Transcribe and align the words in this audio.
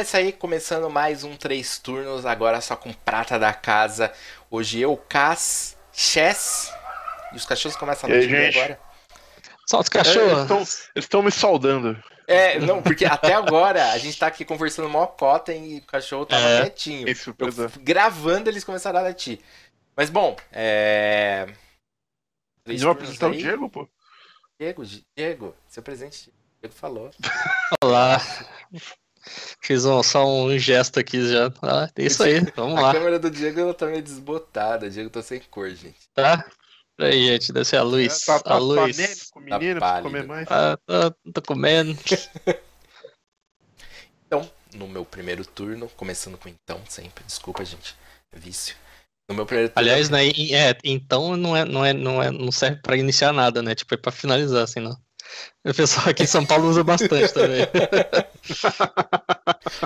é 0.00 0.02
isso 0.02 0.16
aí, 0.16 0.32
começando 0.32 0.88
mais 0.88 1.24
um 1.24 1.36
Três 1.36 1.78
Turnos, 1.78 2.24
agora 2.24 2.60
só 2.60 2.74
com 2.74 2.92
prata 2.92 3.38
da 3.38 3.52
casa. 3.52 4.12
Hoje 4.50 4.80
eu, 4.80 4.96
Cass, 4.96 5.76
Chess, 5.92 6.72
e 7.32 7.36
os 7.36 7.44
cachorros 7.44 7.76
começam 7.76 8.08
a 8.08 8.12
latir 8.14 8.48
agora. 8.56 8.80
Solta 9.68 9.88
os 9.90 9.94
É, 9.94 9.98
cachorros. 10.10 10.32
eles 10.32 10.48
tão- 10.48 10.56
eles 10.58 11.04
estão 11.04 11.22
me 11.22 11.30
saudando. 11.30 12.02
É, 12.26 12.58
não, 12.60 12.80
porque 12.82 13.04
até 13.04 13.34
agora 13.34 13.90
a 13.92 13.98
gente 13.98 14.18
tá 14.18 14.26
aqui 14.26 14.44
conversando 14.44 14.88
mó 14.88 15.06
cota 15.06 15.52
e 15.52 15.78
o 15.78 15.82
cachorro 15.82 16.24
tava 16.26 16.42
É. 16.44 16.60
quietinho. 16.62 17.08
Isso, 17.08 17.34
Eu, 17.38 17.48
é. 17.48 17.70
gravando 17.80 18.48
eles 18.48 18.64
começaram 18.64 19.00
a 19.00 19.02
latir. 19.02 19.40
Mas 19.96 20.08
bom, 20.08 20.36
é. 20.52 21.46
Eles 22.66 22.82
vão 22.82 22.92
apresentar 22.92 23.28
o 23.28 23.32
aí. 23.32 23.38
Diego, 23.38 23.68
pô. 23.68 23.88
Diego, 24.58 24.82
Diego, 25.16 25.54
seu 25.68 25.82
presente. 25.82 26.32
Diego 26.62 26.74
falou. 26.74 27.10
Olá. 27.82 28.18
Fiz 29.62 29.84
um- 29.84 30.02
só 30.02 30.26
um 30.26 30.58
gesto 30.58 30.98
aqui 30.98 31.28
já. 31.28 31.52
Ah, 31.62 31.88
é 31.96 32.02
isso 32.04 32.22
aí, 32.22 32.40
vamos 32.56 32.78
A 32.78 32.82
lá. 32.82 32.92
câmera 32.92 33.18
do 33.18 33.30
Diego 33.30 33.60
ela 33.60 33.74
tá 33.74 33.86
meio 33.86 34.02
desbotada. 34.02 34.86
O 34.86 34.90
Diego 34.90 35.10
tá 35.10 35.22
sem 35.22 35.40
cor, 35.50 35.68
gente. 35.70 35.98
Tá? 36.14 36.44
Aí, 36.98 37.26
gente, 37.28 37.52
desce 37.52 37.76
a 37.76 37.82
luz. 37.82 38.20
Tá, 38.24 38.34
tá, 38.34 38.50
a 38.50 38.52
tá 38.54 38.58
luz. 38.58 38.98
anêmico, 38.98 39.40
menino, 39.40 39.80
Tá 39.80 40.02
comer 40.02 40.26
mais. 40.26 40.46
Ah, 40.50 40.78
tô, 40.86 41.32
tô 41.32 41.42
comendo. 41.42 41.96
Então, 44.26 44.48
no 44.74 44.86
meu 44.86 45.04
primeiro 45.04 45.44
turno, 45.44 45.88
começando 45.96 46.38
com 46.38 46.48
então, 46.48 46.80
sempre. 46.88 47.24
Desculpa, 47.24 47.64
gente. 47.64 47.96
É 48.32 48.38
vício. 48.38 48.76
No 49.28 49.34
meu 49.34 49.44
primeiro 49.44 49.70
turno. 49.72 49.80
Aliás, 49.88 50.08
né, 50.08 50.28
é, 50.28 50.76
então 50.84 51.36
não 51.36 51.56
é, 51.56 51.64
não 51.64 51.84
é, 51.84 51.92
não 51.92 52.22
é, 52.22 52.30
não 52.30 52.52
serve 52.52 52.80
pra 52.80 52.96
iniciar 52.96 53.32
nada, 53.32 53.60
né? 53.60 53.74
Tipo, 53.74 53.94
é 53.94 53.96
pra 53.96 54.12
finalizar, 54.12 54.62
assim, 54.62 54.78
não. 54.78 54.96
O 55.62 55.74
pessoal 55.74 56.08
aqui 56.08 56.22
em 56.22 56.26
São 56.26 56.46
Paulo 56.46 56.68
usa 56.68 56.82
bastante 56.82 57.34
também. 57.34 57.66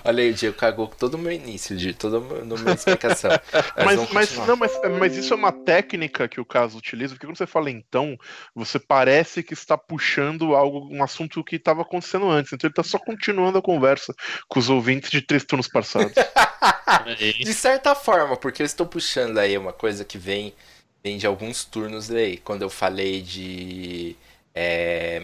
Olha 0.05 0.23
aí, 0.23 0.31
o 0.31 0.35
Diego 0.35 0.57
cagou 0.57 0.87
todo 0.87 1.15
o 1.15 1.19
meu 1.19 1.33
início, 1.33 1.77
de 1.77 1.93
toda 1.93 2.19
a 2.19 2.21
minha 2.21 2.75
explicação. 2.75 3.31
Mas, 3.77 4.13
mas, 4.13 4.29
continuar. 4.29 4.47
não, 4.47 4.57
mas, 4.57 4.81
mas 4.99 5.17
isso 5.17 5.35
é 5.35 5.37
uma 5.37 5.53
técnica 5.53 6.29
que 6.29 6.41
o 6.41 6.45
caso 6.45 6.79
utiliza, 6.79 7.15
porque 7.15 7.27
quando 7.27 7.37
você 7.37 7.47
fala 7.47 7.71
então, 7.71 8.17
você 8.55 8.79
parece 8.79 9.43
que 9.43 9.53
está 9.53 9.77
puxando 9.77 10.55
algo, 10.55 10.89
um 10.91 11.03
assunto 11.03 11.43
que 11.43 11.57
estava 11.57 11.83
acontecendo 11.83 12.31
antes. 12.31 12.53
Então 12.53 12.69
ele 12.69 12.73
está 12.73 12.83
só 12.83 12.99
continuando 12.99 13.59
a 13.59 13.63
conversa 13.63 14.15
com 14.49 14.59
os 14.59 14.71
ouvintes 14.71 15.11
de 15.11 15.21
três 15.21 15.45
turnos 15.45 15.69
passados. 15.69 16.13
De 17.39 17.53
certa 17.53 17.95
forma, 17.95 18.37
porque 18.37 18.63
eu 18.63 18.67
estou 18.67 18.87
puxando 18.87 19.39
aí 19.39 19.59
uma 19.59 19.73
coisa 19.73 20.05
que 20.05 20.17
vem, 20.17 20.55
vem 21.03 21.19
de 21.19 21.27
alguns 21.27 21.65
turnos 21.65 22.11
aí. 22.11 22.39
Quando 22.39 22.63
eu 22.63 22.71
falei 22.71 23.21
de. 23.21 24.17
É, 24.55 25.23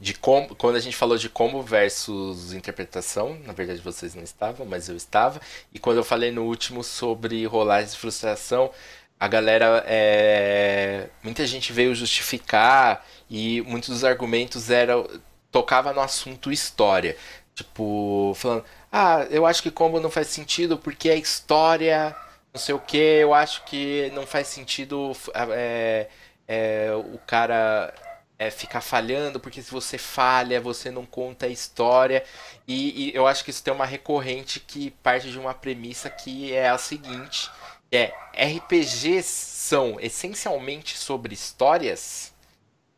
de 0.00 0.14
quando 0.14 0.76
a 0.76 0.80
gente 0.80 0.96
falou 0.96 1.18
de 1.18 1.28
combo 1.28 1.60
versus 1.62 2.52
interpretação, 2.52 3.38
na 3.44 3.52
verdade 3.52 3.80
vocês 3.80 4.14
não 4.14 4.22
estavam, 4.22 4.64
mas 4.64 4.88
eu 4.88 4.96
estava. 4.96 5.40
E 5.72 5.78
quando 5.78 5.96
eu 5.96 6.04
falei 6.04 6.30
no 6.30 6.44
último 6.44 6.84
sobre 6.84 7.44
rolagens 7.46 7.92
de 7.92 7.98
frustração, 7.98 8.70
a 9.18 9.26
galera. 9.26 9.84
é, 9.86 11.08
muita 11.22 11.46
gente 11.46 11.72
veio 11.72 11.94
justificar 11.94 13.04
e 13.28 13.62
muitos 13.62 13.88
dos 13.90 14.04
argumentos 14.04 14.70
eram. 14.70 15.08
tocava 15.50 15.92
no 15.92 16.00
assunto 16.00 16.52
história. 16.52 17.16
Tipo, 17.54 18.34
falando, 18.36 18.64
ah, 18.92 19.26
eu 19.30 19.44
acho 19.44 19.62
que 19.62 19.70
combo 19.70 20.00
não 20.00 20.10
faz 20.10 20.28
sentido 20.28 20.78
porque 20.78 21.10
a 21.10 21.16
história, 21.16 22.14
não 22.54 22.60
sei 22.60 22.74
o 22.74 22.78
que, 22.78 22.96
eu 22.96 23.34
acho 23.34 23.64
que 23.64 24.10
não 24.14 24.26
faz 24.26 24.46
sentido 24.46 25.12
é, 25.34 26.06
é, 26.48 26.90
o 26.94 27.18
cara 27.18 27.92
é, 28.38 28.50
ficar 28.50 28.80
falhando, 28.80 29.38
porque 29.38 29.60
se 29.60 29.70
você 29.70 29.98
falha, 29.98 30.60
você 30.60 30.90
não 30.90 31.04
conta 31.04 31.46
a 31.46 31.50
história. 31.50 32.24
E, 32.66 33.10
e 33.10 33.14
eu 33.14 33.26
acho 33.26 33.44
que 33.44 33.50
isso 33.50 33.62
tem 33.62 33.74
uma 33.74 33.84
recorrente 33.84 34.58
que 34.58 34.90
parte 35.02 35.30
de 35.30 35.38
uma 35.38 35.52
premissa 35.52 36.08
que 36.08 36.52
é 36.52 36.68
a 36.68 36.78
seguinte: 36.78 37.50
que 37.90 37.96
é 37.96 38.14
RPGs 38.56 39.24
são 39.24 40.00
essencialmente 40.00 40.96
sobre 40.96 41.34
histórias. 41.34 42.32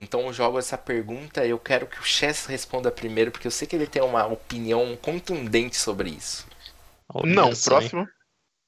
Então 0.01 0.27
eu 0.27 0.33
jogo 0.33 0.59
essa 0.59 0.79
pergunta, 0.79 1.45
eu 1.45 1.59
quero 1.59 1.87
que 1.87 1.99
o 1.99 2.05
Chess 2.05 2.47
responda 2.47 2.91
primeiro, 2.91 3.31
porque 3.31 3.47
eu 3.47 3.51
sei 3.51 3.69
que 3.69 3.77
ele 3.77 3.87
tem 3.87 4.03
uma 4.03 4.27
opinião 4.27 4.97
contundente 4.97 5.77
sobre 5.77 6.11
isso. 6.11 6.47
Não, 7.25 7.49
hein? 7.49 7.55
próximo. 7.65 8.09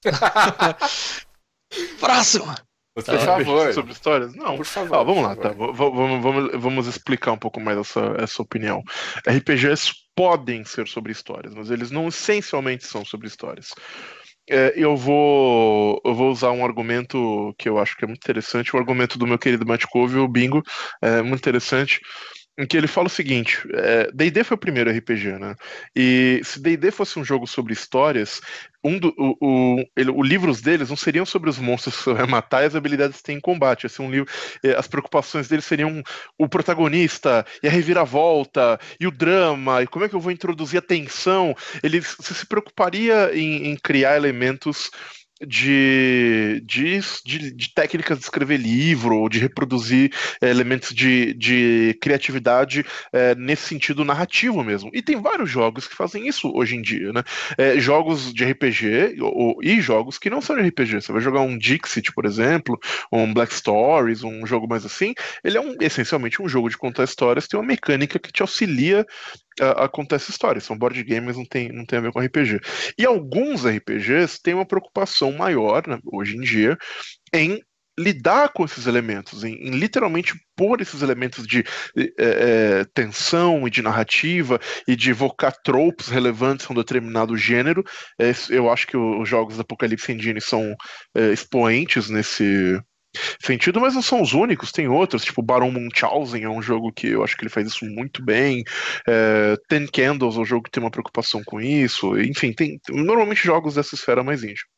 Próximo! 2.95 3.17
Por 3.17 3.45
favor, 3.45 3.73
Sobre 3.73 3.93
histórias? 3.93 4.35
Não. 4.35 4.57
por 4.57 4.67
favor. 4.67 4.97
Ah, 4.97 5.03
vamos 5.03 5.23
por 5.23 5.29
lá, 5.29 5.37
favor. 5.37 5.69
tá. 5.69 5.73
Vamos, 5.73 6.23
vamos, 6.23 6.51
vamos 6.63 6.87
explicar 6.87 7.33
um 7.33 7.39
pouco 7.39 7.59
mais 7.61 7.79
essa, 7.79 8.15
essa 8.19 8.43
opinião. 8.43 8.83
RPGs 9.27 9.93
podem 10.15 10.65
ser 10.65 10.87
sobre 10.87 11.11
histórias, 11.13 11.55
mas 11.55 11.71
eles 11.71 11.91
não 11.91 12.09
essencialmente 12.09 12.85
são 12.85 13.05
sobre 13.05 13.27
histórias. 13.29 13.71
É, 14.51 14.75
eu, 14.77 14.97
vou, 14.97 16.01
eu 16.05 16.15
vou 16.15 16.31
usar 16.31 16.51
um 16.51 16.65
argumento 16.65 17.55
que 17.57 17.69
eu 17.69 17.79
acho 17.79 17.97
que 17.97 18.05
é 18.05 18.09
muito 18.09 18.21
interessante, 18.21 18.75
o 18.75 18.79
argumento 18.79 19.17
do 19.17 19.27
meu 19.27 19.39
querido 19.39 19.65
Matt 19.65 19.85
Cove, 19.87 20.19
o 20.19 20.29
Bingo, 20.29 20.63
é 21.01 21.23
muito 21.23 21.39
interessante, 21.39 22.01
em 22.59 22.67
que 22.67 22.77
ele 22.77 22.87
fala 22.87 23.07
o 23.07 23.11
seguinte: 23.11 23.59
é, 23.73 24.11
D&D 24.13 24.45
foi 24.45 24.55
o 24.57 24.61
primeiro 24.61 24.91
RPG, 24.91 25.39
né? 25.39 25.55
E 25.97 26.41
se 26.45 26.61
D&D 26.61 26.91
fosse 26.91 27.19
um 27.19 27.25
jogo 27.25 27.47
sobre 27.47 27.73
histórias, 27.73 28.41
um 28.85 28.99
do, 28.99 29.15
o, 29.17 29.37
o, 29.41 29.85
ele, 29.97 30.11
os 30.11 30.29
livros 30.29 30.61
deles 30.61 30.91
não 30.91 30.97
seriam 30.97 31.25
sobre 31.25 31.49
os 31.49 31.59
monstros 31.59 31.97
que 31.97 32.05
você 32.05 32.15
vai 32.15 32.27
matar 32.27 32.63
e 32.63 32.67
as 32.67 32.75
habilidades 32.75 33.19
que 33.19 33.23
tem 33.23 33.37
em 33.37 33.41
combate. 33.41 33.89
Ser 33.89 34.03
um 34.03 34.11
livro, 34.11 34.31
eh, 34.63 34.75
as 34.77 34.87
preocupações 34.87 35.49
deles 35.49 35.65
seriam 35.65 36.03
o 36.39 36.49
protagonista 36.49 37.45
e 37.63 37.69
a 37.69 37.71
reviravolta 37.71 38.79
e 39.01 39.07
o 39.07 39.11
drama 39.11 39.83
e 39.83 39.87
como 39.87 40.05
é 40.05 40.09
que 40.09 40.15
eu 40.15 40.21
vou 40.21 40.33
introduzir 40.33 40.79
a 40.79 40.83
tensão. 40.83 41.55
Ele 41.83 42.03
se, 42.03 42.35
se 42.35 42.47
preocuparia 42.47 43.31
em, 43.35 43.69
em 43.69 43.77
criar 43.77 44.17
elementos 44.17 44.91
de, 45.47 46.61
de, 46.65 47.01
de, 47.25 47.53
de 47.53 47.75
técnicas 47.75 48.19
de 48.19 48.25
escrever 48.25 48.59
livro 48.59 49.17
ou 49.17 49.29
de 49.29 49.39
reproduzir 49.39 50.13
eh, 50.41 50.49
elementos 50.51 50.95
de, 50.95 51.35
de 51.35 51.97
criatividade 52.01 52.85
eh, 53.13 53.35
nesse 53.35 53.69
sentido 53.69 54.05
narrativo 54.05 54.63
mesmo. 54.63 54.91
E 54.93 55.03
tem 55.03 55.21
vários 55.21 55.51
jogos 55.51 55.87
que 55.87 55.95
fazem 55.95 56.27
isso 56.29 56.51
hoje 56.55 56.77
em 56.77 56.83
dia, 56.83 57.13
né? 57.13 57.23
É, 57.59 57.79
jogos 57.81 58.33
de 58.33 58.45
RPG 58.45 59.17
ou- 59.21 59.59
e 59.63 59.81
jogos 59.81 60.19
que 60.19 60.31
não 60.31 60.41
são 60.41 60.57
de 60.57 60.63
RPG. 60.63 61.01
Você 61.01 61.13
vai 61.13 61.21
jogar 61.21 61.41
um 61.41 61.57
Dixit, 61.59 62.13
por 62.13 62.25
exemplo, 62.25 62.79
um 63.11 63.33
Black 63.33 63.55
Stories, 63.55 64.23
um 64.23 64.47
jogo 64.47 64.69
mais 64.69 64.85
assim. 64.85 65.15
Ele 65.45 65.57
é 65.57 65.61
um, 65.61 65.75
essencialmente 65.81 66.41
um 66.43 66.49
jogo 66.49 66.69
de 66.69 66.77
contar 66.79 67.05
histórias, 67.05 67.47
tem 67.49 67.59
uma 67.59 67.67
mecânica 67.67 68.19
que 68.19 68.33
te 68.33 68.43
auxilia 68.43 69.07
a, 69.61 69.85
a 69.85 69.89
contar 69.89 70.17
essa 70.17 70.31
história. 70.31 70.61
São 70.61 70.77
board 70.77 71.03
games, 71.05 71.37
não 71.37 71.45
tem, 71.45 71.71
não 71.71 71.85
tem 71.85 71.99
a 71.99 72.03
ver 72.03 72.13
com 72.13 72.21
RPG. 72.21 72.61
E 72.99 73.05
alguns 73.07 73.67
RPGs 73.67 74.41
têm 74.43 74.55
uma 74.55 74.67
preocupação 74.67 75.33
maior, 75.33 75.87
né, 75.87 75.99
hoje 76.13 76.37
em 76.37 76.41
dia, 76.41 76.77
em 77.33 77.61
lidar 77.99 78.51
com 78.53 78.65
esses 78.65 78.87
elementos, 78.87 79.45
em, 79.45 79.55
em 79.55 79.71
literalmente 79.71 80.35
pôr 80.57 80.81
esses 80.81 81.03
elementos 81.03 81.47
de 81.47 81.65
eh, 81.97 82.85
tensão 82.95 83.67
e 83.67 83.71
de 83.71 83.83
narrativa 83.83 84.59
e 84.89 84.97
de 84.97 85.11
evocar 85.11 85.55
tropes 85.63 86.09
relevantes 86.09 86.67
a 86.67 86.73
um 86.73 86.77
determinado 86.77 87.37
gênero. 87.37 87.85
Eh, 88.19 88.33
eu 88.51 88.71
acho 88.71 88.87
que 88.87 88.97
os 88.97 89.29
jogos 89.29 89.61
Apocalipse 89.61 90.11
Engine 90.11 90.41
são 90.41 90.75
eh, 91.15 91.33
expoentes 91.33 92.09
nesse 92.09 92.81
sentido, 93.41 93.81
mas 93.81 93.95
não 93.95 94.03
são 94.03 94.23
os 94.23 94.33
únicos, 94.33 94.73
tem 94.73 94.89
outros, 94.89 95.25
tipo 95.25 95.43
Baron 95.43 95.71
Munchausen 95.71 96.45
é 96.45 96.49
um 96.49 96.63
jogo 96.63 96.93
que 96.93 97.09
eu 97.09 97.23
acho 97.23 97.37
que 97.37 97.43
ele 97.43 97.51
faz 97.51 97.69
isso 97.69 97.85
muito 97.85 98.25
bem, 98.25 98.65
eh, 99.07 99.57
Ten 99.69 99.87
Candles 99.87 100.37
é 100.37 100.41
um 100.41 100.45
jogo 100.45 100.65
que 100.65 100.71
tem 100.71 100.83
uma 100.83 100.91
preocupação 100.91 101.43
com 101.45 101.61
isso, 101.61 102.19
enfim, 102.21 102.53
tem 102.53 102.81
normalmente 102.89 103.45
jogos 103.45 103.75
dessa 103.75 103.95
esfera 103.95 104.23
mais 104.23 104.43
íntima. 104.43 104.69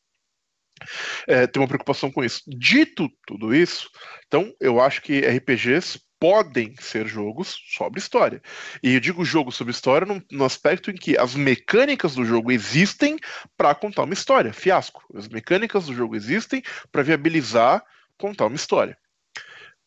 É, 1.25 1.47
tem 1.47 1.61
uma 1.61 1.69
preocupação 1.69 2.11
com 2.11 2.21
isso. 2.21 2.41
Dito 2.47 3.09
tudo 3.25 3.55
isso, 3.55 3.89
então 4.27 4.53
eu 4.59 4.81
acho 4.81 5.01
que 5.01 5.21
RPGs 5.21 5.99
podem 6.19 6.73
ser 6.79 7.07
jogos 7.07 7.57
sobre 7.69 7.99
história. 7.99 8.41
E 8.81 8.93
eu 8.95 8.99
digo 8.99 9.23
jogo 9.25 9.51
sobre 9.51 9.71
história 9.71 10.07
no, 10.07 10.21
no 10.31 10.45
aspecto 10.45 10.89
em 10.89 10.95
que 10.95 11.17
as 11.17 11.35
mecânicas 11.35 12.15
do 12.15 12.25
jogo 12.25 12.51
existem 12.51 13.17
para 13.57 13.75
contar 13.75 14.03
uma 14.03 14.13
história. 14.13 14.53
Fiasco. 14.53 15.03
As 15.13 15.27
mecânicas 15.27 15.85
do 15.85 15.93
jogo 15.93 16.15
existem 16.15 16.61
para 16.91 17.03
viabilizar 17.03 17.83
contar 18.17 18.45
uma 18.47 18.55
história. 18.55 18.97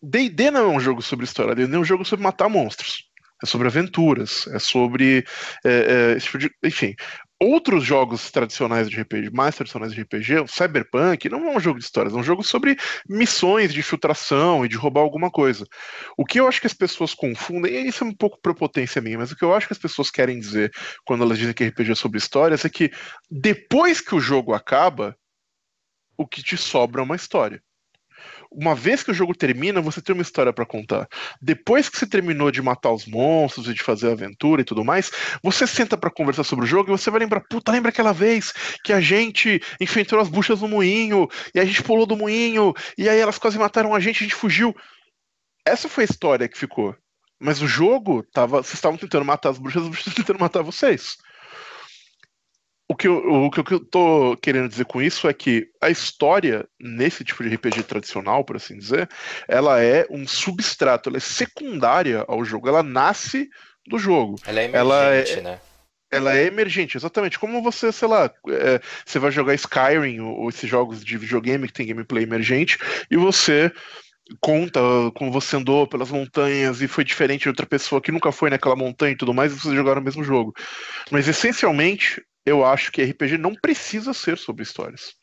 D&D 0.02 0.50
não 0.50 0.72
é 0.72 0.76
um 0.76 0.80
jogo 0.80 1.02
sobre 1.02 1.24
história, 1.24 1.54
D&D 1.54 1.74
é 1.74 1.78
um 1.78 1.84
jogo 1.84 2.04
sobre 2.04 2.22
matar 2.22 2.48
monstros. 2.48 3.08
É 3.42 3.46
sobre 3.46 3.68
aventuras, 3.68 4.48
é 4.48 4.58
sobre. 4.58 5.24
é, 5.64 6.14
é, 6.16 6.18
tipo 6.18 6.38
de- 6.38 6.50
enfim. 6.64 6.94
Outros 7.40 7.84
jogos 7.84 8.32
tradicionais 8.32 8.90
de 8.90 9.00
RPG, 9.00 9.30
mais 9.30 9.54
tradicionais 9.54 9.92
de 9.94 10.00
RPG, 10.00 10.40
o 10.40 10.48
Cyberpunk, 10.48 11.28
não 11.28 11.48
é 11.48 11.56
um 11.56 11.60
jogo 11.60 11.78
de 11.78 11.84
histórias, 11.84 12.12
é 12.12 12.16
um 12.16 12.22
jogo 12.24 12.42
sobre 12.42 12.76
missões 13.08 13.72
de 13.72 13.78
infiltração 13.78 14.64
e 14.64 14.68
de 14.68 14.76
roubar 14.76 15.02
alguma 15.02 15.30
coisa. 15.30 15.64
O 16.16 16.24
que 16.24 16.40
eu 16.40 16.48
acho 16.48 16.60
que 16.60 16.66
as 16.66 16.74
pessoas 16.74 17.14
confundem, 17.14 17.72
e 17.72 17.86
isso 17.86 18.02
é 18.02 18.08
um 18.08 18.12
pouco 18.12 18.40
prepotência 18.42 19.00
minha, 19.00 19.18
mas 19.18 19.30
o 19.30 19.36
que 19.36 19.44
eu 19.44 19.54
acho 19.54 19.68
que 19.68 19.72
as 19.72 19.78
pessoas 19.78 20.10
querem 20.10 20.40
dizer 20.40 20.72
quando 21.04 21.22
elas 21.22 21.38
dizem 21.38 21.54
que 21.54 21.62
RPG 21.62 21.92
é 21.92 21.94
sobre 21.94 22.18
histórias 22.18 22.64
é 22.64 22.68
que 22.68 22.90
depois 23.30 24.00
que 24.00 24.16
o 24.16 24.20
jogo 24.20 24.52
acaba, 24.52 25.16
o 26.16 26.26
que 26.26 26.42
te 26.42 26.56
sobra 26.56 27.00
é 27.02 27.04
uma 27.04 27.14
história. 27.14 27.62
Uma 28.50 28.74
vez 28.74 29.02
que 29.02 29.10
o 29.10 29.14
jogo 29.14 29.34
termina, 29.34 29.80
você 29.80 30.00
tem 30.00 30.14
uma 30.14 30.22
história 30.22 30.52
para 30.52 30.64
contar. 30.64 31.06
Depois 31.40 31.88
que 31.88 31.98
você 31.98 32.06
terminou 32.06 32.50
de 32.50 32.62
matar 32.62 32.90
os 32.90 33.06
monstros 33.06 33.68
e 33.68 33.74
de 33.74 33.82
fazer 33.82 34.08
a 34.08 34.12
aventura 34.12 34.62
e 34.62 34.64
tudo 34.64 34.84
mais, 34.84 35.10
você 35.42 35.66
senta 35.66 35.98
para 35.98 36.10
conversar 36.10 36.44
sobre 36.44 36.64
o 36.64 36.68
jogo 36.68 36.90
e 36.90 36.96
você 36.96 37.10
vai 37.10 37.20
lembrar, 37.20 37.40
puta, 37.40 37.70
lembra 37.70 37.90
aquela 37.90 38.12
vez 38.12 38.52
que 38.82 38.92
a 38.92 39.00
gente 39.00 39.60
enfrentou 39.78 40.18
as 40.18 40.28
buchas 40.28 40.62
no 40.62 40.68
moinho 40.68 41.28
e 41.54 41.60
a 41.60 41.64
gente 41.64 41.82
pulou 41.82 42.06
do 42.06 42.16
moinho 42.16 42.72
e 42.96 43.08
aí 43.08 43.18
elas 43.18 43.38
quase 43.38 43.58
mataram 43.58 43.94
a 43.94 44.00
gente, 44.00 44.16
a 44.16 44.26
gente 44.26 44.34
fugiu. 44.34 44.74
Essa 45.66 45.88
foi 45.88 46.04
a 46.04 46.06
história 46.06 46.48
que 46.48 46.58
ficou. 46.58 46.96
Mas 47.38 47.60
o 47.60 47.68
jogo 47.68 48.24
tava, 48.32 48.62
vocês 48.62 48.74
estavam 48.74 48.98
tentando 48.98 49.24
matar 49.24 49.50
as 49.50 49.58
bruxas, 49.58 49.82
as 49.82 49.88
bruxas 49.88 50.14
tentando 50.14 50.40
matar 50.40 50.62
vocês 50.62 51.18
o 52.88 52.96
que, 52.96 53.06
eu, 53.06 53.44
o 53.44 53.50
que 53.50 53.74
eu 53.74 53.80
tô 53.80 54.34
querendo 54.40 54.68
dizer 54.68 54.86
com 54.86 55.02
isso 55.02 55.28
é 55.28 55.34
que 55.34 55.68
a 55.78 55.90
história, 55.90 56.66
nesse 56.80 57.22
tipo 57.22 57.44
de 57.44 57.54
RPG 57.54 57.82
tradicional, 57.82 58.42
por 58.44 58.56
assim 58.56 58.78
dizer, 58.78 59.08
ela 59.46 59.82
é 59.82 60.06
um 60.08 60.26
substrato, 60.26 61.10
ela 61.10 61.18
é 61.18 61.20
secundária 61.20 62.24
ao 62.26 62.42
jogo, 62.44 62.66
ela 62.66 62.82
nasce 62.82 63.50
do 63.86 63.98
jogo. 63.98 64.36
Ela 64.46 64.60
é 64.60 64.64
emergente, 64.64 64.78
ela 64.78 65.14
é, 65.14 65.40
né? 65.42 65.60
Ela 66.10 66.36
é 66.38 66.44
emergente, 66.46 66.96
exatamente. 66.96 67.38
Como 67.38 67.62
você, 67.62 67.92
sei 67.92 68.08
lá, 68.08 68.30
é, 68.48 68.80
você 69.04 69.18
vai 69.18 69.30
jogar 69.30 69.54
Skyrim 69.54 70.20
ou, 70.20 70.40
ou 70.40 70.48
esses 70.48 70.68
jogos 70.68 71.04
de 71.04 71.18
videogame 71.18 71.66
que 71.66 71.74
tem 71.74 71.86
gameplay 71.86 72.24
emergente 72.24 72.78
e 73.10 73.16
você 73.18 73.70
conta 74.40 74.80
como 75.14 75.30
você 75.30 75.56
andou 75.56 75.86
pelas 75.86 76.10
montanhas 76.10 76.80
e 76.82 76.88
foi 76.88 77.04
diferente 77.04 77.42
de 77.42 77.48
outra 77.48 77.66
pessoa 77.66 78.00
que 78.00 78.12
nunca 78.12 78.32
foi 78.32 78.50
naquela 78.50 78.76
montanha 78.76 79.12
e 79.12 79.16
tudo 79.16 79.34
mais, 79.34 79.52
e 79.52 79.58
vocês 79.58 79.74
jogaram 79.74 80.00
o 80.00 80.04
mesmo 80.04 80.22
jogo. 80.22 80.54
Mas 81.10 81.28
essencialmente, 81.28 82.22
eu 82.48 82.64
acho 82.64 82.90
que 82.90 83.02
RPG 83.02 83.38
não 83.38 83.54
precisa 83.54 84.12
ser 84.12 84.38
sobre 84.38 84.62
histórias. 84.62 85.14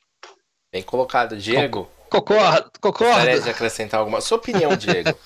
Bem 0.72 0.84
colocado, 0.84 1.38
Diego. 1.38 1.90
Concordo, 2.10 2.72
concordo. 2.80 3.14
Gostaria 3.14 3.42
de 3.42 3.50
acrescentar 3.50 4.00
alguma. 4.00 4.22
Sua 4.22 4.38
opinião, 4.38 4.76
Diego? 4.76 5.18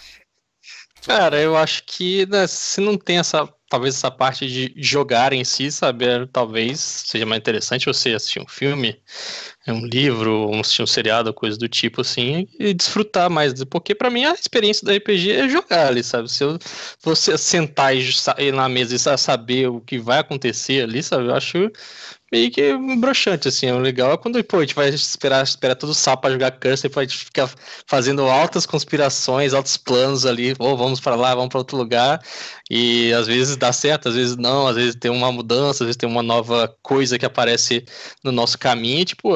Cara, 1.06 1.40
eu 1.40 1.56
acho 1.56 1.84
que 1.86 2.26
né, 2.26 2.46
se 2.48 2.82
não 2.82 2.98
tem 2.98 3.20
essa, 3.20 3.48
talvez 3.70 3.96
essa 3.96 4.10
parte 4.10 4.48
de 4.48 4.74
jogar 4.76 5.32
em 5.32 5.44
si, 5.44 5.72
sabe, 5.72 6.06
é, 6.06 6.26
talvez 6.26 6.80
seja 6.80 7.26
mais 7.26 7.40
interessante 7.40 7.86
você 7.86 8.14
assistir 8.14 8.42
um 8.42 8.48
filme, 8.48 9.00
um 9.68 9.86
livro, 9.86 10.50
assistir 10.60 10.82
um 10.82 10.88
seriado, 10.88 11.34
coisa 11.34 11.58
do 11.58 11.70
tipo 11.70 12.02
assim, 12.02 12.48
e 12.60 12.74
desfrutar 12.74 13.30
mais, 13.30 13.64
porque 13.66 13.94
para 13.94 14.10
mim 14.10 14.26
a 14.26 14.34
experiência 14.34 14.84
do 14.84 14.92
RPG 14.92 15.32
é 15.32 15.48
jogar 15.48 15.88
ali, 15.88 16.04
sabe? 16.04 16.30
Se 16.30 16.44
eu, 16.44 16.58
você 17.02 17.38
sentar 17.38 17.96
e 17.96 18.52
na 18.52 18.68
mesa 18.68 18.96
e 18.96 19.18
saber 19.18 19.70
o 19.70 19.80
que 19.80 20.00
vai 20.00 20.20
acontecer 20.20 20.84
ali, 20.84 21.04
sabe? 21.04 21.28
Eu 21.28 21.36
acho 21.36 21.72
meio 22.32 22.52
que 22.52 22.76
broxante, 22.98 23.48
assim. 23.48 23.72
O 23.72 23.80
legal 23.80 24.14
é 24.14 24.18
quando, 24.18 24.44
pô, 24.44 24.58
a 24.58 24.62
gente 24.62 24.76
vai 24.76 24.90
esperar, 24.90 25.44
esperar 25.44 25.76
todo 25.76 25.94
sapo 25.94 26.22
pra 26.24 26.32
jogar 26.32 26.52
Cursor 26.52 26.90
e 26.90 26.94
pode 26.94 27.18
ficar 27.18 27.50
fazendo 27.88 28.24
altas 28.24 28.66
conspirações, 28.66 29.54
altos 29.54 29.78
planos 29.78 30.26
ali, 30.26 30.56
ou 30.60 30.78
vamos 30.78 31.00
para 31.00 31.16
lá, 31.16 31.36
vamos 31.36 31.50
para 31.50 31.60
outro 31.60 31.78
lugar. 31.78 32.22
E 32.70 33.12
às 33.14 33.28
vezes 33.28 33.58
dá 33.58 33.72
certo, 33.74 34.10
às 34.10 34.16
vezes 34.16 34.36
não, 34.38 34.68
às 34.68 34.76
vezes 34.76 34.96
tem 34.96 35.12
uma 35.12 35.32
mudança, 35.32 35.84
às 35.84 35.88
vezes 35.88 35.98
tem 35.98 36.10
uma 36.10 36.24
nova 36.24 36.76
coisa 36.82 37.18
que 37.18 37.26
aparece 37.26 37.86
no 38.24 38.32
nosso 38.32 38.58
caminho, 38.58 39.02
e, 39.02 39.06
tipo, 39.06 39.30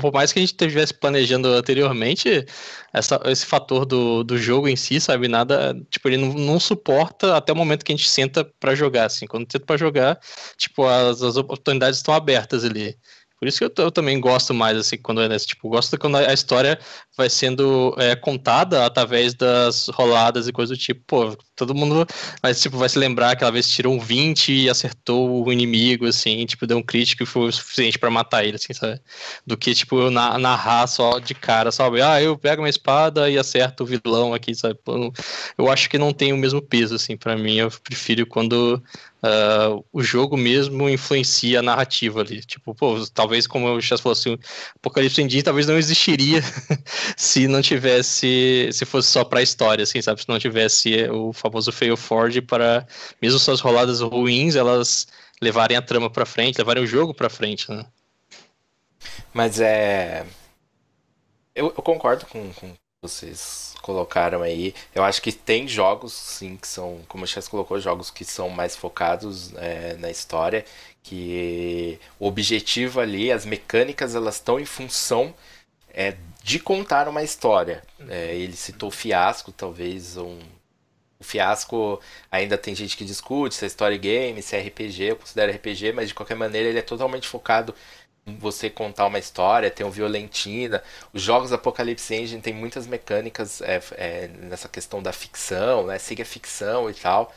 por 0.00 0.12
mais 0.12 0.32
que 0.32 0.38
a 0.38 0.42
gente 0.42 0.52
estivesse 0.52 0.94
planejando 0.94 1.48
anteriormente, 1.48 2.46
essa, 2.92 3.20
esse 3.26 3.44
fator 3.44 3.84
do, 3.84 4.22
do 4.22 4.38
jogo 4.38 4.68
em 4.68 4.76
si, 4.76 5.00
sabe, 5.00 5.26
nada, 5.26 5.74
tipo, 5.90 6.08
ele 6.08 6.18
não, 6.18 6.32
não 6.32 6.60
suporta 6.60 7.36
até 7.36 7.52
o 7.52 7.56
momento 7.56 7.84
que 7.84 7.92
a 7.92 7.96
gente 7.96 8.08
senta 8.08 8.44
para 8.44 8.74
jogar, 8.74 9.06
assim, 9.06 9.26
quando 9.26 9.50
senta 9.50 9.66
para 9.66 9.76
jogar, 9.76 10.20
tipo, 10.56 10.86
as, 10.86 11.22
as 11.22 11.36
oportunidades 11.36 11.98
estão 11.98 12.14
abertas 12.14 12.64
ali. 12.64 12.96
Por 13.42 13.48
isso 13.48 13.58
que 13.58 13.64
eu, 13.64 13.86
eu, 13.86 13.90
também 13.90 14.20
gosto 14.20 14.54
mais, 14.54 14.78
assim, 14.78 14.96
quando 14.96 15.20
é 15.20 15.28
nesse 15.28 15.48
tipo, 15.48 15.68
gosto 15.68 15.98
quando 15.98 16.16
a 16.16 16.32
história 16.32 16.78
vai 17.16 17.28
sendo 17.28 17.92
é, 17.98 18.14
contada 18.14 18.86
através 18.86 19.34
das 19.34 19.88
roladas 19.88 20.46
e 20.46 20.52
coisas 20.52 20.78
do 20.78 20.80
tipo, 20.80 21.02
pô, 21.04 21.36
todo 21.56 21.74
mundo 21.74 22.06
vai, 22.40 22.54
tipo, 22.54 22.78
vai 22.78 22.88
se 22.88 23.00
lembrar 23.00 23.30
que 23.30 23.34
aquela 23.38 23.50
vez 23.50 23.68
tirou 23.68 23.94
um 23.94 23.98
20 23.98 24.52
e 24.52 24.70
acertou 24.70 25.44
o 25.44 25.52
inimigo, 25.52 26.06
assim, 26.06 26.46
tipo, 26.46 26.68
deu 26.68 26.78
um 26.78 26.82
crítico 26.84 27.24
e 27.24 27.26
foi 27.26 27.48
o 27.48 27.52
suficiente 27.52 27.98
para 27.98 28.12
matar 28.12 28.44
ele, 28.44 28.54
assim, 28.54 28.72
sabe? 28.72 29.00
Do 29.44 29.56
que, 29.56 29.74
tipo, 29.74 29.98
eu 29.98 30.08
narrar 30.12 30.86
só 30.86 31.18
de 31.18 31.34
cara, 31.34 31.72
sabe? 31.72 32.00
Ah, 32.00 32.22
eu 32.22 32.38
pego 32.38 32.62
minha 32.62 32.70
espada 32.70 33.28
e 33.28 33.36
acerto 33.36 33.82
o 33.82 33.86
vilão 33.86 34.32
aqui, 34.32 34.54
sabe? 34.54 34.78
Eu 35.58 35.68
acho 35.68 35.90
que 35.90 35.98
não 35.98 36.12
tem 36.12 36.32
o 36.32 36.36
mesmo 36.36 36.62
peso, 36.62 36.94
assim, 36.94 37.16
para 37.16 37.36
mim, 37.36 37.56
eu 37.56 37.72
prefiro 37.82 38.24
quando 38.24 38.80
uh, 39.22 39.84
o 39.92 40.02
jogo 40.02 40.36
mesmo 40.36 40.88
influencia 40.88 41.60
a 41.60 41.62
narrativa 41.62 42.20
ali. 42.20 42.40
Tipo, 42.44 42.74
pô, 42.74 42.96
talvez 43.14 43.46
como 43.46 43.68
eu 43.68 43.80
já 43.80 43.96
fosse 43.96 44.30
o 44.30 44.38
Apocalipse 44.76 45.22
Indie, 45.22 45.42
talvez 45.42 45.66
não 45.66 45.78
existiria 45.78 46.42
se 47.16 47.46
não 47.46 47.62
tivesse, 47.62 48.68
se 48.72 48.84
fosse 48.84 49.10
só 49.10 49.24
pra 49.24 49.42
história, 49.42 49.84
assim, 49.84 50.02
sabe? 50.02 50.20
Se 50.20 50.28
não 50.28 50.38
tivesse 50.38 51.08
o 51.10 51.32
famoso 51.32 51.70
fail 51.72 51.96
forward 51.96 52.42
para, 52.42 52.86
mesmo 53.20 53.38
suas 53.38 53.60
roladas 53.60 54.00
ruins, 54.00 54.56
elas 54.56 55.06
levarem 55.40 55.76
a 55.76 55.82
trama 55.82 56.10
pra 56.10 56.26
frente, 56.26 56.58
levarem 56.58 56.82
o 56.82 56.86
jogo 56.86 57.14
pra 57.14 57.30
frente, 57.30 57.70
né? 57.70 57.84
Mas 59.32 59.60
é. 59.60 60.24
Eu, 61.54 61.66
eu 61.66 61.82
concordo 61.82 62.24
com, 62.26 62.52
com 62.52 62.74
vocês 63.02 63.74
colocaram 63.82 64.42
aí. 64.42 64.74
Eu 64.94 65.02
acho 65.02 65.20
que 65.20 65.32
tem 65.32 65.66
jogos, 65.66 66.12
sim, 66.12 66.56
que 66.56 66.68
são, 66.68 67.00
como 67.08 67.24
o 67.24 67.26
Chess 67.26 67.48
colocou, 67.48 67.80
jogos 67.80 68.10
que 68.12 68.24
são 68.24 68.48
mais 68.48 68.76
focados 68.76 69.52
é, 69.56 69.94
na 69.94 70.08
história, 70.08 70.64
que 71.02 71.98
o 72.18 72.28
objetivo 72.28 73.00
ali, 73.00 73.32
as 73.32 73.44
mecânicas, 73.44 74.14
elas 74.14 74.36
estão 74.36 74.60
em 74.60 74.64
função 74.64 75.34
é, 75.92 76.16
de 76.44 76.60
contar 76.60 77.08
uma 77.08 77.24
história. 77.24 77.82
É, 78.08 78.36
ele 78.36 78.54
citou 78.56 78.90
Fiasco, 78.90 79.50
talvez 79.50 80.16
um 80.16 80.38
o 81.22 81.24
fiasco 81.24 82.00
ainda 82.32 82.58
tem 82.58 82.74
gente 82.74 82.96
que 82.96 83.04
discute 83.04 83.54
se 83.54 83.64
é 83.64 83.68
story 83.68 83.96
game, 83.96 84.42
se 84.42 84.56
é 84.56 84.60
RPG, 84.60 85.02
eu 85.04 85.16
considero 85.16 85.52
RPG, 85.52 85.92
mas 85.92 86.08
de 86.08 86.14
qualquer 86.14 86.34
maneira 86.34 86.68
ele 86.68 86.80
é 86.80 86.82
totalmente 86.82 87.28
focado 87.28 87.72
você 88.26 88.70
contar 88.70 89.06
uma 89.06 89.18
história, 89.18 89.70
tem 89.70 89.84
um 89.84 89.90
Violentina. 89.90 90.82
Os 91.12 91.22
jogos 91.22 91.52
Apocalypse 91.52 92.14
Engine 92.14 92.40
tem 92.40 92.54
muitas 92.54 92.86
mecânicas 92.86 93.60
é, 93.60 93.82
é, 93.92 94.28
nessa 94.28 94.68
questão 94.68 95.02
da 95.02 95.12
ficção, 95.12 95.86
né? 95.86 95.98
Siga 95.98 96.22
a 96.22 96.26
ficção 96.26 96.88
e 96.88 96.94
tal. 96.94 97.34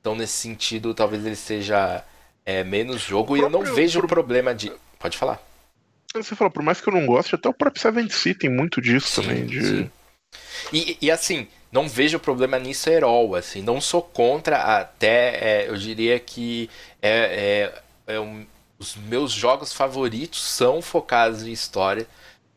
Então, 0.00 0.14
nesse 0.14 0.34
sentido, 0.34 0.94
talvez 0.94 1.24
ele 1.24 1.36
seja 1.36 2.04
é, 2.44 2.64
menos 2.64 3.00
jogo 3.00 3.36
próprio, 3.36 3.42
e 3.42 3.46
eu 3.46 3.50
não 3.50 3.74
vejo 3.74 4.00
o 4.00 4.08
problema 4.08 4.54
de. 4.54 4.72
Pode 4.98 5.16
falar. 5.16 5.40
Você 6.14 6.34
falou, 6.34 6.50
por 6.50 6.62
mais 6.62 6.80
que 6.80 6.88
eu 6.88 6.94
não 6.94 7.06
goste, 7.06 7.34
até 7.34 7.48
o 7.48 7.52
próprio 7.52 7.82
Seven 7.82 8.08
Sea 8.08 8.34
tem 8.34 8.48
muito 8.48 8.80
disso 8.80 9.08
sim, 9.08 9.22
também. 9.22 9.46
De... 9.46 9.64
Sim. 9.64 9.90
E, 10.72 10.98
e 11.02 11.10
assim, 11.10 11.46
não 11.70 11.88
vejo 11.88 12.18
problema 12.18 12.58
nisso 12.58 12.88
herói, 12.88 13.38
assim, 13.38 13.62
não 13.62 13.80
sou 13.80 14.00
contra, 14.00 14.78
até 14.78 15.64
é, 15.64 15.68
eu 15.68 15.76
diria 15.76 16.18
que 16.18 16.70
é, 17.02 17.70
é, 18.06 18.14
é 18.14 18.20
um 18.20 18.46
os 18.78 18.96
meus 18.96 19.32
jogos 19.32 19.72
favoritos 19.72 20.42
são 20.42 20.82
focados 20.82 21.42
em 21.44 21.52
história, 21.52 22.06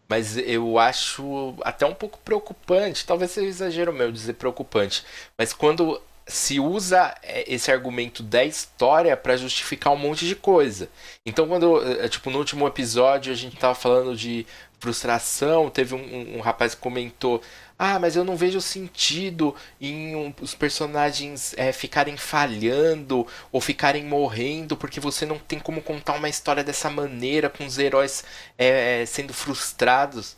mas 0.08 0.38
eu 0.38 0.80
acho 0.80 1.56
até 1.62 1.86
um 1.86 1.94
pouco 1.94 2.18
preocupante, 2.20 3.06
talvez 3.06 3.32
seja 3.32 3.48
exagero 3.48 3.94
meu 3.94 4.12
dizer 4.12 4.34
preocupante, 4.34 5.06
mas 5.38 5.54
quando 5.54 6.02
se 6.30 6.60
usa 6.60 7.16
é, 7.24 7.52
esse 7.52 7.72
argumento 7.72 8.22
da 8.22 8.44
história 8.46 9.18
para 9.18 9.36
justificar 9.36 9.92
um 9.92 9.98
monte 9.98 10.28
de 10.28 10.36
coisa. 10.36 10.88
Então, 11.26 11.48
quando, 11.48 11.82
é, 12.00 12.08
tipo, 12.08 12.30
no 12.30 12.38
último 12.38 12.68
episódio 12.68 13.34
a 13.34 13.36
gente 13.36 13.58
tava 13.58 13.74
falando 13.74 14.16
de 14.16 14.46
frustração, 14.80 15.70
teve 15.70 15.96
um, 15.96 15.98
um, 15.98 16.38
um 16.38 16.40
rapaz 16.40 16.76
que 16.76 16.82
comentou: 16.82 17.42
ah, 17.82 17.98
mas 17.98 18.18
eu 18.18 18.26
não 18.26 18.36
vejo 18.36 18.60
sentido 18.60 19.56
em 19.80 20.14
um, 20.14 20.34
os 20.42 20.54
personagens 20.54 21.54
é, 21.58 21.72
ficarem 21.72 22.18
falhando 22.18 23.26
ou 23.54 23.62
ficarem 23.62 24.04
morrendo, 24.04 24.76
porque 24.76 25.00
você 25.00 25.26
não 25.26 25.40
tem 25.40 25.60
como 25.60 25.82
contar 25.82 26.16
uma 26.16 26.28
história 26.28 26.62
dessa 26.62 26.90
maneira, 26.90 27.50
com 27.50 27.66
os 27.66 27.78
heróis 27.80 28.26
é, 28.58 29.04
é, 29.04 29.06
sendo 29.06 29.34
frustrados. 29.34 30.36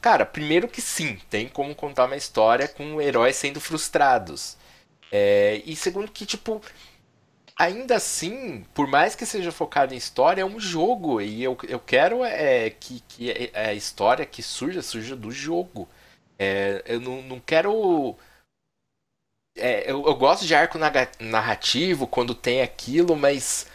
Cara, 0.00 0.24
primeiro 0.26 0.68
que 0.68 0.80
sim, 0.82 1.18
tem 1.30 1.48
como 1.48 1.74
contar 1.74 2.06
uma 2.06 2.16
história 2.16 2.68
com 2.68 3.00
heróis 3.00 3.36
sendo 3.36 3.60
frustrados. 3.60 4.56
É, 5.12 5.62
e 5.66 5.76
segundo 5.76 6.10
que, 6.10 6.26
tipo, 6.26 6.62
ainda 7.56 7.96
assim, 7.96 8.64
por 8.74 8.86
mais 8.86 9.14
que 9.14 9.26
seja 9.26 9.52
focado 9.52 9.94
em 9.94 9.96
história, 9.96 10.42
é 10.42 10.44
um 10.44 10.60
jogo. 10.60 11.20
E 11.20 11.42
eu, 11.42 11.56
eu 11.68 11.78
quero 11.80 12.24
é, 12.24 12.70
que, 12.70 13.02
que 13.08 13.50
a 13.54 13.72
história 13.74 14.26
que 14.26 14.42
surja, 14.42 14.82
surja 14.82 15.16
do 15.16 15.30
jogo. 15.30 15.88
É, 16.38 16.82
eu 16.86 17.00
não, 17.00 17.22
não 17.22 17.40
quero. 17.40 18.16
É, 19.56 19.90
eu, 19.90 20.04
eu, 20.04 20.14
gosto 20.16 20.44
de 20.44 20.54
arco 20.54 20.78
narrativo 21.20 22.06
quando 22.08 22.34
tem 22.34 22.60
aquilo, 22.60 23.14
mas 23.14 23.68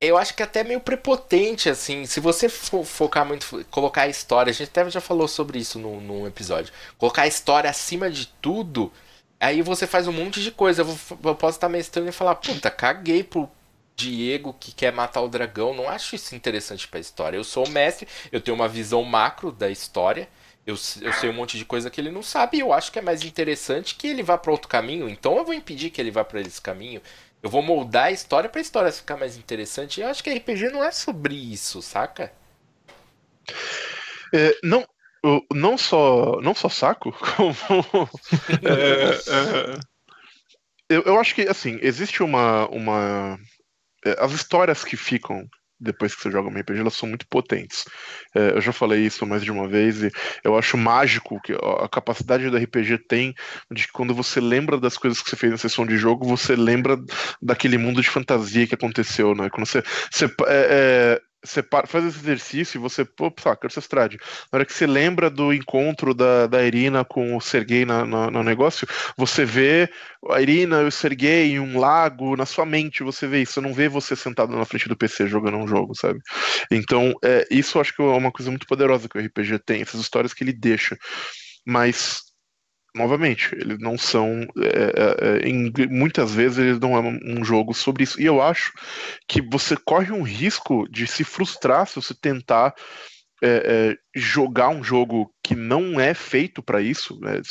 eu 0.00 0.18
acho 0.18 0.34
que 0.34 0.42
é 0.42 0.46
até 0.46 0.62
meio 0.64 0.80
prepotente, 0.80 1.68
assim. 1.68 2.04
Se 2.06 2.20
você 2.20 2.48
for 2.48 2.84
focar 2.84 3.24
muito, 3.24 3.64
colocar 3.70 4.02
a 4.02 4.08
história, 4.08 4.50
a 4.50 4.52
gente 4.52 4.68
até 4.68 4.88
já 4.90 5.00
falou 5.00 5.28
sobre 5.28 5.58
isso 5.58 5.78
num, 5.78 6.00
num 6.00 6.26
episódio. 6.26 6.72
Colocar 6.98 7.22
a 7.22 7.26
história 7.26 7.70
acima 7.70 8.10
de 8.10 8.26
tudo, 8.40 8.92
aí 9.40 9.62
você 9.62 9.86
faz 9.86 10.06
um 10.08 10.12
monte 10.12 10.42
de 10.42 10.50
coisa. 10.50 10.82
Eu, 10.82 10.86
vou, 10.86 11.18
eu 11.30 11.34
posso 11.36 11.56
estar 11.56 11.68
mestrando 11.68 12.08
e 12.08 12.12
falar, 12.12 12.34
puta, 12.36 12.70
caguei 12.70 13.22
pro 13.24 13.50
Diego 13.96 14.54
que 14.60 14.72
quer 14.72 14.92
matar 14.92 15.22
o 15.22 15.28
dragão. 15.28 15.74
Não 15.74 15.88
acho 15.88 16.14
isso 16.14 16.34
interessante 16.34 16.86
pra 16.88 17.00
história. 17.00 17.36
Eu 17.36 17.44
sou 17.44 17.66
o 17.66 17.70
mestre, 17.70 18.06
eu 18.30 18.40
tenho 18.40 18.54
uma 18.54 18.68
visão 18.68 19.02
macro 19.02 19.50
da 19.50 19.70
história. 19.70 20.28
Eu, 20.66 20.74
eu 20.74 21.12
sei 21.12 21.30
um 21.30 21.32
monte 21.32 21.56
de 21.56 21.64
coisa 21.64 21.88
que 21.88 22.00
ele 22.00 22.10
não 22.10 22.24
sabe 22.24 22.56
e 22.56 22.60
eu 22.60 22.72
acho 22.72 22.90
que 22.90 22.98
é 22.98 23.02
mais 23.02 23.22
interessante 23.22 23.94
que 23.94 24.08
ele 24.08 24.22
vá 24.22 24.36
para 24.36 24.50
outro 24.50 24.68
caminho. 24.68 25.08
Então 25.08 25.36
eu 25.36 25.44
vou 25.44 25.54
impedir 25.54 25.90
que 25.90 26.00
ele 26.00 26.10
vá 26.10 26.24
para 26.24 26.40
esse 26.40 26.60
caminho. 26.60 27.00
Eu 27.40 27.48
vou 27.48 27.62
moldar 27.62 28.06
a 28.06 28.10
história 28.10 28.50
pra 28.50 28.60
história 28.60 28.90
ficar 28.90 29.16
mais 29.16 29.36
interessante. 29.36 30.00
E 30.00 30.02
eu 30.02 30.08
acho 30.08 30.24
que 30.24 30.30
RPG 30.30 30.70
não 30.70 30.82
é 30.82 30.90
sobre 30.90 31.34
isso, 31.34 31.80
saca? 31.80 32.32
É, 34.34 34.58
não, 34.64 34.84
não 35.54 35.78
só 35.78 36.40
não 36.40 36.52
só 36.52 36.68
saco, 36.68 37.12
como 37.36 37.54
é, 38.64 39.10
é, 39.30 39.78
eu, 40.88 41.02
eu 41.02 41.20
acho 41.20 41.32
que 41.34 41.42
assim 41.42 41.78
existe 41.80 42.24
uma 42.24 42.66
uma 42.68 43.38
é, 44.04 44.16
as 44.18 44.32
histórias 44.32 44.82
que 44.84 44.96
ficam 44.96 45.48
depois 45.78 46.14
que 46.14 46.22
você 46.22 46.30
joga 46.30 46.48
um 46.48 46.58
RPG, 46.58 46.80
elas 46.80 46.94
são 46.94 47.08
muito 47.08 47.26
potentes. 47.28 47.84
É, 48.34 48.52
eu 48.52 48.60
já 48.60 48.72
falei 48.72 49.04
isso 49.04 49.26
mais 49.26 49.42
de 49.42 49.50
uma 49.50 49.68
vez 49.68 50.02
e 50.02 50.10
eu 50.44 50.56
acho 50.56 50.76
mágico 50.76 51.40
que 51.42 51.52
a 51.52 51.88
capacidade 51.88 52.48
do 52.48 52.56
RPG 52.56 52.98
tem 53.08 53.34
de 53.70 53.86
que 53.86 53.92
quando 53.92 54.14
você 54.14 54.40
lembra 54.40 54.78
das 54.78 54.96
coisas 54.96 55.20
que 55.22 55.30
você 55.30 55.36
fez 55.36 55.52
na 55.52 55.58
sessão 55.58 55.86
de 55.86 55.96
jogo, 55.96 56.26
você 56.26 56.56
lembra 56.56 56.98
daquele 57.40 57.78
mundo 57.78 58.00
de 58.00 58.08
fantasia 58.08 58.66
que 58.66 58.74
aconteceu, 58.74 59.34
né? 59.34 59.50
Quando 59.50 59.66
você, 59.66 59.82
você 60.10 60.26
é, 60.46 61.20
você 61.46 61.64
faz 61.86 62.04
esse 62.04 62.18
exercício 62.18 62.78
e 62.78 62.80
você, 62.80 63.04
pô, 63.04 63.32
saca, 63.38 63.66
Orcestrade, 63.66 64.18
na 64.52 64.58
hora 64.58 64.64
que 64.64 64.72
você 64.72 64.86
lembra 64.86 65.30
do 65.30 65.52
encontro 65.52 66.12
da, 66.14 66.46
da 66.46 66.64
Irina 66.64 67.04
com 67.04 67.36
o 67.36 67.40
Sergei 67.40 67.84
na, 67.84 68.04
na, 68.04 68.30
no 68.30 68.42
negócio, 68.42 68.86
você 69.16 69.44
vê 69.44 69.90
a 70.30 70.40
Irina 70.40 70.82
e 70.82 70.86
o 70.86 70.92
Sergei 70.92 71.52
em 71.52 71.60
um 71.60 71.78
lago, 71.78 72.36
na 72.36 72.46
sua 72.46 72.66
mente 72.66 73.02
você 73.02 73.26
vê 73.26 73.42
isso, 73.42 73.54
você 73.54 73.60
não 73.60 73.72
vê 73.72 73.88
você 73.88 74.16
sentado 74.16 74.56
na 74.56 74.64
frente 74.64 74.88
do 74.88 74.96
PC 74.96 75.26
jogando 75.28 75.56
um 75.56 75.68
jogo, 75.68 75.94
sabe? 75.94 76.20
Então, 76.70 77.14
é, 77.24 77.46
isso 77.50 77.80
acho 77.80 77.94
que 77.94 78.02
é 78.02 78.04
uma 78.04 78.32
coisa 78.32 78.50
muito 78.50 78.66
poderosa 78.66 79.08
que 79.08 79.18
o 79.18 79.20
RPG 79.20 79.60
tem, 79.60 79.82
essas 79.82 80.00
histórias 80.00 80.34
que 80.34 80.42
ele 80.44 80.52
deixa. 80.52 80.96
Mas 81.64 82.25
novamente, 82.96 83.54
eles 83.54 83.78
não 83.78 83.96
são. 83.96 84.46
É, 84.58 84.66
é, 84.66 85.46
é, 85.46 85.48
em, 85.48 85.72
muitas 85.88 86.34
vezes 86.34 86.58
eles 86.58 86.80
não 86.80 86.96
é 86.96 87.00
um 87.00 87.44
jogo 87.44 87.74
sobre 87.74 88.04
isso. 88.04 88.20
E 88.20 88.24
eu 88.24 88.40
acho 88.40 88.72
que 89.28 89.40
você 89.42 89.76
corre 89.76 90.12
um 90.12 90.22
risco 90.22 90.88
de 90.90 91.06
se 91.06 91.22
frustrar 91.22 91.86
se 91.86 91.96
você 91.96 92.14
tentar. 92.14 92.74
É, 93.42 93.92
é 93.92 93.96
jogar 94.18 94.70
um 94.70 94.82
jogo 94.82 95.30
que 95.42 95.54
não 95.54 96.00
é 96.00 96.14
feito 96.14 96.62
para 96.62 96.80
isso, 96.80 97.20
né, 97.20 97.42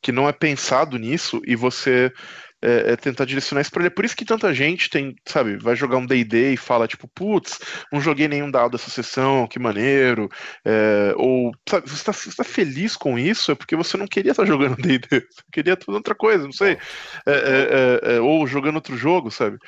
que 0.00 0.10
não 0.10 0.26
é 0.26 0.32
pensado 0.32 0.96
nisso, 0.96 1.42
e 1.46 1.54
você 1.54 2.10
é, 2.62 2.92
é 2.92 2.96
tentar 2.96 3.24
direcionar 3.24 3.60
isso 3.60 3.70
pra 3.70 3.80
ele. 3.80 3.88
É 3.88 3.90
por 3.90 4.04
isso 4.04 4.16
que 4.16 4.24
tanta 4.24 4.52
gente 4.54 4.88
tem, 4.90 5.14
sabe, 5.26 5.56
vai 5.56 5.76
jogar 5.76 5.98
um 5.98 6.06
DD 6.06 6.54
e 6.54 6.56
fala, 6.56 6.88
tipo, 6.88 7.08
putz, 7.08 7.58
não 7.92 8.00
joguei 8.00 8.28
nenhum 8.28 8.50
dado 8.50 8.72
dessa 8.72 8.90
sessão, 8.90 9.46
que 9.46 9.58
maneiro. 9.58 10.28
É, 10.64 11.12
ou, 11.16 11.52
sabe, 11.68 11.88
você 11.88 12.10
está 12.10 12.42
tá 12.42 12.44
feliz 12.44 12.96
com 12.96 13.18
isso, 13.18 13.52
é 13.52 13.54
porque 13.54 13.76
você 13.76 13.96
não 13.96 14.06
queria 14.06 14.32
estar 14.32 14.44
tá 14.44 14.48
jogando 14.48 14.76
DD, 14.82 15.06
você 15.10 15.42
queria 15.52 15.76
fazer 15.76 15.96
outra 15.96 16.14
coisa, 16.14 16.44
não 16.44 16.52
sei. 16.52 16.78
É, 17.26 17.32
é, 17.32 18.16
é, 18.16 18.20
ou 18.20 18.46
jogando 18.46 18.76
outro 18.76 18.96
jogo, 18.96 19.30
sabe? 19.30 19.58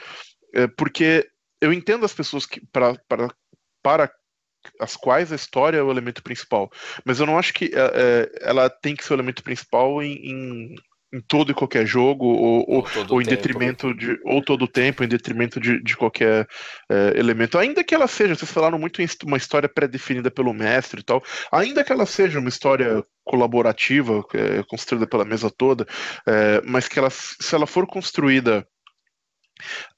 porque 0.79 1.29
eu 1.61 1.73
entendo 1.73 2.07
as 2.07 2.15
pessoas 2.15 2.47
que, 2.47 2.65
para, 2.73 2.95
para, 3.07 3.29
para 3.83 4.11
as 4.81 4.97
quais 4.97 5.33
a 5.33 5.37
história 5.37 5.79
é 5.79 5.83
o 5.83 5.91
elemento 5.91 6.23
principal. 6.23 6.71
Mas 7.05 7.21
eu 7.21 7.27
não 7.27 7.39
acho 7.39 7.53
que 7.53 7.71
é, 7.75 8.31
ela 8.41 8.69
tem 8.71 8.97
que 8.97 9.05
ser 9.05 9.13
o 9.13 9.17
elemento 9.17 9.43
principal 9.43 10.03
em, 10.03 10.15
em, 10.15 10.75
em 11.13 11.21
todo 11.21 11.51
e 11.51 11.55
qualquer 11.55 11.87
jogo, 11.87 12.27
ou, 12.27 12.65
ou, 12.69 12.87
ou 13.09 13.23
em 13.23 13.25
tempo. 13.25 13.37
detrimento 13.37 13.95
de. 13.95 14.19
ou 14.25 14.43
todo 14.43 14.63
o 14.65 14.69
tempo, 14.69 15.03
em 15.03 15.09
detrimento 15.09 15.59
de, 15.59 15.83
de 15.83 15.97
qualquer 15.97 16.47
é, 16.91 17.19
elemento. 17.19 17.59
Ainda 17.59 17.83
que 17.83 17.95
ela 17.95 18.07
seja, 18.07 18.35
vocês 18.35 18.51
falaram 18.51 18.79
muito 18.79 19.01
em 19.01 19.07
uma 19.25 19.37
história 19.37 19.69
pré-definida 19.69 20.31
pelo 20.31 20.53
mestre 20.53 21.01
e 21.01 21.03
tal, 21.03 21.23
ainda 21.51 21.83
que 21.83 21.93
ela 21.93 22.05
seja 22.05 22.39
uma 22.39 22.49
história 22.49 23.03
colaborativa, 23.25 24.23
é, 24.35 24.63
construída 24.69 25.07
pela 25.07 25.25
mesa 25.25 25.51
toda, 25.51 25.87
é, 26.27 26.61
mas 26.65 26.87
que 26.87 26.99
ela, 26.99 27.11
se 27.11 27.55
ela 27.55 27.67
for 27.67 27.87
construída. 27.87 28.67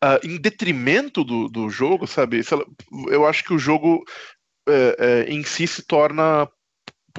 Uh, 0.02 0.26
em 0.26 0.40
detrimento 0.40 1.22
do, 1.22 1.46
do 1.46 1.68
jogo, 1.68 2.06
sabe? 2.06 2.40
Ela, 2.50 2.64
eu 3.10 3.26
acho 3.26 3.44
que 3.44 3.52
o 3.52 3.58
jogo 3.58 4.02
em 5.28 5.42
si 5.44 5.66
se 5.66 5.82
torna 5.82 6.48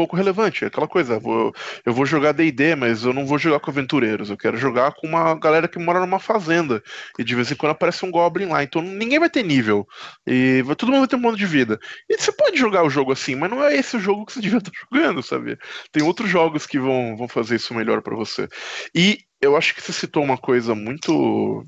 pouco 0.01 0.15
relevante. 0.15 0.63
É 0.63 0.67
aquela 0.67 0.87
coisa, 0.87 1.13
eu 1.13 1.19
vou, 1.19 1.53
eu 1.85 1.93
vou 1.93 2.05
jogar 2.05 2.31
DD, 2.31 2.75
mas 2.75 3.03
eu 3.03 3.13
não 3.13 3.25
vou 3.25 3.37
jogar 3.37 3.59
com 3.59 3.69
aventureiros. 3.69 4.29
Eu 4.29 4.37
quero 4.37 4.57
jogar 4.57 4.93
com 4.93 5.05
uma 5.05 5.35
galera 5.35 5.67
que 5.67 5.77
mora 5.77 5.99
numa 5.99 6.19
fazenda. 6.19 6.81
E 7.19 7.23
de 7.23 7.35
vez 7.35 7.51
em 7.51 7.55
quando 7.55 7.73
aparece 7.73 8.03
um 8.03 8.09
Goblin 8.09 8.47
lá. 8.47 8.63
Então 8.63 8.81
ninguém 8.81 9.19
vai 9.19 9.29
ter 9.29 9.43
nível. 9.43 9.87
E 10.25 10.63
todo 10.75 10.89
mundo 10.89 11.01
vai 11.01 11.07
ter 11.07 11.15
um 11.17 11.21
ponto 11.21 11.37
de 11.37 11.45
vida. 11.45 11.79
E 12.09 12.17
você 12.17 12.31
pode 12.31 12.57
jogar 12.57 12.83
o 12.83 12.89
jogo 12.89 13.11
assim, 13.11 13.35
mas 13.35 13.51
não 13.51 13.63
é 13.63 13.75
esse 13.75 13.95
o 13.95 13.99
jogo 13.99 14.25
que 14.25 14.33
você 14.33 14.41
devia 14.41 14.57
estar 14.57 14.71
jogando, 14.91 15.21
sabe? 15.21 15.57
Tem 15.91 16.01
outros 16.01 16.29
jogos 16.29 16.65
que 16.65 16.79
vão, 16.79 17.15
vão 17.15 17.27
fazer 17.27 17.57
isso 17.57 17.73
melhor 17.75 18.01
para 18.01 18.15
você. 18.15 18.47
E 18.95 19.19
eu 19.39 19.55
acho 19.55 19.75
que 19.75 19.81
você 19.81 19.93
citou 19.93 20.23
uma 20.23 20.37
coisa 20.37 20.73
muito 20.73 21.65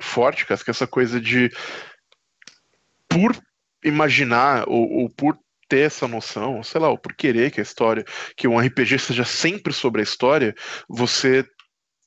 forte, 0.00 0.46
que 0.46 0.52
é 0.52 0.56
essa 0.68 0.86
coisa 0.86 1.20
de. 1.20 1.50
Por 3.08 3.36
imaginar 3.84 4.68
ou, 4.68 4.90
ou 4.90 5.10
por 5.10 5.38
ter 5.68 5.80
essa 5.80 6.08
noção, 6.08 6.62
sei 6.62 6.80
lá, 6.80 6.88
ou 6.88 6.98
por 6.98 7.14
querer 7.14 7.50
que 7.50 7.60
a 7.60 7.62
história, 7.62 8.04
que 8.36 8.48
um 8.48 8.58
RPG 8.58 8.98
seja 8.98 9.24
sempre 9.24 9.72
sobre 9.72 10.00
a 10.00 10.04
história, 10.04 10.54
você 10.88 11.44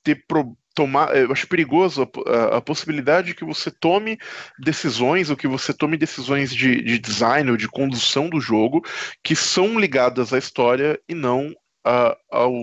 ter 0.03 0.23
pro, 0.27 0.57
tomar, 0.73 1.15
eu 1.15 1.31
acho 1.31 1.47
perigoso 1.47 2.03
a, 2.03 2.31
a, 2.31 2.57
a, 2.57 2.61
possibilidade 2.61 3.35
que 3.35 3.45
você 3.45 3.69
tome 3.69 4.17
decisões, 4.59 5.29
ou 5.29 5.37
que 5.37 5.47
você 5.47 5.73
tome 5.73 5.97
decisões 5.97 6.53
de, 6.55 6.81
de 6.81 6.97
design 6.97 7.51
ou 7.51 7.57
de 7.57 7.67
condução 7.67 8.29
do 8.29 8.39
jogo 8.39 8.81
que 9.23 9.35
são 9.35 9.79
ligadas 9.79 10.33
à 10.33 10.37
história 10.37 10.99
e 11.07 11.13
não 11.13 11.53
a, 11.85 12.15
ao, 12.31 12.53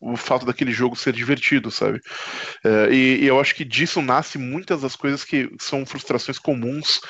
o 0.00 0.16
fato 0.16 0.46
daquele 0.46 0.72
jogo 0.72 0.94
ser 0.94 1.12
divertido, 1.12 1.70
sabe? 1.70 2.00
É, 2.64 2.92
e, 2.92 3.24
e, 3.24 3.26
eu 3.26 3.40
acho 3.40 3.54
que 3.54 3.64
disso 3.64 4.00
nasce 4.00 4.38
muitas 4.38 4.82
das 4.82 4.94
coisas 4.94 5.24
que 5.24 5.50
são 5.58 5.84
frustrações 5.84 6.38
comuns 6.38 7.00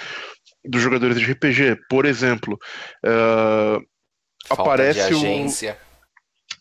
dos 0.65 0.83
jogadores 0.83 1.19
de 1.19 1.33
RPG. 1.33 1.79
Por 1.89 2.07
exemplo, 2.07 2.59
uh, 3.05 3.85
aparece 4.51 5.15
o 5.15 5.25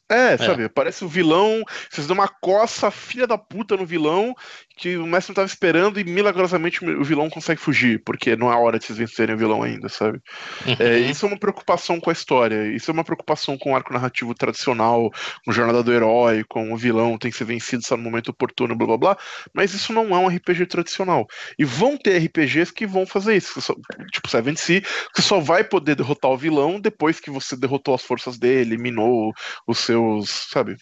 é, 0.10 0.34
é, 0.34 0.38
sabe, 0.38 0.70
parece 0.70 1.04
o 1.04 1.08
vilão, 1.08 1.64
vocês 1.92 2.08
dão 2.08 2.14
uma 2.14 2.30
coça 2.30 2.90
filha 2.90 3.28
da 3.28 3.38
puta 3.38 3.76
no 3.76 3.86
vilão, 3.86 4.34
que 4.78 4.98
o 4.98 5.06
mestre 5.06 5.32
não 5.32 5.36
tava 5.36 5.48
esperando 5.48 6.00
e 6.00 6.04
milagrosamente 6.04 6.84
o 6.84 7.04
vilão 7.04 7.30
consegue 7.30 7.60
fugir, 7.60 8.02
porque 8.06 8.36
não 8.36 8.52
é 8.52 8.56
hora 8.56 8.80
de 8.80 8.86
vocês 8.86 8.98
vencerem 8.98 9.36
o 9.36 9.38
vilão 9.38 9.64
ainda, 9.64 9.90
sabe? 9.90 10.20
Uhum. 10.66 10.76
É, 10.80 11.00
isso 11.00 11.26
é 11.26 11.30
uma 11.30 11.38
preocupação 11.38 12.00
com 12.00 12.10
a 12.10 12.14
história, 12.14 12.68
isso 12.74 12.90
é 12.90 12.94
uma 12.94 13.04
preocupação 13.04 13.58
com 13.58 13.72
o 13.72 13.76
arco 13.76 13.94
narrativo 13.94 14.34
tradicional, 14.34 15.12
com 15.44 15.52
a 15.52 15.54
jornada 15.54 15.84
do 15.84 15.94
herói, 15.94 16.44
com 16.48 16.72
o 16.72 16.78
vilão 16.78 17.18
tem 17.18 17.30
que 17.30 17.38
ser 17.38 17.46
vencido 17.46 17.86
só 17.86 17.98
no 17.98 18.04
momento 18.04 18.30
oportuno, 18.30 18.76
blá 18.76 18.88
blá 18.88 18.98
blá, 18.98 19.18
mas 19.54 19.74
isso 19.74 19.92
não 19.92 20.16
é 20.16 20.18
um 20.18 20.28
RPG 20.28 20.68
tradicional. 20.68 21.28
E 21.60 21.66
vão 21.66 21.98
ter 21.98 22.18
RPGs 22.18 22.74
que 22.74 22.88
vão 22.88 23.06
fazer 23.06 23.36
isso, 23.36 23.62
só, 23.62 23.76
tipo 24.12 24.30
Seven 24.30 24.56
Sea, 24.56 24.82
você 25.14 25.22
só 25.22 25.40
vai 25.40 25.64
poder 25.64 25.96
derrotar 25.96 26.32
o 26.32 26.38
vilão 26.38 26.80
depois 26.80 27.20
que 27.20 27.30
você 27.30 27.58
derrotou 27.58 27.94
as 27.94 28.04
forças 28.04 28.38
dele, 28.38 28.76
eliminou 28.78 29.34
o 29.66 29.74
seu 29.74 29.98
seus, 29.98 30.30
sabe, 30.50 30.76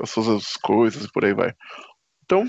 as 0.00 0.10
suas 0.10 0.52
coisas 0.56 1.04
e 1.04 1.12
por 1.12 1.24
aí 1.24 1.34
vai. 1.34 1.52
Então. 2.26 2.44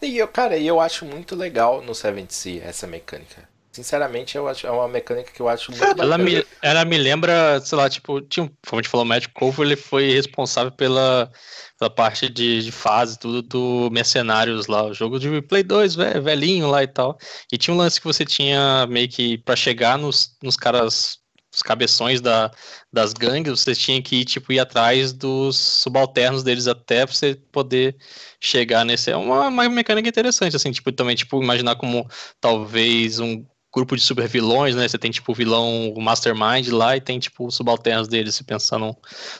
E 0.00 0.18
eu, 0.18 0.28
cara, 0.28 0.58
eu 0.58 0.78
acho 0.78 1.04
muito 1.06 1.34
legal 1.34 1.82
no 1.82 1.94
Seven 1.94 2.26
Sea 2.28 2.62
essa 2.64 2.86
mecânica. 2.86 3.50
Sinceramente, 3.72 4.36
eu 4.36 4.46
acho 4.46 4.66
é 4.66 4.70
uma 4.70 4.86
mecânica 4.86 5.32
que 5.32 5.40
eu 5.40 5.48
acho 5.48 5.70
muito 5.70 5.82
ela 5.98 6.18
me, 6.18 6.44
ela 6.60 6.84
me 6.84 6.98
lembra, 6.98 7.58
sei 7.60 7.78
lá, 7.78 7.88
tipo, 7.88 8.20
tinha, 8.20 8.46
como 8.68 8.78
a 8.78 8.82
gente 8.82 8.90
falou, 8.90 9.06
o 9.06 9.08
Magic 9.08 9.32
Cove, 9.32 9.62
ele 9.62 9.76
foi 9.76 10.12
responsável 10.12 10.70
pela, 10.70 11.32
pela 11.78 11.88
parte 11.88 12.28
de, 12.28 12.62
de 12.62 12.70
fase, 12.70 13.18
tudo 13.18 13.40
do 13.40 13.90
Mercenários 13.90 14.66
lá, 14.66 14.84
o 14.84 14.92
jogo 14.92 15.18
de 15.18 15.40
Play 15.40 15.62
2, 15.62 15.94
velhinho 15.94 16.68
lá 16.68 16.82
e 16.82 16.86
tal. 16.86 17.16
E 17.50 17.56
tinha 17.56 17.72
um 17.72 17.78
lance 17.78 17.98
que 17.98 18.06
você 18.06 18.26
tinha 18.26 18.86
meio 18.86 19.08
que 19.08 19.38
para 19.38 19.56
chegar 19.56 19.96
nos, 19.96 20.36
nos 20.42 20.56
caras 20.56 21.21
os 21.54 21.62
cabeções 21.62 22.20
da, 22.20 22.50
das 22.92 23.12
gangues, 23.12 23.60
você 23.60 23.74
tinha 23.74 24.00
que 24.00 24.16
ir, 24.16 24.24
tipo, 24.24 24.52
ir 24.52 24.58
atrás 24.58 25.12
dos 25.12 25.58
subalternos 25.58 26.42
deles 26.42 26.66
até 26.66 27.06
você 27.06 27.34
poder 27.52 27.96
chegar 28.40 28.84
nesse. 28.84 29.10
É 29.10 29.16
uma, 29.16 29.48
uma 29.48 29.68
mecânica 29.68 30.08
interessante, 30.08 30.56
assim, 30.56 30.72
tipo, 30.72 30.90
também, 30.92 31.14
tipo, 31.14 31.42
imaginar 31.42 31.76
como 31.76 32.08
talvez 32.40 33.20
um 33.20 33.44
grupo 33.74 33.96
de 33.96 34.02
super 34.02 34.28
vilões, 34.28 34.74
né? 34.74 34.86
Você 34.88 34.98
tem, 34.98 35.10
tipo, 35.10 35.32
o 35.32 35.34
vilão 35.34 35.92
o 35.92 36.00
Mastermind 36.00 36.68
lá 36.68 36.96
e 36.96 37.00
tem, 37.00 37.18
tipo, 37.18 37.46
os 37.46 37.54
subalternos 37.54 38.08
deles, 38.08 38.34
se 38.34 38.44
pensar 38.44 38.78
num, 38.78 38.94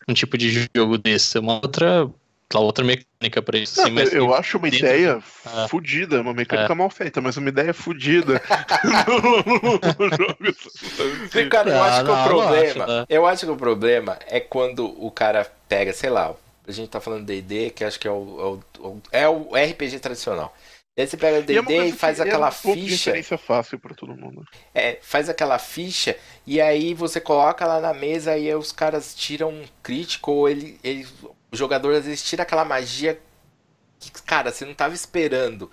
num 0.09 0.14
tipo 0.14 0.37
de 0.37 0.69
jogo 0.75 0.99
desse. 0.99 1.37
É 1.37 1.40
uma 1.40 1.54
outra 1.54 2.11
outra 2.61 2.85
mecânica 2.85 3.42
para 3.42 3.59
isso. 3.59 3.80
Não, 3.80 4.02
assim, 4.02 4.16
eu, 4.16 4.26
eu 4.26 4.35
acho 4.35 4.59
uma 4.59 4.71
dentro... 4.71 4.87
ideia 4.87 5.23
ah. 5.47 5.68
fodida, 5.68 6.21
uma 6.21 6.35
mecânica 6.35 6.73
é. 6.73 6.76
mal 6.76 6.90
feita, 6.90 7.21
mas 7.21 7.37
uma 7.37 7.49
ideia 7.49 7.73
fodida 7.73 8.40
no, 9.06 10.09
jogo. 10.11 11.50
Cara, 11.50 11.71
eu 11.71 11.82
acho 11.82 12.04
que 12.04 12.11
o 12.11 12.25
problema. 12.25 12.87
Né? 12.87 13.06
Eu 13.09 13.26
acho 13.26 13.47
que 13.47 13.52
o 13.52 13.56
problema 13.56 14.18
é 14.26 14.40
quando 14.40 14.87
o 15.04 15.11
cara 15.11 15.50
pega, 15.68 15.92
sei 15.92 16.11
lá, 16.11 16.35
a 16.66 16.73
gente 16.73 16.88
tá 16.88 17.00
falando 17.00 17.25
D&D, 17.25 17.71
que 17.71 17.85
acho 17.85 17.99
que 17.99 18.06
é 18.06 18.11
o, 18.11 18.61
é 18.80 18.80
o, 18.80 19.02
é 19.11 19.28
o 19.28 19.50
RPG 19.54 19.99
tradicional. 19.99 20.54
Aí 20.97 21.06
você 21.06 21.16
pega 21.16 21.38
o 21.38 21.50
E 21.50 21.56
é 21.56 21.62
D&D 21.62 21.87
e 21.87 21.92
faz 21.92 22.21
é 22.21 22.23
aquela 22.23 22.49
um 22.49 22.52
ponto 22.52 22.76
de 22.76 22.90
ficha. 22.90 23.11
referência 23.11 23.38
fácil 23.38 23.78
pra 23.78 23.94
todo 23.94 24.14
mundo. 24.14 24.44
É, 24.75 24.99
faz 25.00 25.28
aquela 25.28 25.59
ficha 25.59 26.16
e 26.47 26.61
aí 26.61 26.92
você 26.92 27.18
coloca 27.18 27.66
lá 27.66 27.80
na 27.80 27.94
mesa 27.94 28.37
e 28.37 28.49
aí 28.49 28.54
os 28.54 28.73
caras 28.73 29.14
tiram 29.14 29.49
um 29.49 29.64
crítico 29.82 30.30
ou 30.32 30.49
ele, 30.49 30.78
ele, 30.85 31.06
o 31.52 31.56
jogador 31.56 31.94
às 31.94 32.04
vezes 32.06 32.23
tira 32.23 32.42
aquela 32.42 32.64
magia 32.64 33.21
que, 34.00 34.11
cara, 34.23 34.50
você 34.50 34.64
não 34.64 34.75
tava 34.75 34.94
esperando. 34.94 35.71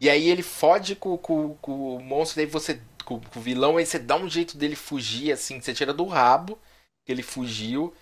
E 0.00 0.10
aí 0.10 0.28
ele 0.28 0.42
fode 0.42 0.96
com, 0.96 1.16
com, 1.16 1.54
com 1.56 1.96
o 1.96 2.02
monstro, 2.02 2.40
aí 2.40 2.46
você, 2.46 2.80
com, 3.04 3.20
com 3.20 3.38
o 3.38 3.42
vilão, 3.42 3.76
aí 3.76 3.86
você 3.86 3.98
dá 3.98 4.16
um 4.16 4.28
jeito 4.28 4.56
dele 4.56 4.76
fugir, 4.76 5.32
assim, 5.32 5.60
você 5.60 5.72
tira 5.74 5.92
do 5.92 6.04
rabo 6.06 6.58
que 7.04 7.12
ele 7.12 7.22
fugiu. 7.22 7.94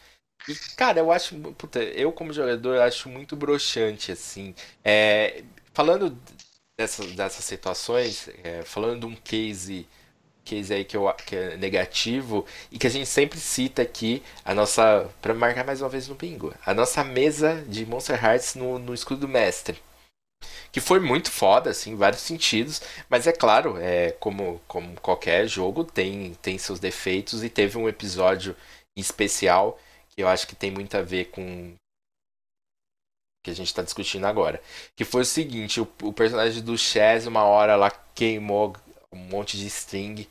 E, 0.48 0.54
cara, 0.76 1.00
eu 1.00 1.12
acho, 1.12 1.36
puta, 1.54 1.82
eu 1.82 2.12
como 2.12 2.32
jogador 2.32 2.80
acho 2.80 3.08
muito 3.08 3.36
broxante, 3.36 4.12
assim. 4.12 4.54
É, 4.84 5.44
falando 5.74 6.16
dessas, 6.78 7.12
dessas 7.12 7.44
situações, 7.44 8.28
é, 8.44 8.62
falando 8.62 9.00
de 9.00 9.06
um 9.06 9.16
case 9.16 9.86
case 10.48 10.72
aí 10.72 10.84
que, 10.84 10.96
eu, 10.96 11.12
que 11.26 11.36
é 11.36 11.56
negativo 11.58 12.46
e 12.72 12.78
que 12.78 12.86
a 12.86 12.90
gente 12.90 13.06
sempre 13.06 13.38
cita 13.38 13.82
aqui 13.82 14.22
a 14.44 14.54
nossa 14.54 15.08
para 15.20 15.34
marcar 15.34 15.64
mais 15.64 15.82
uma 15.82 15.90
vez 15.90 16.08
no 16.08 16.14
bingo 16.14 16.54
a 16.64 16.72
nossa 16.72 17.04
mesa 17.04 17.62
de 17.68 17.84
Monster 17.84 18.24
Hearts 18.24 18.54
no, 18.54 18.78
no 18.78 18.94
escudo 18.94 19.22
do 19.22 19.28
mestre 19.28 19.78
que 20.72 20.80
foi 20.80 21.00
muito 21.00 21.30
foda 21.30 21.70
assim 21.70 21.92
em 21.92 21.96
vários 21.96 22.22
sentidos 22.22 22.80
mas 23.10 23.26
é 23.26 23.32
claro 23.32 23.76
é 23.78 24.12
como, 24.12 24.60
como 24.66 24.98
qualquer 25.00 25.46
jogo 25.46 25.84
tem 25.84 26.34
tem 26.40 26.56
seus 26.56 26.80
defeitos 26.80 27.44
e 27.44 27.50
teve 27.50 27.76
um 27.76 27.88
episódio 27.88 28.56
especial 28.96 29.78
que 30.08 30.22
eu 30.22 30.28
acho 30.28 30.46
que 30.46 30.56
tem 30.56 30.70
muito 30.70 30.96
a 30.96 31.02
ver 31.02 31.26
com 31.26 31.74
que 33.44 33.50
a 33.50 33.54
gente 33.54 33.68
está 33.68 33.82
discutindo 33.82 34.26
agora 34.26 34.62
que 34.96 35.04
foi 35.04 35.22
o 35.22 35.26
seguinte 35.26 35.80
o, 35.80 35.88
o 36.02 36.12
personagem 36.12 36.62
do 36.62 36.78
Chaz 36.78 37.26
uma 37.26 37.44
hora 37.44 37.76
lá 37.76 37.90
queimou 38.14 38.74
um 39.12 39.18
monte 39.18 39.56
de 39.56 39.66
string 39.66 40.28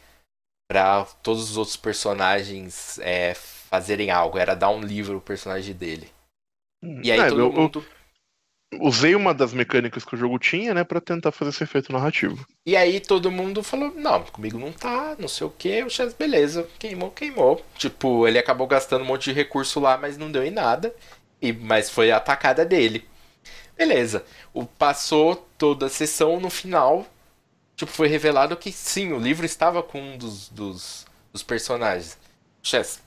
para 0.67 1.05
todos 1.23 1.49
os 1.51 1.57
outros 1.57 1.77
personagens 1.77 2.99
é, 2.99 3.33
fazerem 3.33 4.11
algo. 4.11 4.37
Era 4.37 4.55
dar 4.55 4.69
um 4.69 4.81
livro 4.81 5.13
pro 5.13 5.21
personagem 5.27 5.73
dele. 5.73 6.09
E 7.03 7.11
aí 7.11 7.19
É, 7.19 7.29
todo 7.29 7.39
eu- 7.39 7.45
eu 7.47 7.51
mundo. 7.53 7.85
usei 8.81 9.15
uma 9.15 9.33
das 9.33 9.53
mecânicas 9.53 10.03
que 10.03 10.13
o 10.13 10.17
jogo 10.17 10.37
tinha, 10.37 10.73
né, 10.73 10.83
pra 10.83 10.99
tentar 11.01 11.31
fazer 11.31 11.51
esse 11.51 11.63
efeito 11.63 11.91
narrativo. 11.91 12.45
E 12.65 12.75
aí 12.75 12.99
todo 12.99 13.31
mundo 13.31 13.63
falou, 13.63 13.93
não, 13.95 14.23
comigo 14.23 14.59
não 14.59 14.71
tá, 14.71 15.15
não 15.17 15.27
sei 15.27 15.47
o 15.47 15.49
que, 15.49 15.83
o 15.83 15.89
Chaz, 15.89 16.13
beleza, 16.13 16.67
queimou, 16.77 17.09
queimou. 17.11 17.63
Tipo, 17.77 18.27
ele 18.27 18.37
acabou 18.37 18.67
gastando 18.67 19.01
um 19.03 19.07
monte 19.07 19.25
de 19.25 19.33
recurso 19.33 19.79
lá, 19.79 19.97
mas 19.97 20.17
não 20.17 20.31
deu 20.31 20.43
em 20.43 20.51
nada. 20.51 20.93
E, 21.41 21.53
mas 21.53 21.89
foi 21.89 22.11
a 22.11 22.17
atacada 22.17 22.65
dele. 22.65 23.07
Beleza. 23.77 24.25
O, 24.53 24.65
passou 24.65 25.35
toda 25.57 25.85
a 25.85 25.89
sessão, 25.89 26.39
no 26.39 26.49
final, 26.49 27.05
tipo, 27.77 27.91
foi 27.91 28.09
revelado 28.09 28.57
que 28.57 28.71
sim, 28.73 29.13
o 29.13 29.19
livro 29.19 29.45
estava 29.45 29.83
com 29.83 30.01
um 30.01 30.17
dos, 30.17 30.49
dos, 30.49 31.07
dos 31.31 31.43
personagens. 31.43 32.17
Chess. 32.63 33.01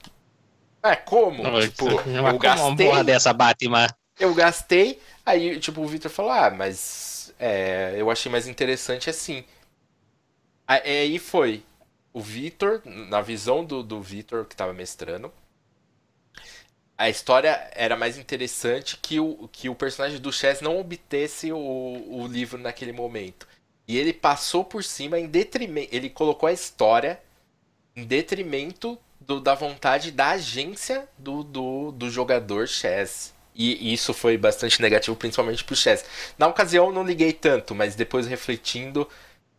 É, 0.83 0.97
como? 0.97 1.43
Não, 1.43 1.61
tipo, 1.61 1.85
mas 1.87 2.07
eu 2.07 2.23
uma 2.23 2.39
gastei. 2.39 2.87
porra 2.87 3.05
dessa 3.05 3.33
Batman. 3.35 3.89
Eu 4.19 4.35
gastei, 4.35 5.01
aí, 5.27 5.59
tipo, 5.59 5.81
o 5.83 5.89
Victor 5.89 6.11
falou, 6.11 6.33
ah, 6.33 6.51
mas 6.51 7.35
é, 7.39 7.95
eu 7.97 8.11
achei 8.11 8.31
mais 8.31 8.47
interessante 8.47 9.11
assim. 9.11 9.45
Aí 10.67 10.81
aí 10.85 11.19
foi 11.19 11.63
o 12.13 12.21
Victor, 12.21 12.83
na 12.85 13.21
visão 13.21 13.65
do, 13.65 13.83
do 13.83 14.01
Victor 14.03 14.47
que 14.47 14.57
tava 14.57 14.73
mestrando, 14.73 15.33
a 16.97 17.09
história 17.09 17.71
era 17.73 17.97
mais 17.97 18.19
interessante 18.19 18.97
que 18.99 19.19
o, 19.19 19.49
que 19.51 19.69
o 19.69 19.75
personagem 19.75 20.21
do 20.21 20.33
Chess 20.33 20.61
não 20.61 20.79
obtesse 20.79 21.51
o, 21.51 21.59
o 21.59 22.27
livro 22.27 22.59
naquele 22.59 22.93
momento. 22.93 23.49
E 23.91 23.99
ele 23.99 24.13
passou 24.13 24.65
por 24.65 24.85
cima 24.85 25.19
em 25.19 25.27
detrimento. 25.27 25.89
Ele 25.95 26.09
colocou 26.11 26.49
a 26.49 26.53
história 26.53 27.21
em 27.97 28.05
detrimento 28.05 28.99
do- 29.21 29.41
da 29.41 29.55
vontade 29.55 30.11
da 30.11 30.31
agência 30.31 31.09
do, 31.19 31.43
do, 31.43 31.93
do 31.93 32.11
jogador 32.11 32.69
Chess. 32.69 33.35
E 33.55 33.93
isso 33.93 34.15
foi 34.15 34.39
bastante 34.39 34.81
negativo, 34.81 35.17
principalmente 35.17 35.65
pro 35.65 35.75
Chess. 35.77 36.05
Na 36.39 36.47
ocasião 36.47 36.87
eu 36.87 36.93
não 36.93 37.03
liguei 37.05 37.33
tanto, 37.33 37.75
mas 37.75 37.95
depois 37.97 38.27
refletindo, 38.27 39.09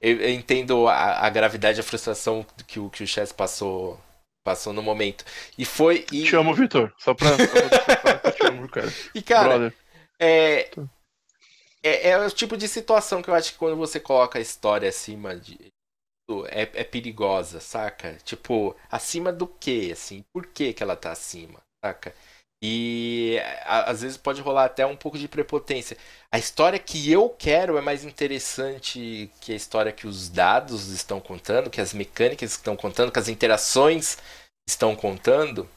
eu, 0.01 0.17
eu 0.21 0.29
entendo 0.31 0.87
a, 0.87 1.25
a 1.25 1.29
gravidade 1.29 1.79
e 1.79 1.81
a 1.81 1.83
frustração 1.83 2.45
que 2.65 2.79
o, 2.79 2.89
que 2.89 3.03
o 3.03 3.07
Chess 3.07 3.31
passou, 3.33 3.99
passou 4.43 4.71
no 4.73 4.81
momento. 4.81 5.25
E 5.57 5.65
foi. 5.65 6.05
E, 6.11 6.23
Te 6.23 6.35
amo, 6.35 6.53
Vitor. 6.53 6.91
Só 6.97 7.13
pra. 7.13 7.29
Só 7.37 8.17
pra 8.17 8.31
te 8.31 8.43
amo, 8.47 8.67
cara. 8.69 8.91
e 9.13 9.21
cara, 9.21 9.49
Brother. 9.49 9.73
é, 10.19 10.69
é, 11.83 12.09
é 12.09 12.17
o 12.19 12.31
tipo 12.31 12.57
de 12.57 12.67
situação 12.67 13.21
que 13.21 13.29
eu 13.29 13.33
acho 13.35 13.53
que 13.53 13.57
quando 13.57 13.75
você 13.77 13.99
coloca 13.99 14.37
a 14.39 14.41
história 14.41 14.89
acima 14.89 15.35
de. 15.35 15.57
É, 16.49 16.61
é 16.81 16.83
perigosa, 16.83 17.59
saca? 17.59 18.17
Tipo, 18.23 18.75
acima 18.89 19.33
do 19.33 19.45
que, 19.47 19.91
assim? 19.91 20.23
Por 20.33 20.47
que, 20.47 20.73
que 20.73 20.81
ela 20.81 20.95
tá 20.95 21.11
acima, 21.11 21.61
saca? 21.83 22.13
E 22.63 23.37
a- 23.65 23.91
às 23.91 24.01
vezes 24.01 24.17
pode 24.17 24.41
rolar 24.41 24.65
até 24.65 24.85
um 24.85 24.95
pouco 24.95 25.17
de 25.17 25.27
prepotência. 25.27 25.97
A 26.31 26.39
história 26.39 26.79
que 26.79 27.11
eu 27.11 27.29
quero 27.29 27.77
é 27.77 27.81
mais 27.81 28.05
interessante 28.05 29.29
que 29.41 29.51
a 29.51 29.55
história 29.55 29.91
que 29.91 30.07
os 30.07 30.29
dados 30.29 30.87
estão 30.89 31.19
contando, 31.19 31.69
que 31.69 31.81
as 31.81 31.93
mecânicas 31.93 32.51
estão 32.51 32.75
contando, 32.77 33.11
que 33.11 33.19
as 33.19 33.27
interações 33.27 34.17
estão 34.67 34.95
contando. 34.95 35.67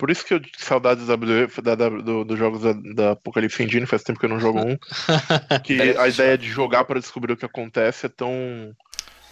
Por 0.00 0.10
isso 0.10 0.24
que 0.24 0.32
eu 0.32 0.40
saudades 0.56 1.08
da, 1.08 1.14
da, 1.14 1.74
da, 1.74 1.88
do, 1.90 2.24
dos 2.24 2.38
jogos 2.38 2.62
da, 2.62 2.72
da 2.72 3.10
Apocalipse 3.10 3.62
Engine, 3.62 3.84
faz 3.84 4.02
tempo 4.02 4.18
que 4.18 4.24
eu 4.24 4.30
não 4.30 4.40
jogo 4.40 4.58
um. 4.58 4.78
Que 5.62 5.94
a 5.94 6.08
ideia 6.08 6.38
de 6.38 6.48
jogar 6.48 6.86
pra 6.86 6.98
descobrir 6.98 7.34
o 7.34 7.36
que 7.36 7.44
acontece 7.44 8.06
é 8.06 8.08
tão. 8.08 8.74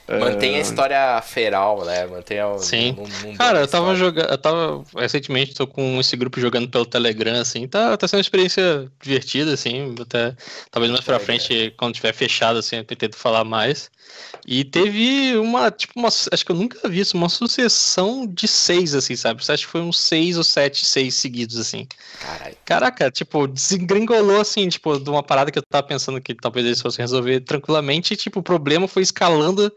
Mantém 0.08 0.56
a 0.56 0.60
história 0.60 1.20
feral, 1.22 1.84
né? 1.84 2.06
Mantém 2.06 2.38
a. 2.38 2.56
Sim. 2.58 2.96
Cara, 3.36 3.60
eu 3.60 3.68
tava 3.68 3.94
jogando. 3.94 4.30
Eu 4.30 4.38
tava. 4.38 4.84
Recentemente 4.96 5.54
tô 5.54 5.66
com 5.66 6.00
esse 6.00 6.16
grupo 6.16 6.40
jogando 6.40 6.68
pelo 6.68 6.86
Telegram, 6.86 7.38
assim. 7.38 7.68
Tá, 7.68 7.96
tá 7.96 8.08
sendo 8.08 8.18
uma 8.18 8.22
experiência 8.22 8.90
divertida, 9.02 9.52
assim. 9.52 9.94
Até, 10.00 10.34
talvez 10.70 10.90
mais 10.90 11.04
pra 11.04 11.18
frente, 11.18 11.74
quando 11.76 11.94
tiver 11.94 12.14
fechado, 12.14 12.58
assim, 12.58 12.76
eu 12.76 12.84
tento 12.84 13.16
falar 13.16 13.44
mais. 13.44 13.90
E 14.46 14.64
teve 14.64 15.36
uma, 15.36 15.70
tipo, 15.70 15.92
uma. 15.96 16.08
Acho 16.08 16.46
que 16.46 16.52
eu 16.52 16.56
nunca 16.56 16.88
vi 16.88 17.00
isso, 17.00 17.16
uma 17.16 17.28
sucessão 17.28 18.26
de 18.26 18.48
seis, 18.48 18.94
assim, 18.94 19.14
sabe? 19.14 19.42
Acho 19.46 19.66
que 19.66 19.70
foi 19.70 19.82
uns 19.82 19.98
seis 19.98 20.38
ou 20.38 20.44
sete, 20.44 20.86
seis 20.86 21.14
seguidos, 21.14 21.58
assim. 21.58 21.86
Caralho. 22.18 22.56
Caraca, 22.64 23.10
tipo, 23.10 23.46
desengringolou 23.46 24.40
assim, 24.40 24.66
tipo, 24.68 24.98
de 24.98 25.10
uma 25.10 25.22
parada 25.22 25.50
que 25.50 25.58
eu 25.58 25.62
tava 25.62 25.86
pensando 25.86 26.20
que 26.20 26.34
talvez 26.34 26.64
eles 26.64 26.80
fossem 26.80 27.02
resolver 27.02 27.40
tranquilamente, 27.40 28.14
e, 28.14 28.16
tipo, 28.16 28.40
o 28.40 28.42
problema 28.42 28.88
foi 28.88 29.02
escalando. 29.02 29.70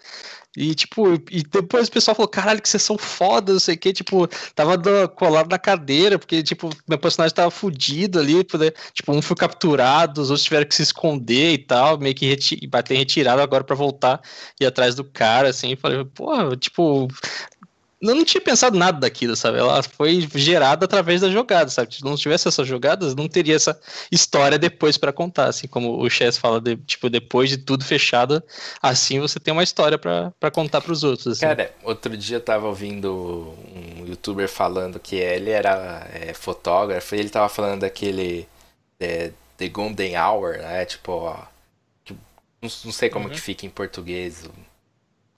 E, 0.55 0.75
tipo, 0.75 1.13
e 1.31 1.43
depois 1.43 1.87
o 1.87 1.91
pessoal 1.91 2.13
falou, 2.13 2.27
caralho, 2.27 2.61
que 2.61 2.67
vocês 2.67 2.83
são 2.83 2.97
foda, 2.97 3.53
não 3.53 3.59
sei 3.59 3.75
o 3.75 3.77
que, 3.77 3.93
tipo, 3.93 4.27
tava 4.53 4.77
do- 4.77 5.07
colado 5.09 5.49
na 5.49 5.57
cadeira, 5.57 6.19
porque, 6.19 6.43
tipo, 6.43 6.69
meu 6.87 6.97
personagem 6.99 7.33
tava 7.33 7.49
fudido 7.49 8.19
ali, 8.19 8.43
poder- 8.43 8.75
tipo, 8.93 9.13
um 9.13 9.21
foi 9.21 9.35
capturado, 9.37 10.21
os 10.21 10.29
outros 10.29 10.43
tiveram 10.43 10.65
que 10.67 10.75
se 10.75 10.83
esconder 10.83 11.53
e 11.53 11.57
tal, 11.57 11.97
meio 11.97 12.13
que 12.13 12.25
reti 12.27 12.67
bater 12.67 12.95
em 12.95 12.97
retirada 12.97 13.41
agora 13.41 13.63
pra 13.63 13.75
voltar 13.75 14.21
e 14.59 14.65
atrás 14.65 14.93
do 14.93 15.03
cara, 15.05 15.49
assim, 15.49 15.75
falei, 15.77 16.03
porra, 16.05 16.55
tipo, 16.57 17.07
eu 18.01 18.15
não 18.15 18.25
tinha 18.25 18.41
pensado 18.41 18.77
nada 18.77 18.99
daquilo, 18.99 19.35
sabe? 19.35 19.59
Ela 19.59 19.83
foi 19.83 20.27
gerada 20.35 20.85
através 20.85 21.21
da 21.21 21.29
jogada, 21.29 21.69
sabe? 21.69 21.93
Se 21.95 22.03
não 22.03 22.15
tivesse 22.15 22.47
essas 22.47 22.67
jogadas, 22.67 23.13
não 23.15 23.27
teria 23.27 23.55
essa 23.55 23.79
história 24.11 24.57
depois 24.57 24.97
pra 24.97 25.13
contar, 25.13 25.45
assim 25.45 25.67
como 25.67 26.01
o 26.01 26.09
Chess 26.09 26.37
fala, 26.37 26.59
de, 26.59 26.75
tipo, 26.77 27.09
depois 27.09 27.49
de 27.49 27.57
tudo 27.57 27.85
fechado, 27.85 28.41
assim 28.81 29.19
você 29.19 29.39
tem 29.39 29.51
uma 29.53 29.63
história 29.63 29.97
pra 29.97 30.31
pra 30.39 30.49
contar 30.49 30.81
pros 30.81 31.03
outros, 31.03 31.27
assim. 31.27 31.41
Cara, 31.41 31.71
outro 31.83 32.17
dia 32.17 32.37
eu 32.37 32.41
tava 32.41 32.67
ouvindo 32.67 33.55
um 33.75 34.05
youtuber 34.07 34.49
falando 34.49 34.99
que 34.99 35.15
ele 35.15 35.51
era 35.51 36.07
é, 36.11 36.33
fotógrafo 36.33 37.15
e 37.15 37.19
ele 37.19 37.29
tava 37.29 37.49
falando 37.49 37.81
daquele 37.81 38.47
é, 38.99 39.31
The 39.57 39.67
Golden 39.69 40.17
Hour, 40.17 40.57
né? 40.57 40.85
Tipo, 40.85 41.11
ó, 41.11 41.35
que- 42.03 42.13
não, 42.61 42.69
não 42.85 42.91
sei 42.91 43.09
como 43.09 43.25
Uhum. 43.27 43.31
que 43.33 43.39
fica 43.39 43.65
em 43.65 43.69
português. 43.69 44.43